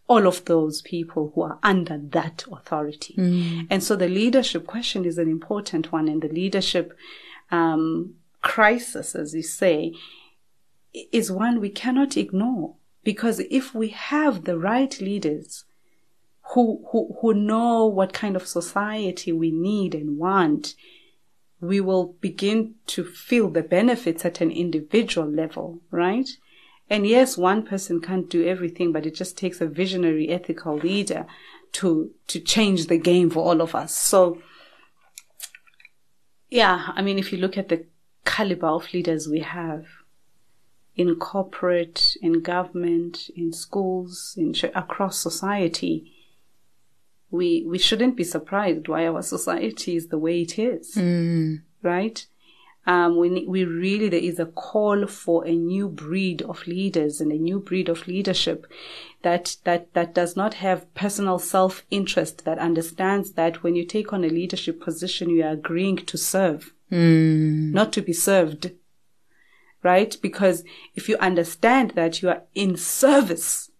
all 0.07 0.27
of 0.27 0.45
those 0.45 0.83
people 0.83 1.31
who 1.33 1.41
are 1.41 1.57
under 1.63 1.97
that 1.97 2.45
authority. 2.51 3.15
Mm. 3.17 3.67
And 3.71 3.83
so 3.83 3.95
the 3.95 4.07
leadership 4.07 4.67
question 4.67 5.03
is 5.03 5.17
an 5.17 5.29
important 5.29 5.91
one, 5.91 6.07
and 6.07 6.21
the 6.21 6.27
leadership 6.29 6.95
um, 7.49 8.13
crisis, 8.43 9.15
as 9.15 9.33
you 9.33 9.41
say, 9.41 9.93
is 11.11 11.31
one 11.31 11.59
we 11.59 11.69
cannot 11.69 12.17
ignore. 12.17 12.75
Because 13.07 13.39
if 13.49 13.73
we 13.73 13.87
have 13.87 14.43
the 14.43 14.59
right 14.59 14.99
leaders 14.99 15.63
who, 16.51 16.85
who, 16.91 17.15
who 17.21 17.33
know 17.33 17.85
what 17.85 18.11
kind 18.11 18.35
of 18.35 18.45
society 18.45 19.31
we 19.31 19.49
need 19.49 19.95
and 19.95 20.17
want, 20.17 20.75
we 21.61 21.79
will 21.79 22.17
begin 22.19 22.75
to 22.87 23.05
feel 23.05 23.49
the 23.49 23.63
benefits 23.63 24.25
at 24.25 24.41
an 24.41 24.51
individual 24.51 25.25
level, 25.25 25.79
right? 25.89 26.27
And 26.89 27.07
yes, 27.07 27.37
one 27.37 27.65
person 27.65 28.01
can't 28.01 28.29
do 28.29 28.45
everything, 28.45 28.91
but 28.91 29.05
it 29.05 29.15
just 29.15 29.37
takes 29.37 29.61
a 29.61 29.67
visionary 29.67 30.27
ethical 30.27 30.75
leader 30.75 31.27
to, 31.79 32.11
to 32.27 32.41
change 32.41 32.87
the 32.87 32.97
game 32.97 33.29
for 33.29 33.39
all 33.39 33.61
of 33.61 33.73
us. 33.73 33.95
So, 33.95 34.41
yeah, 36.49 36.89
I 36.93 37.01
mean, 37.01 37.17
if 37.17 37.31
you 37.31 37.37
look 37.37 37.57
at 37.57 37.69
the 37.69 37.85
caliber 38.25 38.67
of 38.67 38.91
leaders 38.93 39.29
we 39.29 39.39
have, 39.39 39.85
in 40.97 41.15
corporate, 41.15 42.17
in 42.21 42.41
government, 42.41 43.29
in 43.35 43.53
schools, 43.53 44.35
in 44.37 44.53
across 44.75 45.19
society, 45.19 46.11
we 47.29 47.63
we 47.67 47.77
shouldn't 47.77 48.17
be 48.17 48.23
surprised 48.23 48.87
why 48.87 49.05
our 49.07 49.21
society 49.21 49.95
is 49.95 50.07
the 50.07 50.17
way 50.17 50.41
it 50.41 50.57
is, 50.57 50.95
mm. 50.95 51.61
right? 51.83 52.25
Um, 52.87 53.17
we 53.17 53.45
we 53.45 53.65
really 53.65 54.09
there 54.09 54.19
is 54.19 54.39
a 54.39 54.45
call 54.45 55.05
for 55.07 55.45
a 55.45 55.51
new 55.51 55.89
breed 55.89 56.41
of 56.41 56.65
leaders 56.65 57.19
and 57.19 57.31
a 57.31 57.37
new 57.37 57.59
breed 57.59 57.89
of 57.89 58.07
leadership 58.07 58.65
that 59.23 59.57
that 59.65 59.93
that 59.93 60.15
does 60.15 60.37
not 60.37 60.55
have 60.55 60.91
personal 60.95 61.37
self 61.37 61.85
interest 61.91 62.45
that 62.45 62.59
understands 62.59 63.33
that 63.33 63.61
when 63.61 63.75
you 63.75 63.85
take 63.85 64.13
on 64.13 64.23
a 64.23 64.29
leadership 64.29 64.81
position 64.81 65.29
you 65.29 65.43
are 65.43 65.51
agreeing 65.51 65.97
to 65.97 66.17
serve, 66.17 66.73
not 67.73 67.91
to 67.93 68.01
be 68.01 68.13
served. 68.13 68.71
Right? 69.87 70.17
Because 70.21 70.65
if 70.95 71.07
you 71.07 71.15
understand 71.19 71.91
that 71.91 72.21
you 72.21 72.27
are 72.27 72.43
in 72.53 72.75
service 72.75 73.71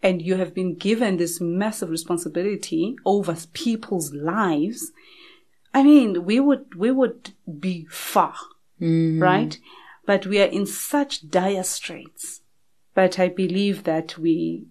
and 0.00 0.22
you 0.22 0.36
have 0.36 0.54
been 0.54 0.76
given 0.76 1.16
this 1.16 1.40
massive 1.40 1.90
responsibility 1.90 2.94
over 3.04 3.36
people's 3.52 4.12
lives, 4.12 4.92
I 5.74 5.82
mean, 5.82 6.24
we 6.24 6.38
would, 6.38 6.76
we 6.76 6.92
would 6.92 7.32
be 7.58 7.86
far, 7.90 8.36
mm-hmm. 8.80 9.20
right? 9.20 9.58
But 10.06 10.24
we 10.24 10.40
are 10.40 10.52
in 10.58 10.66
such 10.66 11.28
dire 11.28 11.64
straits. 11.64 12.42
But 12.94 13.18
I 13.18 13.28
believe 13.28 13.82
that 13.82 14.16
we, 14.16 14.66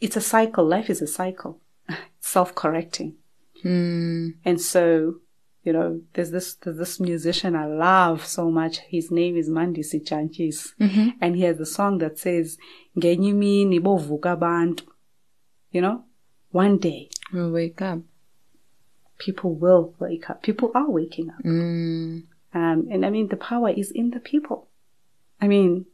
it's 0.00 0.16
a 0.16 0.20
cycle. 0.20 0.64
Life 0.64 0.88
is 0.88 1.02
a 1.02 1.08
cycle, 1.08 1.58
self-correcting. 2.20 3.16
Hmm. 3.62 4.28
And 4.44 4.60
so, 4.60 5.16
you 5.64 5.72
know, 5.72 6.00
there's 6.14 6.30
this, 6.30 6.54
there's 6.54 6.76
this 6.76 6.98
musician 7.00 7.54
I 7.54 7.66
love 7.66 8.26
so 8.26 8.50
much. 8.50 8.78
His 8.80 9.10
name 9.10 9.36
is 9.36 9.48
Mandisi 9.48 10.02
Dyantyis. 10.04 10.74
Mm-hmm. 10.80 11.08
And 11.20 11.36
he 11.36 11.42
has 11.42 11.60
a 11.60 11.66
song 11.66 11.98
that 11.98 12.18
says, 12.18 12.58
"Ngenye 12.96 13.32
imini 13.32 13.80
bovuka 13.80 14.36
abantu." 14.36 14.82
You 15.70 15.80
know, 15.82 16.04
one 16.50 16.78
day 16.78 17.08
We'll 17.32 17.50
wake 17.50 17.80
up. 17.80 18.00
people 19.18 19.54
will 19.54 19.94
wake 19.98 20.28
up. 20.28 20.42
People 20.42 20.70
are 20.74 20.90
waking 20.90 21.30
up. 21.30 21.42
Mm. 21.44 22.24
Um, 22.54 22.88
and 22.90 23.06
I 23.06 23.10
mean, 23.10 23.28
the 23.28 23.36
power 23.36 23.70
is 23.70 23.90
in 23.90 24.10
the 24.10 24.20
people. 24.20 24.68
I 25.40 25.48
mean, 25.48 25.86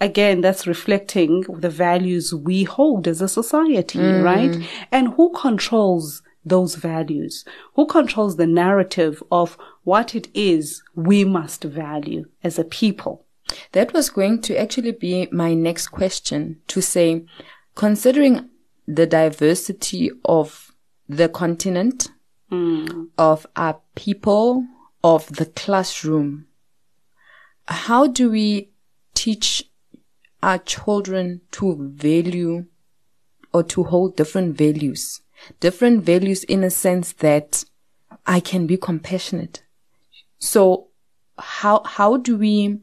again, 0.00 0.40
that's 0.40 0.66
reflecting 0.66 1.42
the 1.48 1.70
values 1.70 2.34
we 2.34 2.64
hold 2.64 3.06
as 3.06 3.20
a 3.20 3.28
society, 3.28 3.98
mm. 3.98 4.24
right? 4.24 4.68
And 4.90 5.14
who 5.14 5.30
controls 5.32 6.22
those 6.48 6.74
values? 6.74 7.44
Who 7.74 7.86
controls 7.86 8.36
the 8.36 8.46
narrative 8.46 9.22
of 9.30 9.56
what 9.84 10.14
it 10.14 10.28
is 10.34 10.82
we 10.94 11.24
must 11.24 11.64
value 11.64 12.26
as 12.42 12.58
a 12.58 12.64
people? 12.64 13.24
That 13.72 13.92
was 13.92 14.10
going 14.10 14.42
to 14.42 14.60
actually 14.60 14.92
be 14.92 15.28
my 15.32 15.54
next 15.54 15.88
question 15.88 16.60
to 16.68 16.82
say, 16.82 17.24
considering 17.74 18.50
the 18.86 19.06
diversity 19.06 20.10
of 20.24 20.72
the 21.08 21.28
continent, 21.28 22.08
hmm. 22.50 23.04
of 23.16 23.46
our 23.56 23.80
people, 23.94 24.66
of 25.02 25.26
the 25.36 25.46
classroom, 25.46 26.46
how 27.66 28.06
do 28.06 28.30
we 28.30 28.70
teach 29.14 29.64
our 30.42 30.58
children 30.58 31.40
to 31.50 31.76
value 31.94 32.66
or 33.52 33.62
to 33.62 33.84
hold 33.84 34.16
different 34.16 34.56
values? 34.56 35.20
Different 35.60 36.04
values 36.04 36.44
in 36.44 36.64
a 36.64 36.70
sense 36.70 37.12
that 37.14 37.64
I 38.26 38.40
can 38.40 38.66
be 38.66 38.76
compassionate. 38.76 39.62
So 40.38 40.88
how, 41.38 41.82
how 41.84 42.16
do 42.16 42.36
we 42.36 42.80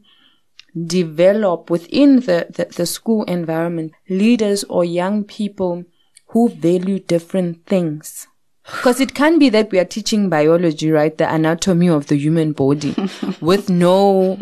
develop 0.84 1.70
within 1.70 2.20
the, 2.20 2.46
the, 2.50 2.66
the 2.76 2.86
school 2.86 3.24
environment 3.24 3.92
leaders 4.08 4.64
or 4.64 4.84
young 4.84 5.24
people 5.24 5.84
who 6.28 6.48
value 6.48 6.98
different 6.98 7.66
things? 7.66 8.26
Because 8.64 9.00
it 9.00 9.14
can 9.14 9.38
be 9.38 9.48
that 9.50 9.70
we 9.70 9.78
are 9.78 9.84
teaching 9.84 10.28
biology, 10.28 10.90
right? 10.90 11.16
The 11.16 11.32
anatomy 11.32 11.88
of 11.88 12.08
the 12.08 12.16
human 12.16 12.52
body 12.52 12.94
with 13.40 13.70
no 13.70 14.38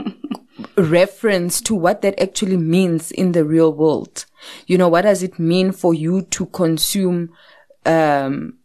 reference 0.76 1.60
to 1.60 1.74
what 1.74 2.02
that 2.02 2.18
actually 2.20 2.56
means 2.56 3.10
in 3.10 3.32
the 3.32 3.44
real 3.44 3.72
world. 3.72 4.24
You 4.66 4.78
know, 4.78 4.88
what 4.88 5.02
does 5.02 5.22
it 5.22 5.38
mean 5.38 5.72
for 5.72 5.94
you 5.94 6.22
to 6.22 6.46
consume, 6.46 7.30
um, 7.84 8.58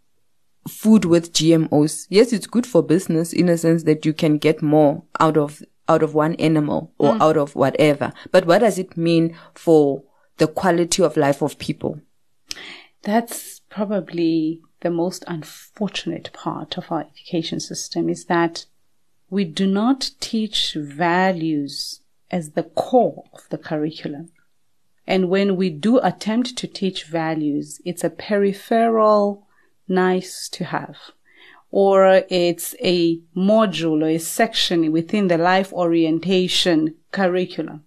food 0.68 1.06
with 1.06 1.34
GMOs? 1.34 2.08
Yes, 2.10 2.34
it's 2.34 2.48
good 2.48 2.66
for 2.66 2.84
business 2.84 3.34
in 3.34 3.50
a 3.50 3.58
sense 3.58 3.84
that 3.84 4.06
you 4.06 4.14
can 4.14 4.38
get 4.38 4.62
more 4.62 5.04
out 5.20 5.38
of, 5.38 5.62
out 5.88 6.04
of 6.04 6.14
one 6.14 6.36
animal 6.36 6.94
or 6.98 7.18
out 7.22 7.38
of 7.38 7.56
whatever. 7.56 8.14
But 8.32 8.46
what 8.46 8.60
does 8.60 8.78
it 8.78 8.98
mean 8.98 9.36
for 9.54 10.04
the 10.38 10.48
quality 10.48 11.04
of 11.04 11.18
life 11.18 11.42
of 11.42 11.60
people? 11.60 12.02
That's 13.04 13.62
probably 13.70 14.62
the 14.82 14.90
most 14.90 15.24
unfortunate 15.28 16.32
part 16.34 16.78
of 16.78 16.92
our 16.92 17.02
education 17.02 17.60
system 17.60 18.10
is 18.10 18.26
that 18.26 18.66
we 19.30 19.46
do 19.46 19.68
not 19.68 20.12
teach 20.20 20.74
values 20.74 22.02
as 22.32 22.52
the 22.52 22.64
core 22.64 23.24
of 23.34 23.48
the 23.50 23.58
curriculum. 23.58 24.30
And 25.10 25.28
when 25.28 25.56
we 25.56 25.72
do 25.72 25.98
attempt 25.98 26.56
to 26.58 26.68
teach 26.68 27.06
values, 27.06 27.82
it's 27.84 28.04
a 28.04 28.12
peripheral 28.12 29.48
nice 29.88 30.48
to 30.50 30.66
have. 30.66 30.98
Or 31.72 32.24
it's 32.30 32.76
a 32.80 33.18
module 33.36 34.04
or 34.04 34.10
a 34.10 34.20
section 34.20 34.92
within 34.92 35.28
the 35.28 35.40
life 35.40 35.74
orientation 35.74 36.94
curriculum, 37.12 37.86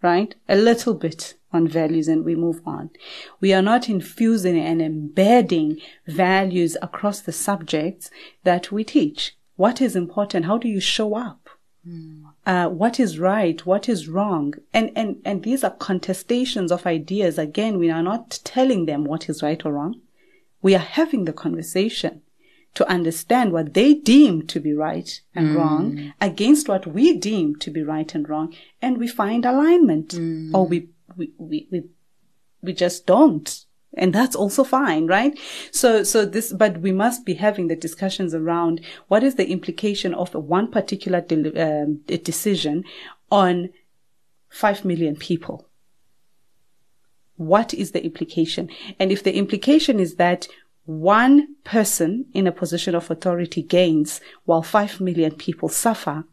right? 0.00 0.34
A 0.48 0.56
little 0.56 0.94
bit 0.94 1.34
on 1.52 1.68
values 1.68 2.08
and 2.08 2.24
we 2.24 2.34
move 2.34 2.62
on. 2.64 2.88
We 3.40 3.52
are 3.52 3.62
not 3.62 3.90
infusing 3.90 4.58
and 4.58 4.80
embedding 4.80 5.82
values 6.06 6.78
across 6.80 7.20
the 7.20 7.32
subjects 7.32 8.10
that 8.42 8.72
we 8.72 8.84
teach. 8.84 9.36
What 9.56 9.82
is 9.82 9.94
important? 9.94 10.46
How 10.46 10.56
do 10.56 10.68
you 10.68 10.80
show 10.80 11.14
up? 11.14 11.50
Hmm. 11.86 12.23
Uh, 12.46 12.68
what 12.68 13.00
is 13.00 13.18
right? 13.18 13.64
What 13.64 13.88
is 13.88 14.08
wrong? 14.08 14.54
And, 14.72 14.90
and, 14.94 15.16
and 15.24 15.42
these 15.42 15.64
are 15.64 15.74
contestations 15.74 16.70
of 16.70 16.86
ideas. 16.86 17.38
Again, 17.38 17.78
we 17.78 17.90
are 17.90 18.02
not 18.02 18.38
telling 18.44 18.84
them 18.86 19.04
what 19.04 19.28
is 19.30 19.42
right 19.42 19.64
or 19.64 19.72
wrong. 19.72 20.00
We 20.60 20.74
are 20.74 20.78
having 20.78 21.24
the 21.24 21.32
conversation 21.32 22.20
to 22.74 22.86
understand 22.88 23.52
what 23.52 23.72
they 23.74 23.94
deem 23.94 24.46
to 24.48 24.60
be 24.60 24.74
right 24.74 25.20
and 25.34 25.54
wrong 25.54 26.12
against 26.20 26.68
what 26.68 26.86
we 26.86 27.16
deem 27.16 27.56
to 27.56 27.70
be 27.70 27.82
right 27.82 28.14
and 28.14 28.28
wrong. 28.28 28.54
And 28.82 28.98
we 28.98 29.06
find 29.06 29.46
alignment 29.46 30.14
or 30.52 30.66
we, 30.66 30.88
we, 31.16 31.32
we, 31.38 31.68
we, 31.70 31.84
we 32.62 32.72
just 32.72 33.06
don't. 33.06 33.63
And 33.96 34.12
that's 34.12 34.36
also 34.36 34.64
fine, 34.64 35.06
right? 35.06 35.38
So, 35.70 36.02
so 36.02 36.24
this, 36.24 36.52
but 36.52 36.78
we 36.78 36.92
must 36.92 37.24
be 37.24 37.34
having 37.34 37.68
the 37.68 37.76
discussions 37.76 38.34
around 38.34 38.80
what 39.08 39.22
is 39.22 39.36
the 39.36 39.48
implication 39.48 40.14
of 40.14 40.34
one 40.34 40.70
particular 40.70 41.20
de- 41.20 41.54
um, 41.60 42.00
decision 42.06 42.84
on 43.30 43.70
five 44.48 44.84
million 44.84 45.16
people. 45.16 45.68
What 47.36 47.74
is 47.74 47.90
the 47.92 48.04
implication? 48.04 48.68
And 48.98 49.10
if 49.10 49.22
the 49.22 49.36
implication 49.36 49.98
is 49.98 50.16
that 50.16 50.46
one 50.86 51.56
person 51.64 52.26
in 52.32 52.46
a 52.46 52.52
position 52.52 52.94
of 52.94 53.10
authority 53.10 53.62
gains 53.62 54.20
while 54.44 54.62
five 54.62 55.00
million 55.00 55.32
people 55.32 55.68
suffer, 55.68 56.24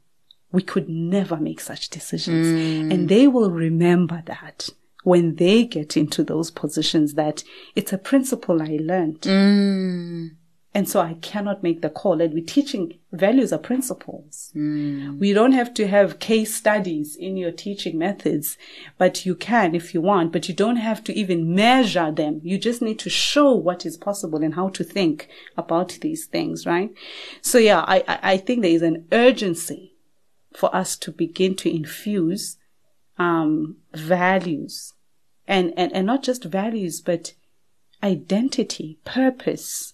we 0.51 0.61
could 0.61 0.89
never 0.89 1.37
make 1.37 1.59
such 1.61 1.89
decisions. 1.89 2.47
And 2.91 3.09
they 3.09 3.27
will 3.27 3.49
remember 3.49 4.21
that 4.25 4.69
when 5.03 5.35
they 5.35 5.63
get 5.63 5.97
into 5.97 6.23
those 6.23 6.51
positions 6.51 7.13
that 7.15 7.43
it's 7.75 7.93
a 7.93 7.97
principle 7.97 8.61
I 8.61 8.77
learned. 8.81 9.21
Mm. 9.21 10.31
And 10.73 10.87
so 10.87 11.01
I 11.01 11.15
cannot 11.15 11.63
make 11.63 11.81
the 11.81 11.89
call. 11.89 12.21
And 12.21 12.33
we're 12.33 12.45
teaching 12.45 12.97
values 13.11 13.51
are 13.51 13.59
principles. 13.59 14.53
Mm. 14.55 15.19
We 15.19 15.33
don't 15.33 15.51
have 15.51 15.73
to 15.73 15.87
have 15.87 16.19
case 16.19 16.55
studies 16.55 17.17
in 17.17 17.35
your 17.35 17.51
teaching 17.51 17.97
methods, 17.97 18.57
but 18.97 19.25
you 19.25 19.35
can 19.35 19.75
if 19.75 19.93
you 19.93 19.99
want, 19.99 20.31
but 20.31 20.47
you 20.47 20.55
don't 20.55 20.77
have 20.77 21.03
to 21.05 21.13
even 21.13 21.53
measure 21.53 22.09
them. 22.09 22.39
You 22.43 22.57
just 22.57 22.81
need 22.81 22.99
to 22.99 23.09
show 23.09 23.53
what 23.53 23.85
is 23.85 23.97
possible 23.97 24.41
and 24.43 24.55
how 24.55 24.69
to 24.69 24.83
think 24.83 25.27
about 25.57 25.97
these 26.01 26.25
things, 26.25 26.65
right? 26.65 26.91
So 27.41 27.57
yeah, 27.57 27.83
I 27.85 28.03
I 28.07 28.37
think 28.37 28.61
there 28.61 28.71
is 28.71 28.81
an 28.81 29.07
urgency 29.11 29.95
for 30.53 30.73
us 30.73 30.95
to 30.97 31.11
begin 31.11 31.55
to 31.55 31.73
infuse 31.73 32.57
um, 33.17 33.77
values 33.93 34.93
and, 35.47 35.73
and, 35.77 35.93
and 35.93 36.07
not 36.07 36.23
just 36.23 36.43
values, 36.43 37.01
but 37.01 37.33
identity, 38.03 38.99
purpose, 39.05 39.93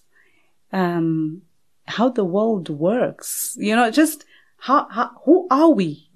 um, 0.72 1.42
how 1.86 2.08
the 2.08 2.24
world 2.24 2.68
works, 2.68 3.56
you 3.58 3.74
know, 3.74 3.90
just 3.90 4.24
how, 4.58 4.88
how 4.90 5.10
who 5.24 5.46
are 5.50 5.70
we? 5.70 6.08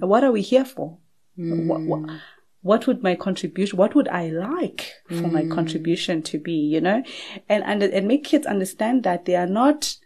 What 0.00 0.24
are 0.24 0.32
we 0.32 0.42
here 0.42 0.64
for? 0.64 0.98
What, 1.36 1.80
what, 1.82 2.20
what 2.62 2.86
would 2.86 3.02
my 3.02 3.14
contribution, 3.14 3.78
what 3.78 3.94
would 3.94 4.08
I 4.08 4.28
like 4.28 4.92
for 5.08 5.28
my 5.28 5.46
contribution 5.46 6.22
to 6.22 6.38
be, 6.38 6.52
you 6.52 6.80
know? 6.80 7.02
And, 7.48 7.64
and, 7.64 7.82
and 7.82 8.06
make 8.06 8.24
kids 8.24 8.46
understand 8.46 9.02
that 9.04 9.24
they 9.24 9.34
are 9.34 9.46
not, 9.46 9.96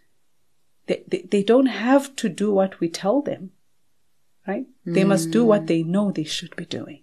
they, 0.87 1.03
they, 1.07 1.27
they 1.29 1.43
don't 1.43 1.65
have 1.65 2.15
to 2.17 2.29
do 2.29 2.53
what 2.53 2.79
we 2.79 2.89
tell 2.89 3.21
them 3.21 3.51
right? 4.47 4.65
They 4.85 5.03
must 5.03 5.31
do 5.31 5.43
what 5.45 5.67
they 5.67 5.83
know 5.83 6.11
they 6.11 6.23
should 6.23 6.55
be 6.55 6.65
doing. 6.65 7.01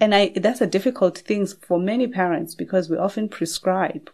And 0.00 0.14
I, 0.14 0.32
that's 0.36 0.60
a 0.60 0.66
difficult 0.66 1.18
thing 1.18 1.46
for 1.46 1.78
many 1.78 2.06
parents 2.06 2.54
because 2.54 2.88
we 2.88 2.96
often 2.96 3.28
prescribe, 3.28 4.10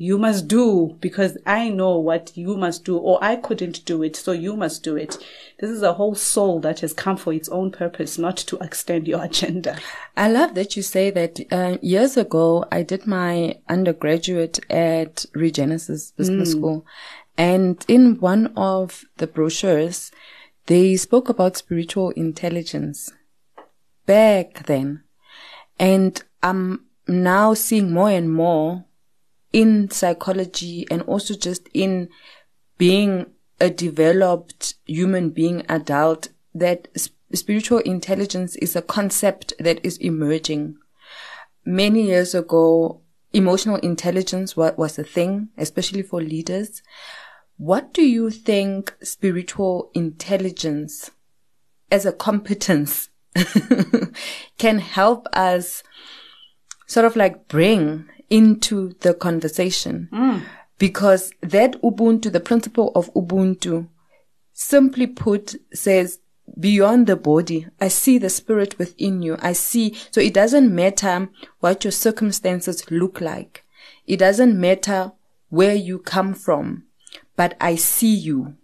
you 0.00 0.16
must 0.16 0.46
do 0.46 0.96
because 1.00 1.36
I 1.44 1.70
know 1.70 1.98
what 1.98 2.36
you 2.36 2.56
must 2.56 2.84
do, 2.84 2.96
or 2.96 3.18
I 3.20 3.34
couldn't 3.34 3.84
do 3.84 4.04
it, 4.04 4.14
so 4.14 4.30
you 4.30 4.54
must 4.54 4.84
do 4.84 4.96
it. 4.96 5.18
This 5.58 5.70
is 5.70 5.82
a 5.82 5.94
whole 5.94 6.14
soul 6.14 6.60
that 6.60 6.80
has 6.80 6.92
come 6.92 7.16
for 7.16 7.32
its 7.32 7.48
own 7.48 7.72
purpose, 7.72 8.16
not 8.16 8.36
to 8.36 8.58
extend 8.58 9.08
your 9.08 9.24
agenda. 9.30 9.76
I 10.16 10.30
love 10.30 10.54
that 10.54 10.76
you 10.76 10.82
say 10.82 11.10
that. 11.10 11.40
Uh, 11.50 11.78
years 11.82 12.16
ago, 12.16 12.64
I 12.70 12.84
did 12.84 13.08
my 13.08 13.56
undergraduate 13.68 14.60
at 14.70 15.26
Regenesys 15.34 16.14
Business 16.14 16.54
mm. 16.54 16.58
School, 16.58 16.86
and 17.36 17.84
in 17.88 18.20
one 18.20 18.52
of 18.56 19.04
the 19.16 19.26
brochures, 19.26 20.12
they 20.68 20.96
spoke 20.96 21.30
about 21.30 21.56
spiritual 21.56 22.10
intelligence 22.10 23.10
back 24.04 24.66
then. 24.66 25.02
And 25.78 26.22
I'm 26.42 26.84
now 27.06 27.54
seeing 27.54 27.90
more 27.90 28.10
and 28.10 28.32
more 28.32 28.84
in 29.50 29.90
psychology 29.90 30.86
and 30.90 31.00
also 31.02 31.34
just 31.34 31.68
in 31.72 32.10
being 32.76 33.26
a 33.60 33.70
developed 33.70 34.74
human 34.84 35.30
being 35.30 35.64
adult 35.70 36.28
that 36.54 36.88
spiritual 37.32 37.78
intelligence 37.78 38.54
is 38.56 38.76
a 38.76 38.82
concept 38.82 39.54
that 39.58 39.80
is 39.82 39.96
emerging. 39.98 40.76
Many 41.64 42.02
years 42.08 42.34
ago, 42.34 43.00
emotional 43.32 43.76
intelligence 43.76 44.54
was 44.54 44.98
a 44.98 45.04
thing, 45.04 45.48
especially 45.56 46.02
for 46.02 46.20
leaders. 46.20 46.82
What 47.58 47.92
do 47.92 48.02
you 48.02 48.30
think 48.30 48.94
spiritual 49.02 49.90
intelligence 49.94 51.10
as 51.90 52.06
a 52.06 52.12
competence 52.12 53.10
can 54.58 54.78
help 54.78 55.26
us 55.32 55.82
sort 56.86 57.06
of 57.06 57.14
like 57.16 57.46
bring 57.48 58.08
into 58.30 58.94
the 59.00 59.14
conversation. 59.14 60.08
Mm. 60.12 60.42
Because 60.78 61.32
that 61.40 61.80
Ubuntu, 61.82 62.32
the 62.32 62.40
principle 62.40 62.92
of 62.94 63.12
Ubuntu, 63.14 63.88
simply 64.52 65.06
put 65.06 65.56
says, 65.72 66.20
beyond 66.58 67.06
the 67.06 67.16
body, 67.16 67.66
I 67.80 67.88
see 67.88 68.18
the 68.18 68.30
spirit 68.30 68.78
within 68.78 69.22
you. 69.22 69.36
I 69.40 69.52
see, 69.52 69.96
so 70.10 70.20
it 70.20 70.34
doesn't 70.34 70.74
matter 70.74 71.28
what 71.60 71.84
your 71.84 71.92
circumstances 71.92 72.90
look 72.90 73.20
like. 73.20 73.64
It 74.06 74.18
doesn't 74.18 74.58
matter 74.58 75.12
where 75.50 75.74
you 75.74 75.98
come 75.98 76.34
from, 76.34 76.84
but 77.38 77.56
I 77.60 77.76
see 77.76 78.16
you 78.16 78.56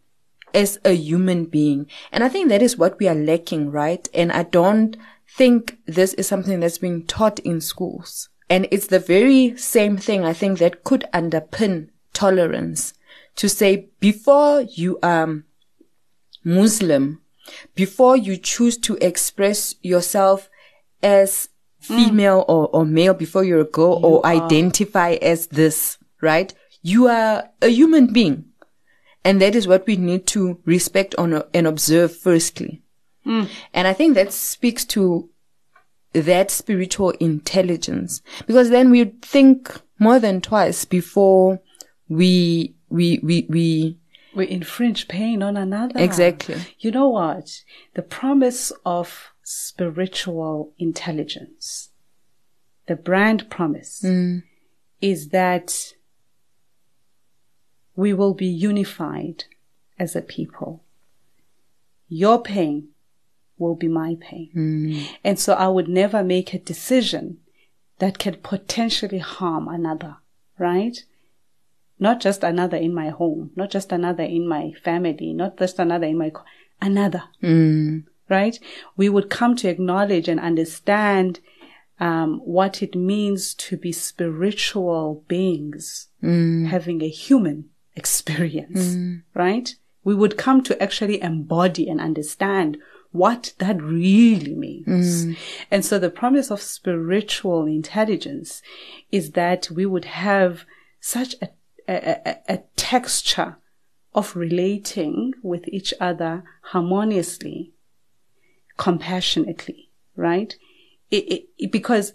as 0.52 0.80
a 0.84 0.90
human 0.90 1.44
being. 1.44 1.86
And 2.10 2.24
I 2.24 2.28
think 2.28 2.48
that 2.48 2.60
is 2.60 2.76
what 2.76 2.98
we 2.98 3.06
are 3.06 3.14
lacking, 3.14 3.70
right? 3.70 4.08
And 4.12 4.32
I 4.32 4.42
don't 4.42 4.96
think 5.28 5.78
this 5.86 6.12
is 6.14 6.26
something 6.26 6.58
that's 6.58 6.78
being 6.78 7.06
taught 7.06 7.38
in 7.38 7.60
schools. 7.60 8.28
And 8.50 8.66
it's 8.72 8.88
the 8.88 8.98
very 8.98 9.56
same 9.56 9.96
thing 9.96 10.24
I 10.24 10.32
think 10.32 10.58
that 10.58 10.82
could 10.82 11.04
underpin 11.14 11.90
tolerance 12.12 12.94
to 13.36 13.48
say 13.48 13.90
before 14.00 14.62
you 14.62 14.98
are 15.04 15.44
Muslim, 16.42 17.22
before 17.76 18.16
you 18.16 18.36
choose 18.36 18.76
to 18.78 18.98
express 19.00 19.76
yourself 19.82 20.50
as 21.00 21.48
female 21.78 22.40
mm. 22.40 22.48
or, 22.48 22.68
or 22.74 22.84
male, 22.84 23.14
before 23.14 23.44
you're 23.44 23.60
a 23.60 23.64
girl 23.78 24.00
you 24.00 24.06
or 24.06 24.26
are. 24.26 24.32
identify 24.32 25.12
as 25.22 25.46
this, 25.46 25.96
right? 26.20 26.52
You 26.82 27.06
are 27.06 27.50
a 27.62 27.68
human 27.68 28.12
being. 28.12 28.46
And 29.24 29.40
that 29.40 29.54
is 29.54 29.66
what 29.66 29.86
we 29.86 29.96
need 29.96 30.26
to 30.28 30.60
respect 30.64 31.14
on 31.16 31.42
and 31.54 31.66
observe 31.66 32.14
firstly. 32.14 32.82
Mm. 33.26 33.48
And 33.72 33.88
I 33.88 33.94
think 33.94 34.14
that 34.14 34.32
speaks 34.32 34.84
to 34.86 35.30
that 36.12 36.50
spiritual 36.50 37.10
intelligence 37.10 38.22
because 38.46 38.70
then 38.70 38.90
we 38.90 39.04
think 39.22 39.80
more 39.98 40.18
than 40.18 40.40
twice 40.40 40.84
before 40.84 41.60
we 42.08 42.74
we 42.88 43.18
we 43.22 43.46
we 43.48 43.98
we 44.34 44.48
infringe 44.48 45.08
pain 45.08 45.42
on 45.42 45.56
another. 45.56 45.98
Exactly. 46.00 46.56
You 46.78 46.90
know 46.90 47.08
what? 47.08 47.62
The 47.94 48.02
promise 48.02 48.72
of 48.84 49.30
spiritual 49.44 50.72
intelligence, 50.78 51.90
the 52.86 52.96
brand 52.96 53.48
promise, 53.48 54.02
mm. 54.04 54.42
is 55.00 55.28
that 55.28 55.93
we 57.96 58.12
will 58.12 58.34
be 58.34 58.46
unified 58.46 59.44
as 59.98 60.16
a 60.16 60.22
people. 60.22 60.82
Your 62.08 62.42
pain 62.42 62.88
will 63.58 63.74
be 63.74 63.88
my 63.88 64.16
pain. 64.20 64.50
Mm. 64.54 65.08
And 65.22 65.38
so 65.38 65.54
I 65.54 65.68
would 65.68 65.88
never 65.88 66.24
make 66.24 66.52
a 66.52 66.58
decision 66.58 67.38
that 67.98 68.18
can 68.18 68.36
potentially 68.42 69.18
harm 69.18 69.68
another, 69.68 70.16
right? 70.58 71.04
Not 71.98 72.20
just 72.20 72.42
another 72.42 72.76
in 72.76 72.92
my 72.92 73.10
home, 73.10 73.52
not 73.54 73.70
just 73.70 73.92
another 73.92 74.24
in 74.24 74.48
my 74.48 74.72
family, 74.82 75.32
not 75.32 75.56
just 75.56 75.78
another 75.78 76.06
in 76.06 76.18
my, 76.18 76.30
co- 76.30 76.42
another, 76.82 77.24
mm. 77.42 78.04
right? 78.28 78.58
We 78.96 79.08
would 79.08 79.30
come 79.30 79.54
to 79.56 79.68
acknowledge 79.68 80.28
and 80.28 80.40
understand 80.40 81.38
um, 82.00 82.40
what 82.44 82.82
it 82.82 82.96
means 82.96 83.54
to 83.54 83.76
be 83.76 83.92
spiritual 83.92 85.24
beings, 85.28 86.08
mm. 86.20 86.66
having 86.66 87.00
a 87.00 87.08
human 87.08 87.70
experience, 87.96 88.94
mm. 88.94 89.22
right? 89.34 89.74
We 90.02 90.14
would 90.14 90.36
come 90.36 90.62
to 90.64 90.82
actually 90.82 91.20
embody 91.20 91.88
and 91.88 92.00
understand 92.00 92.78
what 93.14 93.54
that 93.58 93.80
really 93.80 94.54
means. 94.54 95.24
Mm. 95.24 95.36
And 95.70 95.84
so 95.84 96.00
the 96.00 96.10
promise 96.10 96.50
of 96.50 96.60
spiritual 96.60 97.64
intelligence 97.64 98.60
is 99.12 99.30
that 99.32 99.70
we 99.70 99.86
would 99.86 100.04
have 100.06 100.64
such 101.00 101.36
a, 101.40 101.48
a, 101.88 102.38
a, 102.48 102.58
texture 102.74 103.58
of 104.14 104.34
relating 104.34 105.32
with 105.42 105.68
each 105.68 105.94
other 106.00 106.42
harmoniously, 106.72 107.72
compassionately, 108.78 109.90
right? 110.16 110.56
It, 111.10 111.46
it, 111.56 111.70
because 111.70 112.14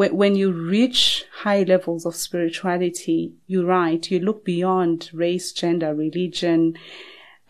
when, 0.00 0.16
when 0.16 0.34
you 0.34 0.50
reach 0.50 1.26
high 1.42 1.62
levels 1.62 2.06
of 2.06 2.14
spirituality, 2.16 3.34
you're 3.46 3.66
right, 3.66 4.10
you 4.10 4.18
look 4.18 4.46
beyond 4.46 5.10
race, 5.12 5.52
gender, 5.52 5.94
religion, 5.94 6.74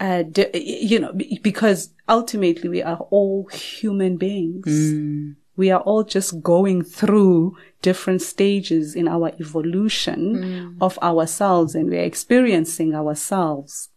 uh, 0.01 0.24
you 0.53 0.98
know, 0.98 1.12
because 1.42 1.90
ultimately 2.09 2.68
we 2.68 2.82
are 2.82 3.07
all 3.11 3.46
human 3.53 4.16
beings. 4.16 4.66
Mm. 4.66 5.36
We 5.57 5.70
are 5.70 5.78
all 5.82 6.03
just 6.03 6.42
going 6.42 6.82
through 6.82 7.57
different 7.82 8.20
stages 8.20 8.96
in 8.96 9.07
our 9.07 9.28
evolution 9.38 10.20
mm. 10.34 10.76
of 10.80 10.98
ourselves 10.98 11.76
and 11.76 11.88
we're 11.88 12.03
experiencing 12.03 12.96
ourselves 12.96 13.90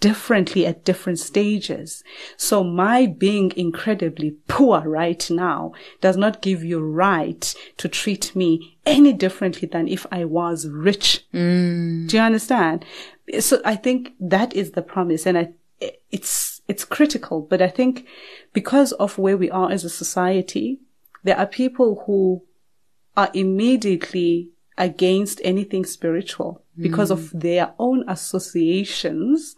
differently 0.00 0.66
at 0.66 0.84
different 0.84 1.18
stages. 1.18 2.04
So 2.36 2.62
my 2.62 3.06
being 3.06 3.52
incredibly 3.56 4.32
poor 4.48 4.80
right 4.80 5.30
now 5.30 5.72
does 6.00 6.16
not 6.16 6.42
give 6.42 6.62
you 6.62 6.80
right 6.80 7.54
to 7.78 7.88
treat 7.88 8.34
me 8.36 8.78
any 8.84 9.12
differently 9.12 9.66
than 9.66 9.88
if 9.88 10.06
I 10.12 10.24
was 10.24 10.68
rich. 10.68 11.24
Mm. 11.32 12.08
Do 12.08 12.16
you 12.16 12.22
understand? 12.22 12.84
so 13.40 13.60
I 13.64 13.76
think 13.76 14.12
that 14.20 14.54
is 14.54 14.72
the 14.72 14.82
promise 14.82 15.26
and 15.26 15.38
I, 15.38 15.52
it's, 16.10 16.60
it's 16.68 16.84
critical, 16.84 17.40
but 17.40 17.62
I 17.62 17.68
think 17.68 18.06
because 18.52 18.92
of 18.92 19.16
where 19.16 19.36
we 19.36 19.50
are 19.50 19.70
as 19.70 19.84
a 19.84 19.90
society, 19.90 20.80
there 21.22 21.38
are 21.38 21.46
people 21.46 22.04
who 22.06 22.42
are 23.16 23.30
immediately 23.32 24.50
against 24.76 25.40
anything 25.44 25.84
spiritual 25.84 26.62
because 26.76 27.10
mm. 27.10 27.12
of 27.12 27.30
their 27.32 27.72
own 27.78 28.04
associations 28.08 29.54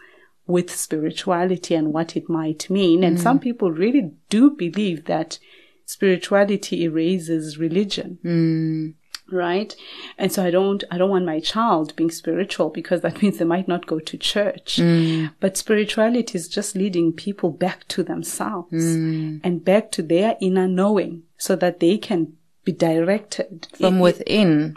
with 0.46 0.74
spirituality 0.74 1.74
and 1.74 1.92
what 1.92 2.16
it 2.16 2.28
might 2.28 2.70
mean. 2.70 3.02
And 3.02 3.18
mm. 3.18 3.22
some 3.22 3.38
people 3.38 3.72
really 3.72 4.12
do 4.28 4.50
believe 4.50 5.06
that 5.06 5.38
spirituality 5.84 6.84
erases 6.84 7.58
religion. 7.58 8.18
Mm 8.24 8.94
right 9.30 9.74
and 10.18 10.32
so 10.32 10.44
i 10.44 10.50
don't 10.50 10.84
i 10.90 10.98
don't 10.98 11.10
want 11.10 11.24
my 11.24 11.40
child 11.40 11.94
being 11.96 12.10
spiritual 12.10 12.70
because 12.70 13.00
that 13.00 13.20
means 13.22 13.38
they 13.38 13.44
might 13.44 13.66
not 13.66 13.86
go 13.86 13.98
to 13.98 14.16
church 14.16 14.76
mm. 14.76 15.30
but 15.40 15.56
spirituality 15.56 16.36
is 16.36 16.48
just 16.48 16.76
leading 16.76 17.12
people 17.12 17.50
back 17.50 17.86
to 17.88 18.02
themselves 18.02 18.72
mm. 18.72 19.40
and 19.42 19.64
back 19.64 19.90
to 19.90 20.02
their 20.02 20.36
inner 20.40 20.68
knowing 20.68 21.22
so 21.38 21.56
that 21.56 21.80
they 21.80 21.98
can 21.98 22.32
be 22.64 22.72
directed 22.72 23.66
from 23.74 23.98
it, 23.98 24.00
within 24.00 24.74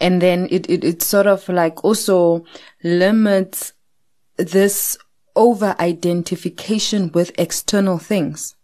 and 0.00 0.20
then 0.20 0.48
it, 0.50 0.68
it 0.68 0.84
it 0.84 1.02
sort 1.02 1.26
of 1.26 1.48
like 1.48 1.82
also 1.84 2.44
limits 2.82 3.72
this 4.44 4.98
over 5.34 5.74
identification 5.78 7.10
with 7.12 7.32
external 7.38 7.98
things 7.98 8.54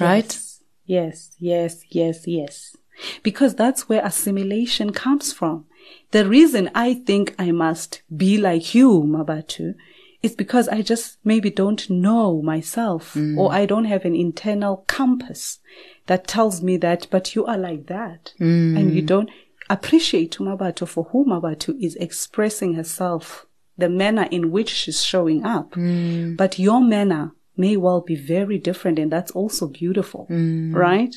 right 0.00 0.38
yes 0.86 1.36
yes 1.38 1.82
yes 1.90 2.26
yes 2.26 2.76
because 3.22 3.54
that's 3.54 3.88
where 3.88 4.04
assimilation 4.04 4.92
comes 4.92 5.32
from. 5.32 5.66
The 6.10 6.28
reason 6.28 6.70
I 6.74 6.94
think 6.94 7.34
I 7.38 7.50
must 7.50 8.02
be 8.14 8.38
like 8.38 8.74
you, 8.74 9.02
Mabatu, 9.02 9.74
is 10.22 10.34
because 10.36 10.68
I 10.68 10.82
just 10.82 11.18
maybe 11.24 11.50
don't 11.50 11.88
know 11.90 12.42
myself 12.42 13.14
mm. 13.14 13.36
or 13.36 13.52
I 13.52 13.66
don't 13.66 13.86
have 13.86 14.04
an 14.04 14.14
internal 14.14 14.84
compass 14.86 15.58
that 16.06 16.26
tells 16.26 16.62
me 16.62 16.76
that, 16.78 17.08
but 17.10 17.34
you 17.34 17.44
are 17.46 17.58
like 17.58 17.86
that. 17.86 18.32
Mm. 18.40 18.78
And 18.78 18.94
you 18.94 19.02
don't, 19.02 19.30
appreciate 19.70 20.36
Mabatu 20.38 20.86
for 20.86 21.04
who 21.04 21.24
Mabatu 21.24 21.74
is 21.82 21.96
expressing 21.96 22.74
herself, 22.74 23.46
the 23.82 23.88
manner 23.88 24.28
in 24.30 24.50
which 24.50 24.70
she's 24.70 25.02
showing 25.02 25.44
up. 25.44 25.72
Mm. 25.72 26.36
But 26.36 26.58
your 26.58 26.80
manner 26.80 27.32
may 27.56 27.76
well 27.76 28.00
be 28.00 28.14
very 28.14 28.58
different 28.58 28.98
and 28.98 29.12
that's 29.12 29.32
also 29.32 29.66
beautiful, 29.66 30.26
mm. 30.30 30.74
right? 30.74 31.14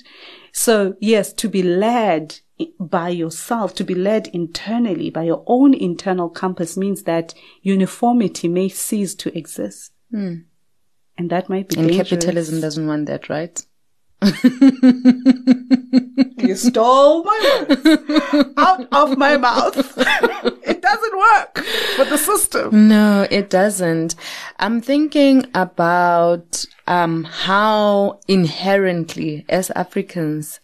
So 0.52 0.96
yes, 1.00 1.32
to 1.34 1.48
be 1.48 1.64
led 1.64 2.40
by 2.80 3.10
yourself, 3.10 3.76
to 3.76 3.84
be 3.84 3.94
led 3.96 4.28
internally 4.28 5.10
by 5.10 5.24
your 5.24 5.44
own 5.46 5.74
internal 5.74 6.30
compass 6.30 6.76
means 6.76 7.04
that 7.04 7.34
uniformity 7.62 8.48
may 8.48 8.70
cease 8.70 9.14
to 9.16 9.38
exist. 9.38 9.92
Hmm. 10.12 10.36
And 11.18 11.30
that 11.30 11.50
might 11.50 11.70
be 11.70 11.78
And 11.78 11.88
dangerous. 11.88 12.10
capitalism 12.10 12.62
doesn't 12.62 12.88
want 12.88 13.06
that, 13.08 13.30
right? 13.30 13.66
You 16.38 16.56
stole 16.56 17.24
my 17.24 17.66
words 17.68 18.54
out 18.58 18.88
of 18.92 19.18
my 19.18 19.38
mouth. 19.38 19.76
it 19.98 20.82
doesn't 20.82 21.18
work 21.18 21.58
for 21.96 22.06
the 22.06 22.18
system. 22.18 22.88
No, 22.88 23.28
it 23.30 23.50
doesn't. 23.50 24.16
I'm 24.60 24.82
thinking 24.82 25.46
about 25.54 26.66
um, 26.88 27.24
how 27.24 28.20
inherently, 28.28 29.46
as 29.50 29.72
Africans, 29.72 30.60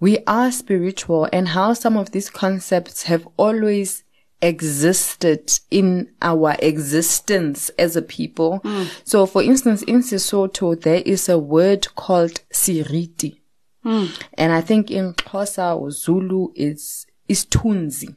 we 0.00 0.18
are 0.26 0.50
spiritual 0.50 1.28
and 1.32 1.48
how 1.48 1.74
some 1.74 1.96
of 1.96 2.10
these 2.10 2.30
concepts 2.30 3.04
have 3.04 3.26
always 3.36 4.04
existed 4.42 5.60
in 5.70 6.10
our 6.20 6.56
existence 6.58 7.70
as 7.78 7.94
a 7.94 8.02
people. 8.02 8.60
So, 9.04 9.24
for 9.26 9.42
instance, 9.42 9.82
in 9.82 10.00
Sesotho, 10.00 10.80
there 10.80 11.02
is 11.06 11.28
a 11.28 11.38
word 11.38 11.94
called 11.94 12.40
seriti. 12.52 13.41
And 13.84 14.52
I 14.52 14.60
think 14.60 14.90
in 14.90 15.14
Xhosa 15.14 15.76
or 15.78 15.90
Zulu, 15.90 16.52
it's, 16.54 17.06
isithunzi. 17.28 18.14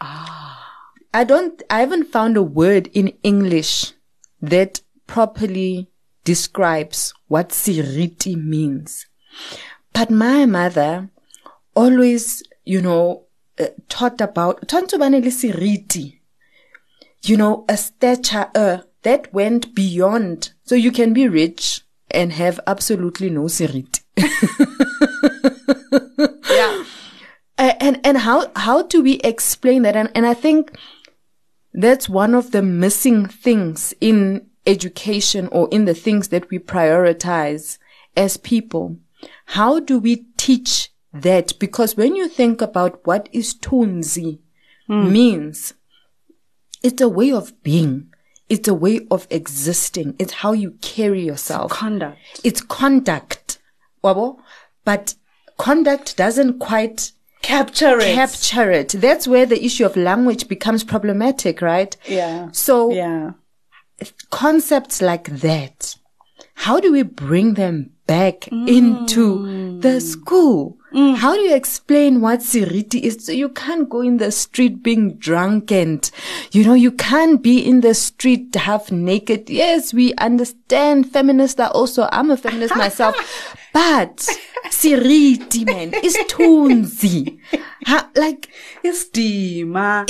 Ah. 0.00 0.56
I 1.12 1.24
don't, 1.24 1.60
I 1.68 1.80
haven't 1.80 2.12
found 2.12 2.36
a 2.36 2.42
word 2.42 2.88
in 2.92 3.08
English 3.22 3.92
that 4.40 4.80
properly 5.06 5.90
describes 6.24 7.12
what 7.26 7.52
seriti 7.52 8.36
means. 8.36 9.06
But 9.92 10.10
my 10.10 10.46
mother 10.46 11.10
always, 11.74 12.44
you 12.64 12.80
know, 12.80 13.24
uh, 13.58 13.66
taught 13.88 14.20
about, 14.20 14.68
about 14.68 15.32
seriti. 15.32 16.20
You 17.22 17.36
know, 17.36 17.64
a 17.68 17.76
stature, 17.76 18.50
uh, 18.54 18.78
that 19.02 19.32
went 19.32 19.74
beyond. 19.74 20.52
So 20.62 20.74
you 20.74 20.92
can 20.92 21.12
be 21.12 21.28
rich 21.28 21.82
and 22.10 22.32
have 22.32 22.60
absolutely 22.66 23.30
no 23.30 23.48
seriti. 23.48 23.99
Yeah. 26.50 26.84
And 27.58 28.00
and 28.04 28.18
how 28.18 28.50
how 28.56 28.82
do 28.82 29.02
we 29.02 29.14
explain 29.20 29.82
that? 29.82 29.94
And 29.94 30.10
and 30.14 30.26
i 30.26 30.34
think 30.34 30.72
that's 31.72 32.08
one 32.08 32.34
of 32.34 32.50
the 32.50 32.62
missing 32.62 33.26
things 33.26 33.94
in 34.00 34.46
education 34.66 35.48
or 35.52 35.68
in 35.70 35.84
the 35.84 35.94
things 35.94 36.28
that 36.28 36.50
we 36.50 36.58
prioritize 36.58 37.78
as 38.16 38.36
people. 38.36 38.96
How 39.46 39.80
do 39.80 39.98
we 39.98 40.26
teach 40.36 40.90
that? 41.12 41.58
Because 41.58 41.96
when 41.96 42.16
you 42.16 42.28
think 42.28 42.60
about 42.60 43.06
what 43.06 43.32
isithunzi 43.32 44.40
hmm. 44.86 45.12
means 45.12 45.74
it's 46.82 47.00
a 47.00 47.08
way 47.08 47.32
of 47.32 47.62
being. 47.62 48.12
It's 48.48 48.66
a 48.66 48.74
way 48.74 49.06
of 49.10 49.28
existing. 49.30 50.16
It's 50.18 50.34
how 50.34 50.52
you 50.52 50.72
carry 50.80 51.24
yourself. 51.24 51.70
Conduct. 51.70 52.18
it's 52.42 52.60
conduct 52.60 53.49
wabo 54.02 54.38
but 54.84 55.14
conduct 55.58 56.16
doesn't 56.16 56.58
quite 56.58 57.12
Capture 57.42 57.98
it. 57.98 58.14
capture 58.14 58.70
it. 58.70 58.88
That's 58.90 59.26
where 59.26 59.46
the 59.46 59.64
issue 59.64 59.86
of 59.86 59.96
language 59.96 60.46
becomes 60.46 60.84
problematic, 60.84 61.62
right? 61.62 61.96
Yeah. 62.06 62.48
So 62.52 62.92
Yeah. 62.92 63.32
concepts 64.30 65.00
like 65.00 65.28
that, 65.40 65.96
how 66.54 66.80
do 66.80 66.92
we 66.92 67.02
bring 67.02 67.54
them 67.54 67.90
back 68.06 68.40
mm. 68.52 68.68
into 68.68 69.80
the 69.80 70.00
school? 70.00 70.76
Mm. 70.92 71.16
How 71.16 71.34
do 71.34 71.40
you 71.40 71.54
explain 71.54 72.20
what 72.20 72.42
seriti 72.42 72.98
is? 72.98 73.24
So 73.24 73.32
you 73.32 73.48
can't 73.48 73.88
go 73.88 74.00
in 74.00 74.18
the 74.18 74.32
street 74.32 74.82
being 74.82 75.14
drunk 75.14 75.70
and, 75.70 76.10
you 76.52 76.64
know, 76.64 76.74
you 76.74 76.92
can't 76.92 77.40
be 77.42 77.58
in 77.64 77.80
the 77.80 77.94
street 77.94 78.54
half 78.54 78.90
naked. 78.90 79.48
Yes, 79.48 79.94
we 79.94 80.12
understand 80.14 81.10
feminists 81.10 81.60
are 81.60 81.70
also, 81.70 82.08
I'm 82.12 82.30
a 82.30 82.36
feminist 82.36 82.76
myself, 82.84 83.14
but 83.72 84.20
seriti, 84.70 85.64
man, 85.64 85.94
is 86.02 86.16
tunzi. 86.28 87.38
Ha, 87.86 88.10
like, 88.16 88.48
Isidima. 88.84 90.08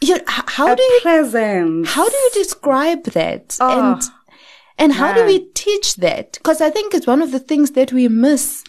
you, 0.00 0.20
how 0.26 0.74
do 0.74 0.82
you 0.82 1.00
presence. 1.02 1.90
how 1.90 2.08
do 2.08 2.16
you 2.16 2.30
describe 2.34 3.04
that? 3.04 3.56
Oh, 3.60 3.94
and 3.94 4.02
and 4.78 4.92
how 4.92 5.12
do 5.12 5.24
we 5.24 5.46
teach 5.54 5.96
that? 5.96 6.34
Because 6.34 6.60
I 6.60 6.70
think 6.70 6.94
it's 6.94 7.06
one 7.06 7.20
of 7.20 7.32
the 7.32 7.40
things 7.40 7.72
that 7.72 7.92
we 7.92 8.06
miss. 8.08 8.62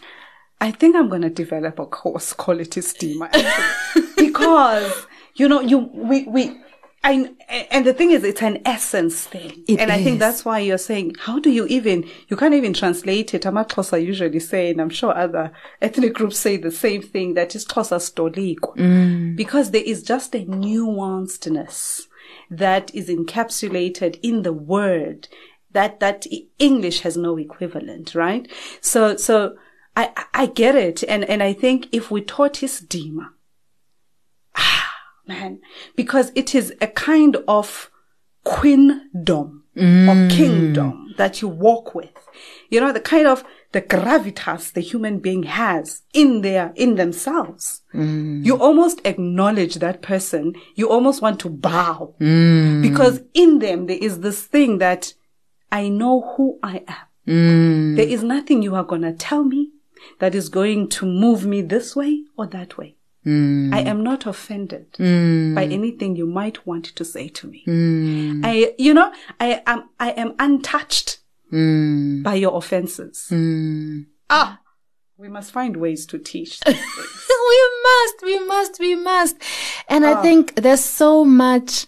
I 0.60 0.72
think 0.72 0.96
I'm 0.96 1.08
going 1.08 1.22
to 1.22 1.30
develop 1.30 1.80
a 1.80 1.86
course 1.86 2.34
called 2.34 2.60
it 2.60 2.84
Steamer 2.84 3.30
because 4.18 5.06
you 5.36 5.48
know 5.48 5.62
you 5.62 5.90
we 5.94 6.24
we 6.24 6.60
I 7.04 7.30
and 7.72 7.86
the 7.86 7.94
thing 7.94 8.12
is 8.12 8.24
it's 8.24 8.42
an 8.42 8.62
essence 8.66 9.26
thing. 9.26 9.64
It 9.68 9.80
and 9.80 9.92
I 9.92 10.04
think 10.04 10.20
that's 10.20 10.44
why 10.44 10.60
you're 10.60 10.78
saying 10.78 11.16
how 11.20 11.40
do 11.40 11.50
you 11.50 11.66
even 11.68 12.08
you 12.28 12.36
can't 12.36 12.54
even 12.54 12.74
translate 12.74 13.34
it. 13.34 13.44
Amaxhosa 13.44 14.04
usually 14.04 14.40
say 14.40 14.72
and 14.72 14.82
I'm 14.82 14.90
sure 14.90 15.16
other 15.16 15.52
ethnic 15.82 16.14
groups 16.14 16.38
say 16.38 16.58
the 16.58 16.72
same 16.72 17.02
thing 17.02 17.36
that 17.36 17.56
is 17.56 17.66
Xhosa 17.66 18.00
stoliko 18.00 18.76
mm. 18.76 19.36
because 19.36 19.72
there 19.72 19.84
is 19.84 20.04
just 20.04 20.36
a 20.36 20.46
nuancedness 20.46 22.08
that 22.52 22.94
is 22.94 23.10
encapsulated 23.10 24.20
in 24.22 24.42
the 24.44 24.54
word 24.54 25.28
that 25.72 26.00
that 26.00 26.26
English 26.58 27.02
has 27.02 27.16
no 27.16 27.38
equivalent, 27.38 28.16
right? 28.16 28.48
So 28.82 29.16
so 29.16 29.56
I 29.96 30.12
I- 30.34 30.46
get 30.48 30.76
it, 30.76 31.04
and 31.04 31.24
and 31.26 31.44
I 31.44 31.54
think 31.54 31.88
if 31.92 32.10
we 32.12 32.22
taught 32.22 32.56
isidima, 32.56 33.30
man, 35.30 35.62
because 35.96 36.32
it 36.36 36.54
is 36.54 36.74
a 36.82 36.88
kind 36.88 37.38
of 37.48 37.90
queendom 38.44 39.64
or 39.76 39.82
mm. 39.82 40.32
kingdom 40.32 41.14
that 41.18 41.42
you 41.42 41.48
walk 41.48 41.96
with, 41.96 42.28
you 42.70 42.82
know, 42.82 42.92
the 42.92 43.00
kind 43.00 43.28
of 43.28 43.46
the 43.72 43.82
gravitas 43.82 44.74
the 44.74 44.82
human 44.82 45.20
being 45.20 45.44
has 45.44 46.02
in 46.14 46.42
their 46.42 46.74
in 46.76 46.96
themselves. 46.96 47.82
Mm. 47.94 48.46
You 48.46 48.58
almost 48.58 49.00
acknowledge 49.06 49.76
that 49.76 50.02
person. 50.02 50.56
You 50.76 50.90
almost 50.90 51.22
want 51.22 51.40
to 51.42 51.50
bow 51.50 52.16
mm. 52.20 52.82
because 52.82 53.22
in 53.34 53.60
them 53.60 53.86
there 53.86 53.98
is 54.02 54.20
this 54.20 54.44
thing 54.44 54.80
that 54.80 55.14
I 55.72 55.88
know 55.88 56.34
who 56.36 56.60
I 56.62 56.84
am. 56.88 57.96
There 57.96 58.08
is 58.08 58.24
nothing 58.24 58.64
you 58.64 58.76
are 58.76 58.84
going 58.84 59.04
to 59.04 59.14
tell 59.14 59.44
me 59.44 59.72
that 60.20 60.34
is 60.34 60.50
going 60.50 60.90
to 60.90 61.06
move 61.06 61.46
me 61.46 61.62
this 61.62 61.96
way 61.96 62.24
or 62.38 62.48
that 62.48 62.78
way. 62.78 62.96
Mm. 63.26 63.74
I 63.74 63.82
am 63.82 64.02
not 64.02 64.26
offended 64.26 64.94
mm. 64.94 65.54
by 65.54 65.66
anything 65.66 66.16
you 66.16 66.26
might 66.26 66.66
want 66.66 66.86
to 66.86 67.04
say 67.04 67.28
to 67.30 67.48
me. 67.48 67.64
Mm. 67.68 68.46
I, 68.46 68.74
you 68.78 68.94
know, 68.94 69.12
I 69.40 69.62
am, 69.68 69.90
I 70.00 70.12
am 70.12 70.36
untouched 70.40 71.20
by 71.52 72.36
your 72.36 72.56
offenses. 72.58 73.28
Ah, 74.30 74.60
we 75.18 75.28
must 75.28 75.52
find 75.52 75.76
ways 75.76 76.06
to 76.06 76.18
teach. 76.18 76.60
we 76.68 76.76
must, 77.84 78.24
we 78.24 78.40
must, 78.40 78.80
we 78.80 78.96
must. 78.96 79.36
And 79.90 80.06
I 80.06 80.14
ah. 80.14 80.22
think 80.22 80.56
there's 80.56 80.84
so 80.84 81.26
much 81.26 81.86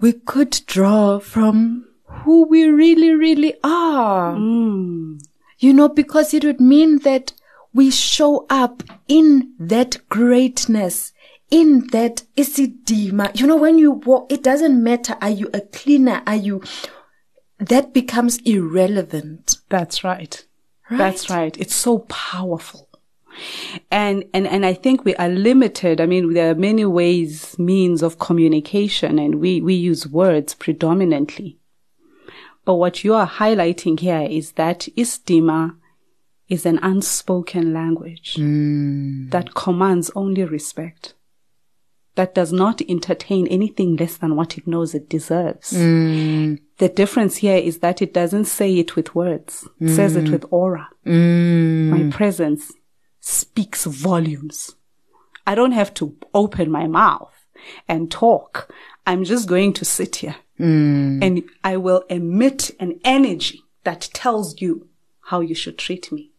we 0.00 0.12
could 0.12 0.60
draw 0.66 1.18
from 1.18 1.86
who 2.04 2.46
we 2.46 2.68
really, 2.68 3.12
really 3.12 3.54
are. 3.64 4.36
You 4.36 5.72
know, 5.72 5.88
because 5.88 6.34
it 6.34 6.44
would 6.44 6.60
mean 6.60 6.98
that 7.00 7.32
we 7.72 7.90
show 7.90 8.46
up 8.50 8.82
in 9.08 9.54
that 9.58 9.98
greatness, 10.08 11.12
in 11.50 11.86
that 11.88 12.22
isidima. 12.36 13.38
You 13.38 13.46
know, 13.46 13.56
when 13.56 13.78
you 13.78 13.92
walk, 13.92 14.32
it 14.32 14.42
doesn't 14.42 14.82
matter. 14.82 15.16
Are 15.20 15.30
you 15.30 15.50
a 15.54 15.60
cleaner? 15.60 16.22
Are 16.26 16.36
you, 16.36 16.62
that 17.58 17.92
becomes 17.92 18.38
irrelevant. 18.38 19.58
That's 19.68 20.02
right. 20.02 20.44
That's 20.90 21.30
right. 21.30 21.56
It's 21.58 21.74
so 21.74 22.00
powerful. 22.00 22.88
And, 23.90 24.24
and, 24.34 24.46
and 24.46 24.66
I 24.66 24.74
think 24.74 25.04
we 25.04 25.14
are 25.16 25.28
limited. 25.28 26.00
I 26.00 26.06
mean, 26.06 26.34
there 26.34 26.50
are 26.50 26.56
many 26.56 26.84
ways, 26.84 27.56
means 27.58 28.02
of 28.02 28.18
communication 28.18 29.18
and 29.18 29.36
we, 29.36 29.60
we 29.60 29.74
use 29.74 30.08
words 30.08 30.54
predominantly. 30.54 31.58
But 32.64 32.74
what 32.74 33.04
you 33.04 33.14
are 33.14 33.28
highlighting 33.28 34.00
here 34.00 34.26
is 34.28 34.52
that 34.52 34.88
isidima 34.96 35.76
is 36.50 36.66
an 36.66 36.78
unspoken 36.82 37.72
language 37.72 38.34
mm. 38.34 39.30
that 39.30 39.54
commands 39.54 40.10
only 40.14 40.44
respect, 40.44 41.14
that 42.16 42.34
does 42.34 42.52
not 42.52 42.82
entertain 42.82 43.46
anything 43.46 43.96
less 43.96 44.16
than 44.18 44.36
what 44.36 44.58
it 44.58 44.66
knows 44.66 44.94
it 44.94 45.08
deserves. 45.08 45.72
Mm. 45.72 46.60
The 46.78 46.88
difference 46.88 47.36
here 47.38 47.56
is 47.56 47.78
that 47.78 48.02
it 48.02 48.12
doesn't 48.12 48.46
say 48.46 48.76
it 48.76 48.96
with 48.96 49.14
words, 49.14 49.66
it 49.80 49.94
says 49.94 50.16
it 50.16 50.24
mm. 50.24 50.32
with 50.32 50.44
aura. 50.50 50.88
My 51.04 52.10
presence 52.10 52.72
speaks 53.20 53.84
volumes. 53.84 54.74
I 55.46 55.54
don't 55.54 55.72
have 55.72 55.94
to 55.94 56.16
open 56.34 56.70
my 56.70 56.86
mouth 56.86 57.32
and 57.88 58.10
talk. 58.10 58.72
I'm 59.06 59.24
just 59.24 59.48
going 59.48 59.72
to 59.74 59.84
sit 59.84 60.16
here 60.16 60.36
and 60.58 61.42
I 61.64 61.76
will 61.78 62.02
emit 62.10 62.70
an 62.78 63.00
energy 63.04 63.62
that 63.84 64.10
tells 64.12 64.60
you 64.60 64.88
how 65.22 65.40
you 65.40 65.54
should 65.54 65.78
treat 65.78 66.12
me. 66.12 66.32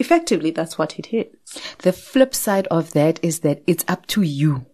Effectively, 0.00 0.50
that's 0.50 0.78
what 0.78 0.98
it 0.98 1.14
is. 1.14 1.26
The 1.78 1.92
flip 1.92 2.34
side 2.34 2.66
of 2.68 2.92
that 2.94 3.20
is 3.22 3.40
that 3.40 3.62
it's 3.66 3.84
up 3.86 4.06
to 4.06 4.22
you 4.22 4.66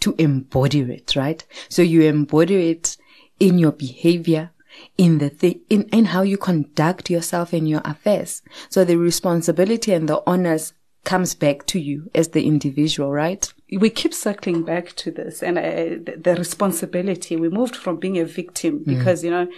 to 0.00 0.14
embody 0.18 0.80
it, 0.80 1.16
right? 1.16 1.42
So 1.68 1.80
you 1.80 2.02
embody 2.02 2.70
it 2.70 2.96
in 3.38 3.58
your 3.58 3.72
behavior, 3.72 4.50
in 4.98 5.18
the 5.18 5.30
thing, 5.30 5.60
in, 5.70 5.84
in 5.84 6.06
how 6.06 6.22
you 6.22 6.36
conduct 6.36 7.08
yourself 7.08 7.54
in 7.54 7.66
your 7.66 7.82
affairs. 7.84 8.42
So 8.68 8.84
the 8.84 8.96
responsibility 8.96 9.92
and 9.92 10.08
the 10.08 10.22
honors 10.26 10.74
comes 11.04 11.34
back 11.34 11.66
to 11.66 11.78
you 11.78 12.10
as 12.14 12.28
the 12.28 12.44
individual, 12.46 13.10
right? 13.12 13.50
we 13.78 13.90
keep 13.90 14.14
circling 14.14 14.62
back 14.62 14.94
to 14.96 15.10
this 15.10 15.42
and 15.42 15.58
uh, 15.58 15.62
the, 15.62 16.18
the 16.20 16.36
responsibility. 16.36 17.36
We 17.36 17.48
moved 17.48 17.76
from 17.76 17.96
being 17.96 18.18
a 18.18 18.24
victim 18.24 18.82
because, 18.84 19.24
you 19.24 19.30
know, 19.30 19.48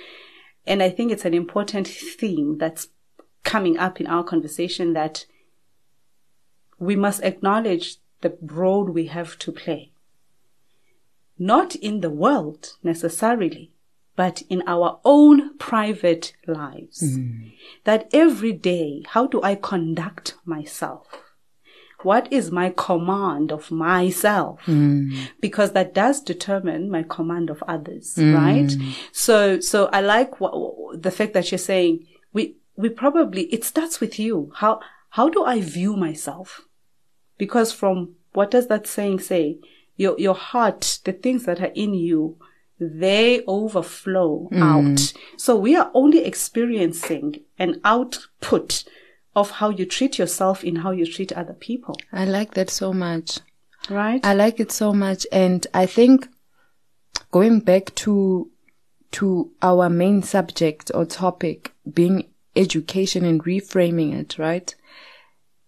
and 0.67 0.83
I 0.83 0.91
think 0.91 1.13
it's 1.13 1.25
an 1.25 1.35
important 1.35 1.87
theme 1.87 2.59
that's 2.59 2.89
coming 3.47 3.79
up 3.79 4.01
in 4.01 4.07
our 4.07 4.25
conversation 4.25 4.93
that 4.93 5.25
we 6.79 6.97
must 6.97 7.23
acknowledge 7.23 7.97
the 8.21 8.37
role 8.43 8.85
we 8.85 9.07
have 9.07 9.39
to 9.39 9.53
play. 9.53 9.93
Not 11.39 11.75
in 11.77 12.01
the 12.01 12.11
world 12.11 12.75
necessarily, 12.83 13.73
but 14.17 14.43
in 14.49 14.63
our 14.67 14.99
own 15.05 15.57
private 15.59 16.35
lives. 16.47 17.03
Mm-hmm. 17.03 17.49
That 17.85 18.09
every 18.13 18.53
day, 18.53 19.05
how 19.09 19.27
do 19.27 19.41
I 19.43 19.55
conduct 19.55 20.35
myself? 20.45 21.07
what 22.03 22.31
is 22.31 22.53
my 22.53 22.73
command 22.77 23.51
of 23.51 23.71
myself 23.71 24.61
mm-hmm. 24.67 25.25
because 25.41 25.73
that 25.73 25.95
does 25.95 26.21
determine 26.21 26.91
my 26.91 27.03
command 27.03 27.49
of 27.49 27.63
others 27.67 28.15
mm-hmm. 28.17 28.35
right 28.37 28.73
so 29.13 29.59
so 29.61 29.87
i 29.95 30.01
like 30.01 30.39
what, 30.39 30.53
the 31.03 31.11
fact 31.11 31.33
that 31.33 31.51
you're 31.51 31.59
saying 31.59 32.07
we 32.35 32.55
we 32.77 32.89
probably 32.89 33.43
it 33.45 33.65
starts 33.65 34.01
with 34.01 34.19
you 34.19 34.53
how 34.57 34.81
how 35.11 35.29
do 35.29 35.45
i 35.45 35.61
view 35.61 35.97
myself 35.97 36.63
because 37.39 37.73
from 37.73 38.15
what 38.33 38.51
does 38.51 38.69
that 38.69 38.87
saying 38.87 39.19
say 39.19 39.59
your 39.97 40.19
your 40.19 40.35
heart 40.35 41.01
the 41.05 41.13
things 41.13 41.45
that 41.45 41.61
are 41.61 41.73
in 41.75 41.95
you 41.95 42.37
they 42.79 43.43
overflow 43.47 44.49
mm. 44.53 44.61
out 44.61 45.13
so 45.39 45.57
we 45.57 45.75
are 45.75 45.91
only 45.95 46.25
experiencing 46.25 47.41
an 47.59 47.81
output 47.85 48.85
of 49.37 49.51
how 49.51 49.69
you 49.69 49.85
treat 49.85 50.19
yourself 50.19 50.65
in 50.65 50.77
how 50.77 50.91
you 50.91 51.07
treat 51.07 51.31
other 51.33 51.53
people. 51.53 51.95
I 52.11 52.25
like 52.25 52.55
that 52.55 52.71
so 52.71 52.93
much. 52.93 53.39
Right? 53.91 54.25
I 54.25 54.33
like 54.33 54.59
it 54.59 54.73
so 54.73 54.95
much. 54.95 55.27
And 55.31 55.65
I 55.75 55.85
think 55.85 56.27
going 57.31 57.61
back 57.61 57.95
to, 57.97 58.51
to 59.13 59.53
our 59.61 59.91
main 59.91 60.23
subject 60.23 60.91
or 60.95 61.05
topic 61.05 61.73
being 61.93 62.31
education 62.57 63.25
and 63.25 63.45
reframing 63.45 64.15
it, 64.15 64.39
right? 64.39 64.75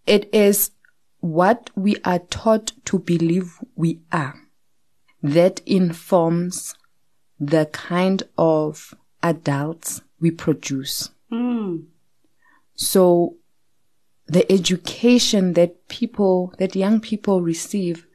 It 0.07 0.28
is 0.32 0.70
what 1.20 1.70
we 1.74 1.97
are 2.05 2.20
taught 2.20 2.72
to 2.86 2.99
believe 2.99 3.59
we 3.76 4.01
are 4.12 4.41
that 5.22 5.61
informs 5.66 6.74
the 7.41 7.66
kind 7.66 8.22
of 8.36 8.95
adults 9.22 10.03
we 10.20 10.30
produce. 10.30 11.11
Mm. 11.30 11.84
So 12.74 13.36
the 14.26 14.51
education 14.51 15.55
that 15.55 15.89
people, 15.89 16.55
that 16.59 16.76
young 16.76 17.01
people 17.01 17.43
receive 17.43 18.07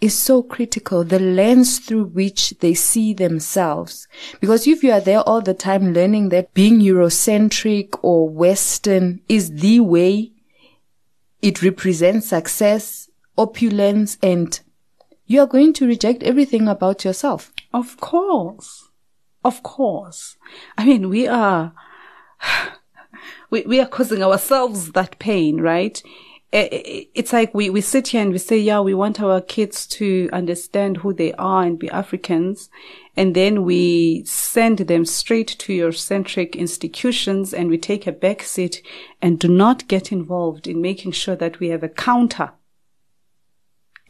is 0.00 0.16
so 0.16 0.42
critical. 0.42 1.04
The 1.04 1.18
lens 1.18 1.78
through 1.78 2.04
which 2.04 2.50
they 2.60 2.74
see 2.74 3.12
themselves. 3.12 4.06
Because 4.40 4.66
if 4.66 4.82
you 4.82 4.92
are 4.92 5.00
there 5.00 5.20
all 5.20 5.40
the 5.40 5.54
time 5.54 5.92
learning 5.92 6.28
that 6.28 6.54
being 6.54 6.80
Eurocentric 6.80 7.98
or 8.02 8.28
Western 8.28 9.20
is 9.28 9.50
the 9.56 9.80
way 9.80 10.32
it 11.42 11.62
represents 11.62 12.28
success, 12.28 13.08
opulence, 13.36 14.18
and 14.22 14.60
you 15.26 15.40
are 15.40 15.46
going 15.46 15.72
to 15.74 15.86
reject 15.86 16.22
everything 16.22 16.68
about 16.68 17.04
yourself. 17.04 17.52
Of 17.72 18.00
course. 18.00 18.88
Of 19.44 19.62
course. 19.62 20.36
I 20.76 20.84
mean, 20.84 21.08
we 21.08 21.28
are, 21.28 21.72
we, 23.50 23.62
we 23.62 23.80
are 23.80 23.86
causing 23.86 24.22
ourselves 24.22 24.92
that 24.92 25.18
pain, 25.18 25.60
right? 25.60 26.02
Eh, 26.50 26.68
eh, 26.72 26.82
eh, 26.84 27.04
it's 27.14 27.32
like 27.32 27.52
we, 27.52 27.68
we 27.68 27.82
sit 27.82 28.08
here 28.08 28.22
and 28.22 28.32
we 28.32 28.38
say, 28.38 28.56
yeah, 28.56 28.80
we 28.80 28.94
want 28.94 29.20
our 29.20 29.40
kids 29.40 29.86
to 29.86 30.30
understand 30.32 30.98
who 30.98 31.12
they 31.12 31.34
are 31.34 31.64
and 31.64 31.78
be 31.78 31.90
Africans. 31.90 32.70
And 33.16 33.34
then 33.34 33.64
we 33.64 34.24
send 34.24 34.78
them 34.78 35.04
straight 35.04 35.48
to 35.48 35.72
Eurocentric 35.72 36.54
institutions 36.54 37.52
and 37.52 37.68
we 37.68 37.76
take 37.76 38.06
a 38.06 38.12
back 38.12 38.42
seat 38.42 38.82
and 39.20 39.38
do 39.38 39.48
not 39.48 39.88
get 39.88 40.10
involved 40.10 40.66
in 40.66 40.80
making 40.80 41.12
sure 41.12 41.36
that 41.36 41.60
we 41.60 41.68
have 41.68 41.82
a 41.82 41.88
counter 41.88 42.52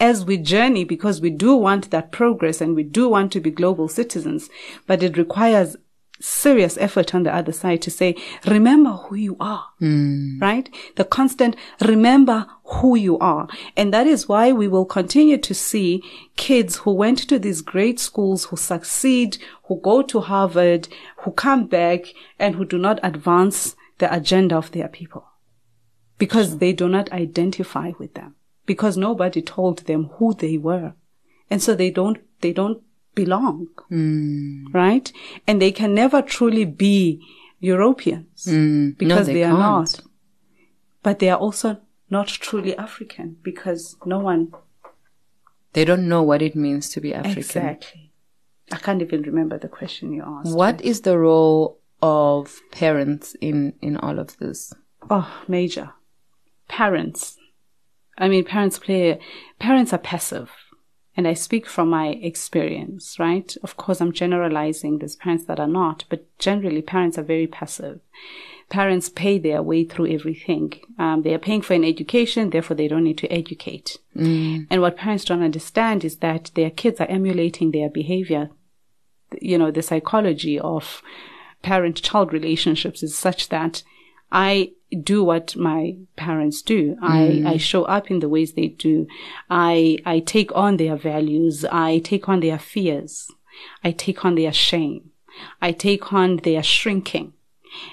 as 0.01 0.25
we 0.25 0.37
journey 0.37 0.85
because 0.85 1.21
we 1.21 1.31
do 1.31 1.57
want 1.57 1.91
that 1.91 2.13
progress 2.13 2.61
and 2.61 2.77
we 2.77 2.85
do 2.85 3.09
want 3.09 3.33
to 3.33 3.41
be 3.41 3.51
global 3.51 3.89
citizens, 3.89 4.49
but 4.87 5.03
it 5.03 5.17
requires 5.17 5.77
serious 6.21 6.77
effort 6.79 7.15
on 7.15 7.23
the 7.23 7.35
other 7.35 7.53
side 7.53 7.83
to 7.83 7.91
say, 7.91 8.15
remember 8.47 8.91
who 8.91 9.15
you 9.15 9.37
are, 9.39 9.67
hmm. 9.79 10.39
right? 10.41 10.69
The 10.97 11.05
constant 11.05 11.57
remember 11.81 12.47
who 12.65 12.97
you 12.97 13.19
are. 13.19 13.49
And 13.77 13.93
that 13.95 14.07
is 14.07 14.29
why 14.29 14.53
we 14.53 14.69
will 14.69 14.85
continue 14.85 15.39
to 15.39 15.55
see 15.55 16.03
kids 16.37 16.77
who 16.77 16.93
went 16.93 17.19
to 17.29 17.39
these 17.39 17.63
great 17.63 17.99
schools, 18.01 18.47
who 18.47 18.57
succeed, 18.57 19.39
who 19.65 19.81
go 19.81 20.03
to 20.03 20.21
Harvard, 20.21 20.89
who 21.19 21.31
come 21.33 21.67
back 21.67 22.13
and 22.39 22.55
who 22.55 22.65
do 22.65 22.79
not 22.79 23.01
advance 23.03 23.77
the 23.99 24.13
agenda 24.15 24.57
of 24.57 24.73
their 24.73 24.89
people 24.89 25.25
because 26.19 26.59
they 26.59 26.73
do 26.73 26.89
not 26.89 27.13
identify 27.13 27.93
with 27.99 28.15
them 28.15 28.35
because 28.67 28.97
nobody 28.97 29.41
told 29.41 29.79
them 29.87 30.11
who 30.19 30.35
they 30.35 30.59
were. 30.59 30.95
And 31.51 31.63
so 31.63 31.75
they 31.75 31.91
don't, 31.91 32.19
they 32.41 32.53
don't 32.53 32.83
belong, 33.23 33.67
hmm. 33.89 34.67
right? 34.73 35.07
And 35.47 35.61
they 35.61 35.73
can 35.73 35.93
never 36.03 36.21
truly 36.23 36.65
be 36.65 37.21
Europeans 37.61 38.45
hmm. 38.45 38.91
because 39.03 39.27
they 39.27 39.35
they, 39.35 39.45
are 39.45 39.59
not. 39.59 40.01
But 41.03 41.19
they 41.19 41.31
are 41.35 41.39
also 41.47 41.69
not 42.11 42.29
truly 42.29 42.73
African 42.87 43.37
because 43.43 43.97
no 44.05 44.19
one 44.31 44.43
They 45.75 45.85
don't 45.85 46.09
know 46.09 46.23
what 46.23 46.41
it 46.43 46.55
means 46.57 46.85
to 46.95 47.01
be 47.01 47.11
African. 47.15 47.39
exactly. 47.39 48.05
I 48.77 48.79
can't 48.85 49.03
even 49.03 49.23
remember 49.23 49.57
the 49.59 49.73
question 49.79 50.13
you 50.13 50.23
asked. 50.35 50.55
What 50.55 50.81
is 50.81 51.01
the 51.03 51.19
role 51.19 51.79
of 52.03 52.61
parents 52.71 53.37
in, 53.41 53.75
in 53.81 53.97
all 53.97 54.19
of 54.19 54.37
this? 54.39 54.73
Oh, 55.11 55.31
major. 55.47 55.89
Parents. 56.69 57.37
I 58.19 58.29
mean, 58.29 58.45
parents 58.45 58.79
play, 58.79 59.19
parents 59.59 59.93
are 59.93 60.05
passive. 60.13 60.51
And 61.19 61.27
I 61.27 61.35
speak 61.35 61.67
from 61.67 61.91
my 61.91 62.11
experience, 62.11 63.19
right? 63.19 63.51
Of 63.65 63.77
course, 63.77 64.01
I'm 64.01 64.13
generalizing. 64.13 64.99
There's 64.99 65.17
parents 65.17 65.47
that 65.47 65.59
are 65.59 65.67
not, 65.67 66.05
but 66.09 66.21
generally 66.39 66.81
parents 66.81 67.19
are 67.19 67.25
very 67.25 67.49
passive. 67.49 67.99
Parents 68.69 69.09
pay 69.09 69.41
their 69.41 69.61
way 69.61 69.83
through 69.83 70.13
everything. 70.13 70.75
Um, 70.97 71.23
they 71.23 71.35
are 71.35 71.41
paying 71.41 71.63
for 71.63 71.75
an 71.75 71.83
education, 71.85 72.51
therefore 72.51 72.77
they 72.77 72.87
don't 72.87 73.03
need 73.03 73.19
to 73.19 73.33
educate. 73.33 73.99
And 74.71 74.81
what 74.81 74.97
parents 74.97 75.25
don't 75.25 75.43
understand 75.43 76.05
is 76.05 76.19
that 76.19 76.53
their 76.55 76.71
kids 76.71 77.01
are 77.01 77.11
emulating 77.11 77.73
their 77.73 77.91
behavior. 77.91 78.51
You 79.43 79.59
know, 79.59 79.73
the 79.73 79.83
psychology 79.83 80.61
of 80.61 81.03
parent-child 81.63 82.33
relationships 82.33 83.03
is 83.03 83.19
such 83.19 83.49
that 83.49 83.83
I 84.31 84.71
do 85.03 85.23
what 85.23 85.55
my 85.57 85.97
parents 86.17 86.63
do. 86.63 86.97
I, 87.03 87.43
I 87.47 87.57
show 87.59 87.85
up 87.85 88.11
in 88.11 88.21
the 88.21 88.29
ways 88.29 88.53
they 88.55 88.69
do. 88.69 89.07
I, 89.51 89.99
I 90.07 90.21
take 90.21 90.51
on 90.55 90.77
their 90.79 90.97
values. 90.97 91.65
I 91.65 91.99
take 91.99 92.29
on 92.29 92.41
their 92.41 92.59
fears. 92.59 93.31
I 93.85 93.91
take 93.93 94.25
on 94.25 94.35
their 94.37 94.53
shame. 94.53 95.11
I 95.61 95.73
take 95.73 96.13
on 96.13 96.39
their 96.39 96.63
shrinking. 96.63 97.35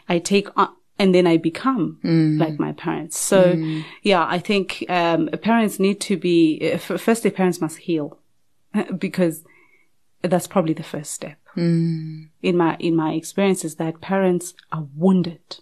I 0.08 0.20
take 0.20 0.48
on, 0.58 0.70
and 0.98 1.14
then 1.14 1.28
I 1.28 1.38
become 1.38 2.00
like 2.40 2.60
my 2.60 2.72
parents. 2.72 3.18
So 3.20 3.56
yeah, 4.04 4.26
I 4.28 4.40
think, 4.40 4.86
um, 4.90 5.28
parents 5.42 5.80
need 5.80 6.00
to 6.02 6.16
be, 6.18 6.60
uh, 6.64 6.76
f- 6.76 7.02
firstly, 7.02 7.30
parents 7.32 7.60
must 7.60 7.78
heal 7.80 8.18
because 8.98 9.44
that's 10.22 10.48
probably 10.48 10.74
the 10.74 10.84
first 10.84 11.12
step. 11.12 11.38
In 12.42 12.58
my, 12.58 12.78
in 12.80 12.96
my 12.96 13.14
experience 13.14 13.64
is 13.66 13.76
that 13.76 14.02
parents 14.02 14.54
are 14.72 14.88
wounded. 14.96 15.60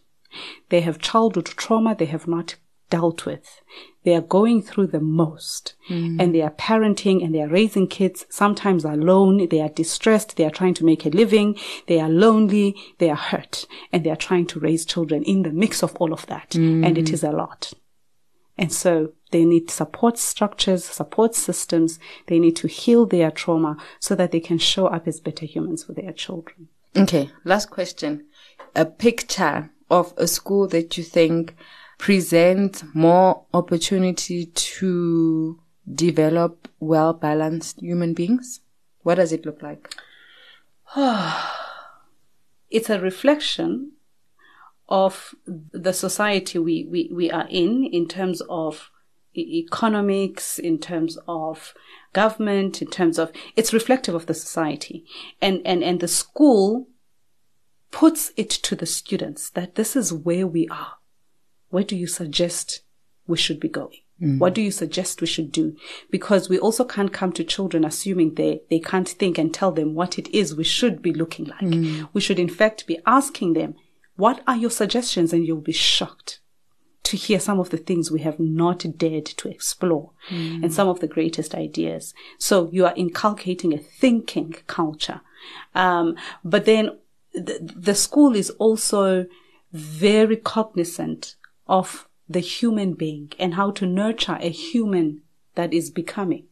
They 0.69 0.81
have 0.81 0.99
childhood 0.99 1.45
trauma 1.45 1.95
they 1.95 2.05
have 2.05 2.27
not 2.27 2.55
dealt 2.89 3.25
with. 3.25 3.61
They 4.03 4.13
are 4.15 4.21
going 4.21 4.61
through 4.61 4.87
the 4.87 4.99
most 4.99 5.75
mm. 5.89 6.21
and 6.21 6.35
they 6.35 6.41
are 6.41 6.51
parenting 6.51 7.23
and 7.23 7.33
they 7.33 7.41
are 7.41 7.47
raising 7.47 7.87
kids, 7.87 8.25
sometimes 8.29 8.85
alone. 8.85 9.47
They 9.49 9.61
are 9.61 9.69
distressed. 9.69 10.35
They 10.35 10.45
are 10.45 10.51
trying 10.51 10.75
to 10.75 10.85
make 10.85 11.05
a 11.05 11.09
living. 11.09 11.57
They 11.87 11.99
are 11.99 12.09
lonely. 12.09 12.75
They 12.99 13.09
are 13.09 13.15
hurt 13.15 13.65
and 13.91 14.03
they 14.03 14.11
are 14.11 14.15
trying 14.15 14.47
to 14.47 14.59
raise 14.59 14.85
children 14.85 15.23
in 15.23 15.43
the 15.43 15.51
mix 15.51 15.81
of 15.81 15.95
all 15.95 16.13
of 16.13 16.25
that. 16.27 16.51
Mm. 16.51 16.85
And 16.85 16.97
it 16.97 17.09
is 17.09 17.23
a 17.23 17.31
lot. 17.31 17.73
And 18.57 18.71
so 18.71 19.13
They 19.33 19.45
need 19.45 19.71
support 19.71 20.19
structures, 20.19 20.85
support 20.85 21.33
systems. 21.33 21.97
They 22.27 22.37
need 22.37 22.55
to 22.57 22.67
heal 22.67 23.07
their 23.07 23.31
trauma 23.31 23.77
so 23.99 24.13
that 24.13 24.31
they 24.31 24.39
can 24.39 24.59
show 24.59 24.85
up 24.85 25.07
as 25.07 25.19
better 25.19 25.47
humans 25.47 25.83
for 25.83 25.93
their 25.93 26.13
children. 26.13 26.67
Okay, 26.95 27.31
last 27.43 27.71
question. 27.71 28.27
A 28.75 28.85
picture 28.85 29.71
of 29.93 30.11
a 30.17 30.27
school 30.27 30.67
that 30.67 30.97
you 30.97 31.03
think 31.03 31.55
presents 31.99 32.83
more 32.95 33.43
opportunity 33.53 34.47
to 34.47 35.59
develop 35.93 36.67
well 36.79 37.13
balanced 37.13 37.79
human 37.79 38.15
beings? 38.15 38.61
What 39.03 39.15
does 39.15 39.31
it 39.31 39.45
look 39.45 39.61
like? 39.61 39.93
it's 42.71 42.89
a 42.89 42.99
reflection 42.99 43.91
of 44.89 45.35
the 45.45 45.93
society 45.93 46.57
we, 46.57 46.87
we, 46.89 47.11
we 47.13 47.29
are 47.29 47.47
in, 47.49 47.85
in 47.85 48.07
terms 48.07 48.41
of 48.49 48.89
economics, 49.37 50.57
in 50.57 50.79
terms 50.79 51.19
of 51.27 51.75
government, 52.13 52.81
in 52.81 52.87
terms 52.87 53.19
of, 53.19 53.31
it's 53.55 53.73
reflective 53.73 54.15
of 54.15 54.25
the 54.25 54.33
society. 54.33 55.05
And, 55.39 55.61
and, 55.65 55.83
and 55.83 55.99
the 55.99 56.07
school 56.07 56.87
puts 57.93 58.31
it 58.35 58.49
to 58.49 58.75
the 58.75 58.87
students 58.87 59.51
that 59.51 59.75
this 59.75 59.95
is 59.95 60.11
where 60.11 60.47
we 60.47 60.67
are. 60.67 60.95
Where 61.69 61.83
do 61.83 61.95
you 61.95 62.07
suggest 62.07 62.81
we 63.27 63.37
should 63.37 63.59
be 63.59 63.69
going? 63.69 63.99
Mm. 64.19 64.39
What 64.39 64.55
do 64.55 64.61
you 64.61 64.71
suggest 64.71 65.21
we 65.21 65.27
should 65.27 65.51
do? 65.51 65.77
Because 66.09 66.49
we 66.49 66.57
also 66.57 66.83
can't 66.85 67.13
come 67.13 67.31
to 67.33 67.43
children 67.43 67.85
assuming 67.85 68.33
they, 68.33 68.61
they 68.71 68.79
can't 68.79 69.07
think 69.07 69.37
and 69.37 69.53
tell 69.53 69.71
them 69.71 69.93
what 69.93 70.17
it 70.17 70.27
is 70.33 70.55
we 70.55 70.63
should 70.63 71.03
be 71.03 71.13
looking 71.13 71.45
like. 71.45 71.61
Mm. 71.61 72.09
We 72.13 72.19
should 72.19 72.39
in 72.39 72.49
fact 72.49 72.87
be 72.87 72.99
asking 73.05 73.53
them, 73.53 73.75
what 74.15 74.41
are 74.47 74.57
your 74.57 74.71
suggestions? 74.71 75.31
And 75.31 75.45
you'll 75.45 75.61
be 75.61 75.71
shocked 75.71 76.39
to 77.03 77.15
hear 77.15 77.39
some 77.39 77.59
of 77.59 77.69
the 77.69 77.77
things 77.77 78.09
we 78.09 78.21
have 78.21 78.39
not 78.39 78.85
dared 78.97 79.25
to 79.25 79.49
explore 79.49 80.11
mm. 80.29 80.63
and 80.63 80.73
some 80.73 80.87
of 80.87 80.99
the 80.99 81.07
greatest 81.07 81.53
ideas. 81.53 82.13
So 82.39 82.71
you 82.71 82.85
are 82.87 82.93
inculcating 82.95 83.71
a 83.71 83.77
thinking 83.77 84.55
culture. 84.65 85.21
Um, 85.75 86.15
but 86.43 86.65
then 86.65 86.97
the, 87.33 87.73
the 87.75 87.95
school 87.95 88.35
is 88.35 88.49
also 88.51 89.25
very 89.71 90.37
cognizant 90.37 91.35
of 91.67 92.07
the 92.29 92.39
human 92.39 92.93
being 92.93 93.31
and 93.39 93.55
how 93.55 93.71
to 93.71 93.85
nurture 93.85 94.37
a 94.39 94.49
human 94.49 95.21
that 95.55 95.73
is 95.73 95.89
becoming. 95.89 96.45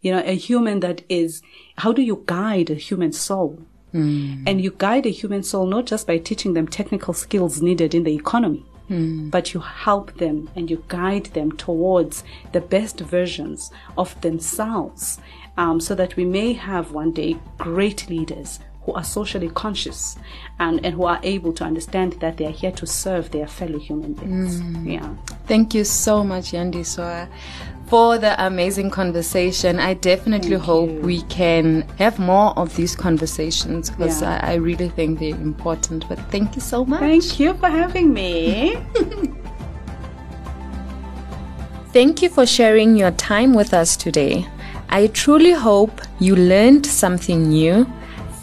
You 0.00 0.12
know, 0.12 0.22
a 0.24 0.36
human 0.36 0.80
that 0.80 1.02
is, 1.08 1.42
how 1.78 1.92
do 1.92 2.02
you 2.02 2.22
guide 2.26 2.70
a 2.70 2.74
human 2.74 3.12
soul? 3.12 3.62
Mm. 3.92 4.44
And 4.46 4.60
you 4.60 4.72
guide 4.76 5.06
a 5.06 5.10
human 5.10 5.42
soul 5.42 5.66
not 5.66 5.86
just 5.86 6.06
by 6.06 6.18
teaching 6.18 6.54
them 6.54 6.68
technical 6.68 7.14
skills 7.14 7.62
needed 7.62 7.94
in 7.94 8.04
the 8.04 8.14
economy, 8.14 8.64
mm. 8.90 9.30
but 9.30 9.54
you 9.54 9.60
help 9.60 10.14
them 10.18 10.50
and 10.54 10.70
you 10.70 10.84
guide 10.88 11.26
them 11.26 11.52
towards 11.52 12.24
the 12.52 12.60
best 12.60 13.00
versions 13.00 13.70
of 13.96 14.20
themselves 14.20 15.18
um, 15.56 15.80
so 15.80 15.94
that 15.94 16.16
we 16.16 16.24
may 16.24 16.52
have 16.52 16.92
one 16.92 17.12
day 17.12 17.36
great 17.58 18.08
leaders 18.10 18.60
who 18.86 18.92
are 18.92 19.04
socially 19.04 19.48
conscious 19.48 20.16
and, 20.60 20.84
and 20.86 20.94
who 20.94 21.04
are 21.04 21.18
able 21.24 21.52
to 21.52 21.64
understand 21.64 22.12
that 22.14 22.36
they 22.36 22.46
are 22.46 22.52
here 22.52 22.70
to 22.70 22.86
serve 22.86 23.32
their 23.32 23.46
fellow 23.46 23.78
human 23.78 24.14
beings. 24.14 24.60
Mm. 24.60 24.92
Yeah. 24.94 25.14
Thank 25.46 25.74
you 25.74 25.84
so 25.84 26.22
much, 26.22 26.52
Yandiswa, 26.52 27.28
for 27.88 28.16
the 28.16 28.46
amazing 28.46 28.90
conversation. 28.90 29.80
I 29.80 29.94
definitely 29.94 30.50
thank 30.50 30.62
hope 30.62 30.90
you. 30.90 31.00
we 31.00 31.22
can 31.22 31.82
have 31.98 32.20
more 32.20 32.56
of 32.56 32.74
these 32.76 32.94
conversations 32.94 33.90
because 33.90 34.22
yeah. 34.22 34.40
I, 34.42 34.52
I 34.52 34.54
really 34.54 34.88
think 34.88 35.18
they're 35.18 35.34
important. 35.34 36.08
But 36.08 36.20
thank 36.30 36.54
you 36.54 36.60
so 36.60 36.84
much. 36.84 37.00
Thank 37.00 37.40
you 37.40 37.54
for 37.54 37.68
having 37.68 38.14
me. 38.14 38.78
Thank 41.92 42.20
you 42.20 42.28
for 42.28 42.44
sharing 42.44 42.94
your 42.94 43.12
time 43.12 43.54
with 43.54 43.72
us 43.72 43.96
today. 43.96 44.46
I 44.90 45.06
truly 45.06 45.52
hope 45.52 46.02
you 46.20 46.36
learned 46.36 46.84
something 46.84 47.48
new 47.48 47.90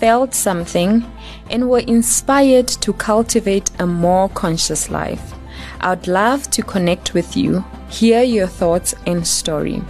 felt 0.03 0.33
something 0.33 1.01
and 1.49 1.69
were 1.69 1.79
inspired 1.87 2.67
to 2.67 2.91
cultivate 2.91 3.71
a 3.79 3.87
more 3.87 4.27
conscious 4.27 4.89
life. 4.89 5.33
I'd 5.79 6.09
love 6.09 6.51
to 6.51 6.61
connect 6.61 7.13
with 7.13 7.37
you, 7.37 7.63
hear 7.89 8.21
your 8.21 8.47
thoughts 8.47 8.93
and 9.07 9.25
story. 9.25 9.81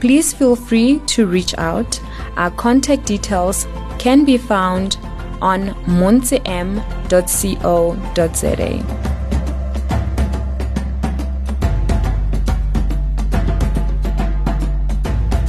Please 0.00 0.32
feel 0.32 0.56
free 0.56 0.98
to 1.14 1.28
reach 1.28 1.54
out. 1.58 2.00
Our 2.36 2.50
contact 2.50 3.06
details 3.06 3.68
can 4.00 4.24
be 4.24 4.36
found 4.36 4.96
on 5.40 5.68
montem.co.za. 5.86 6.72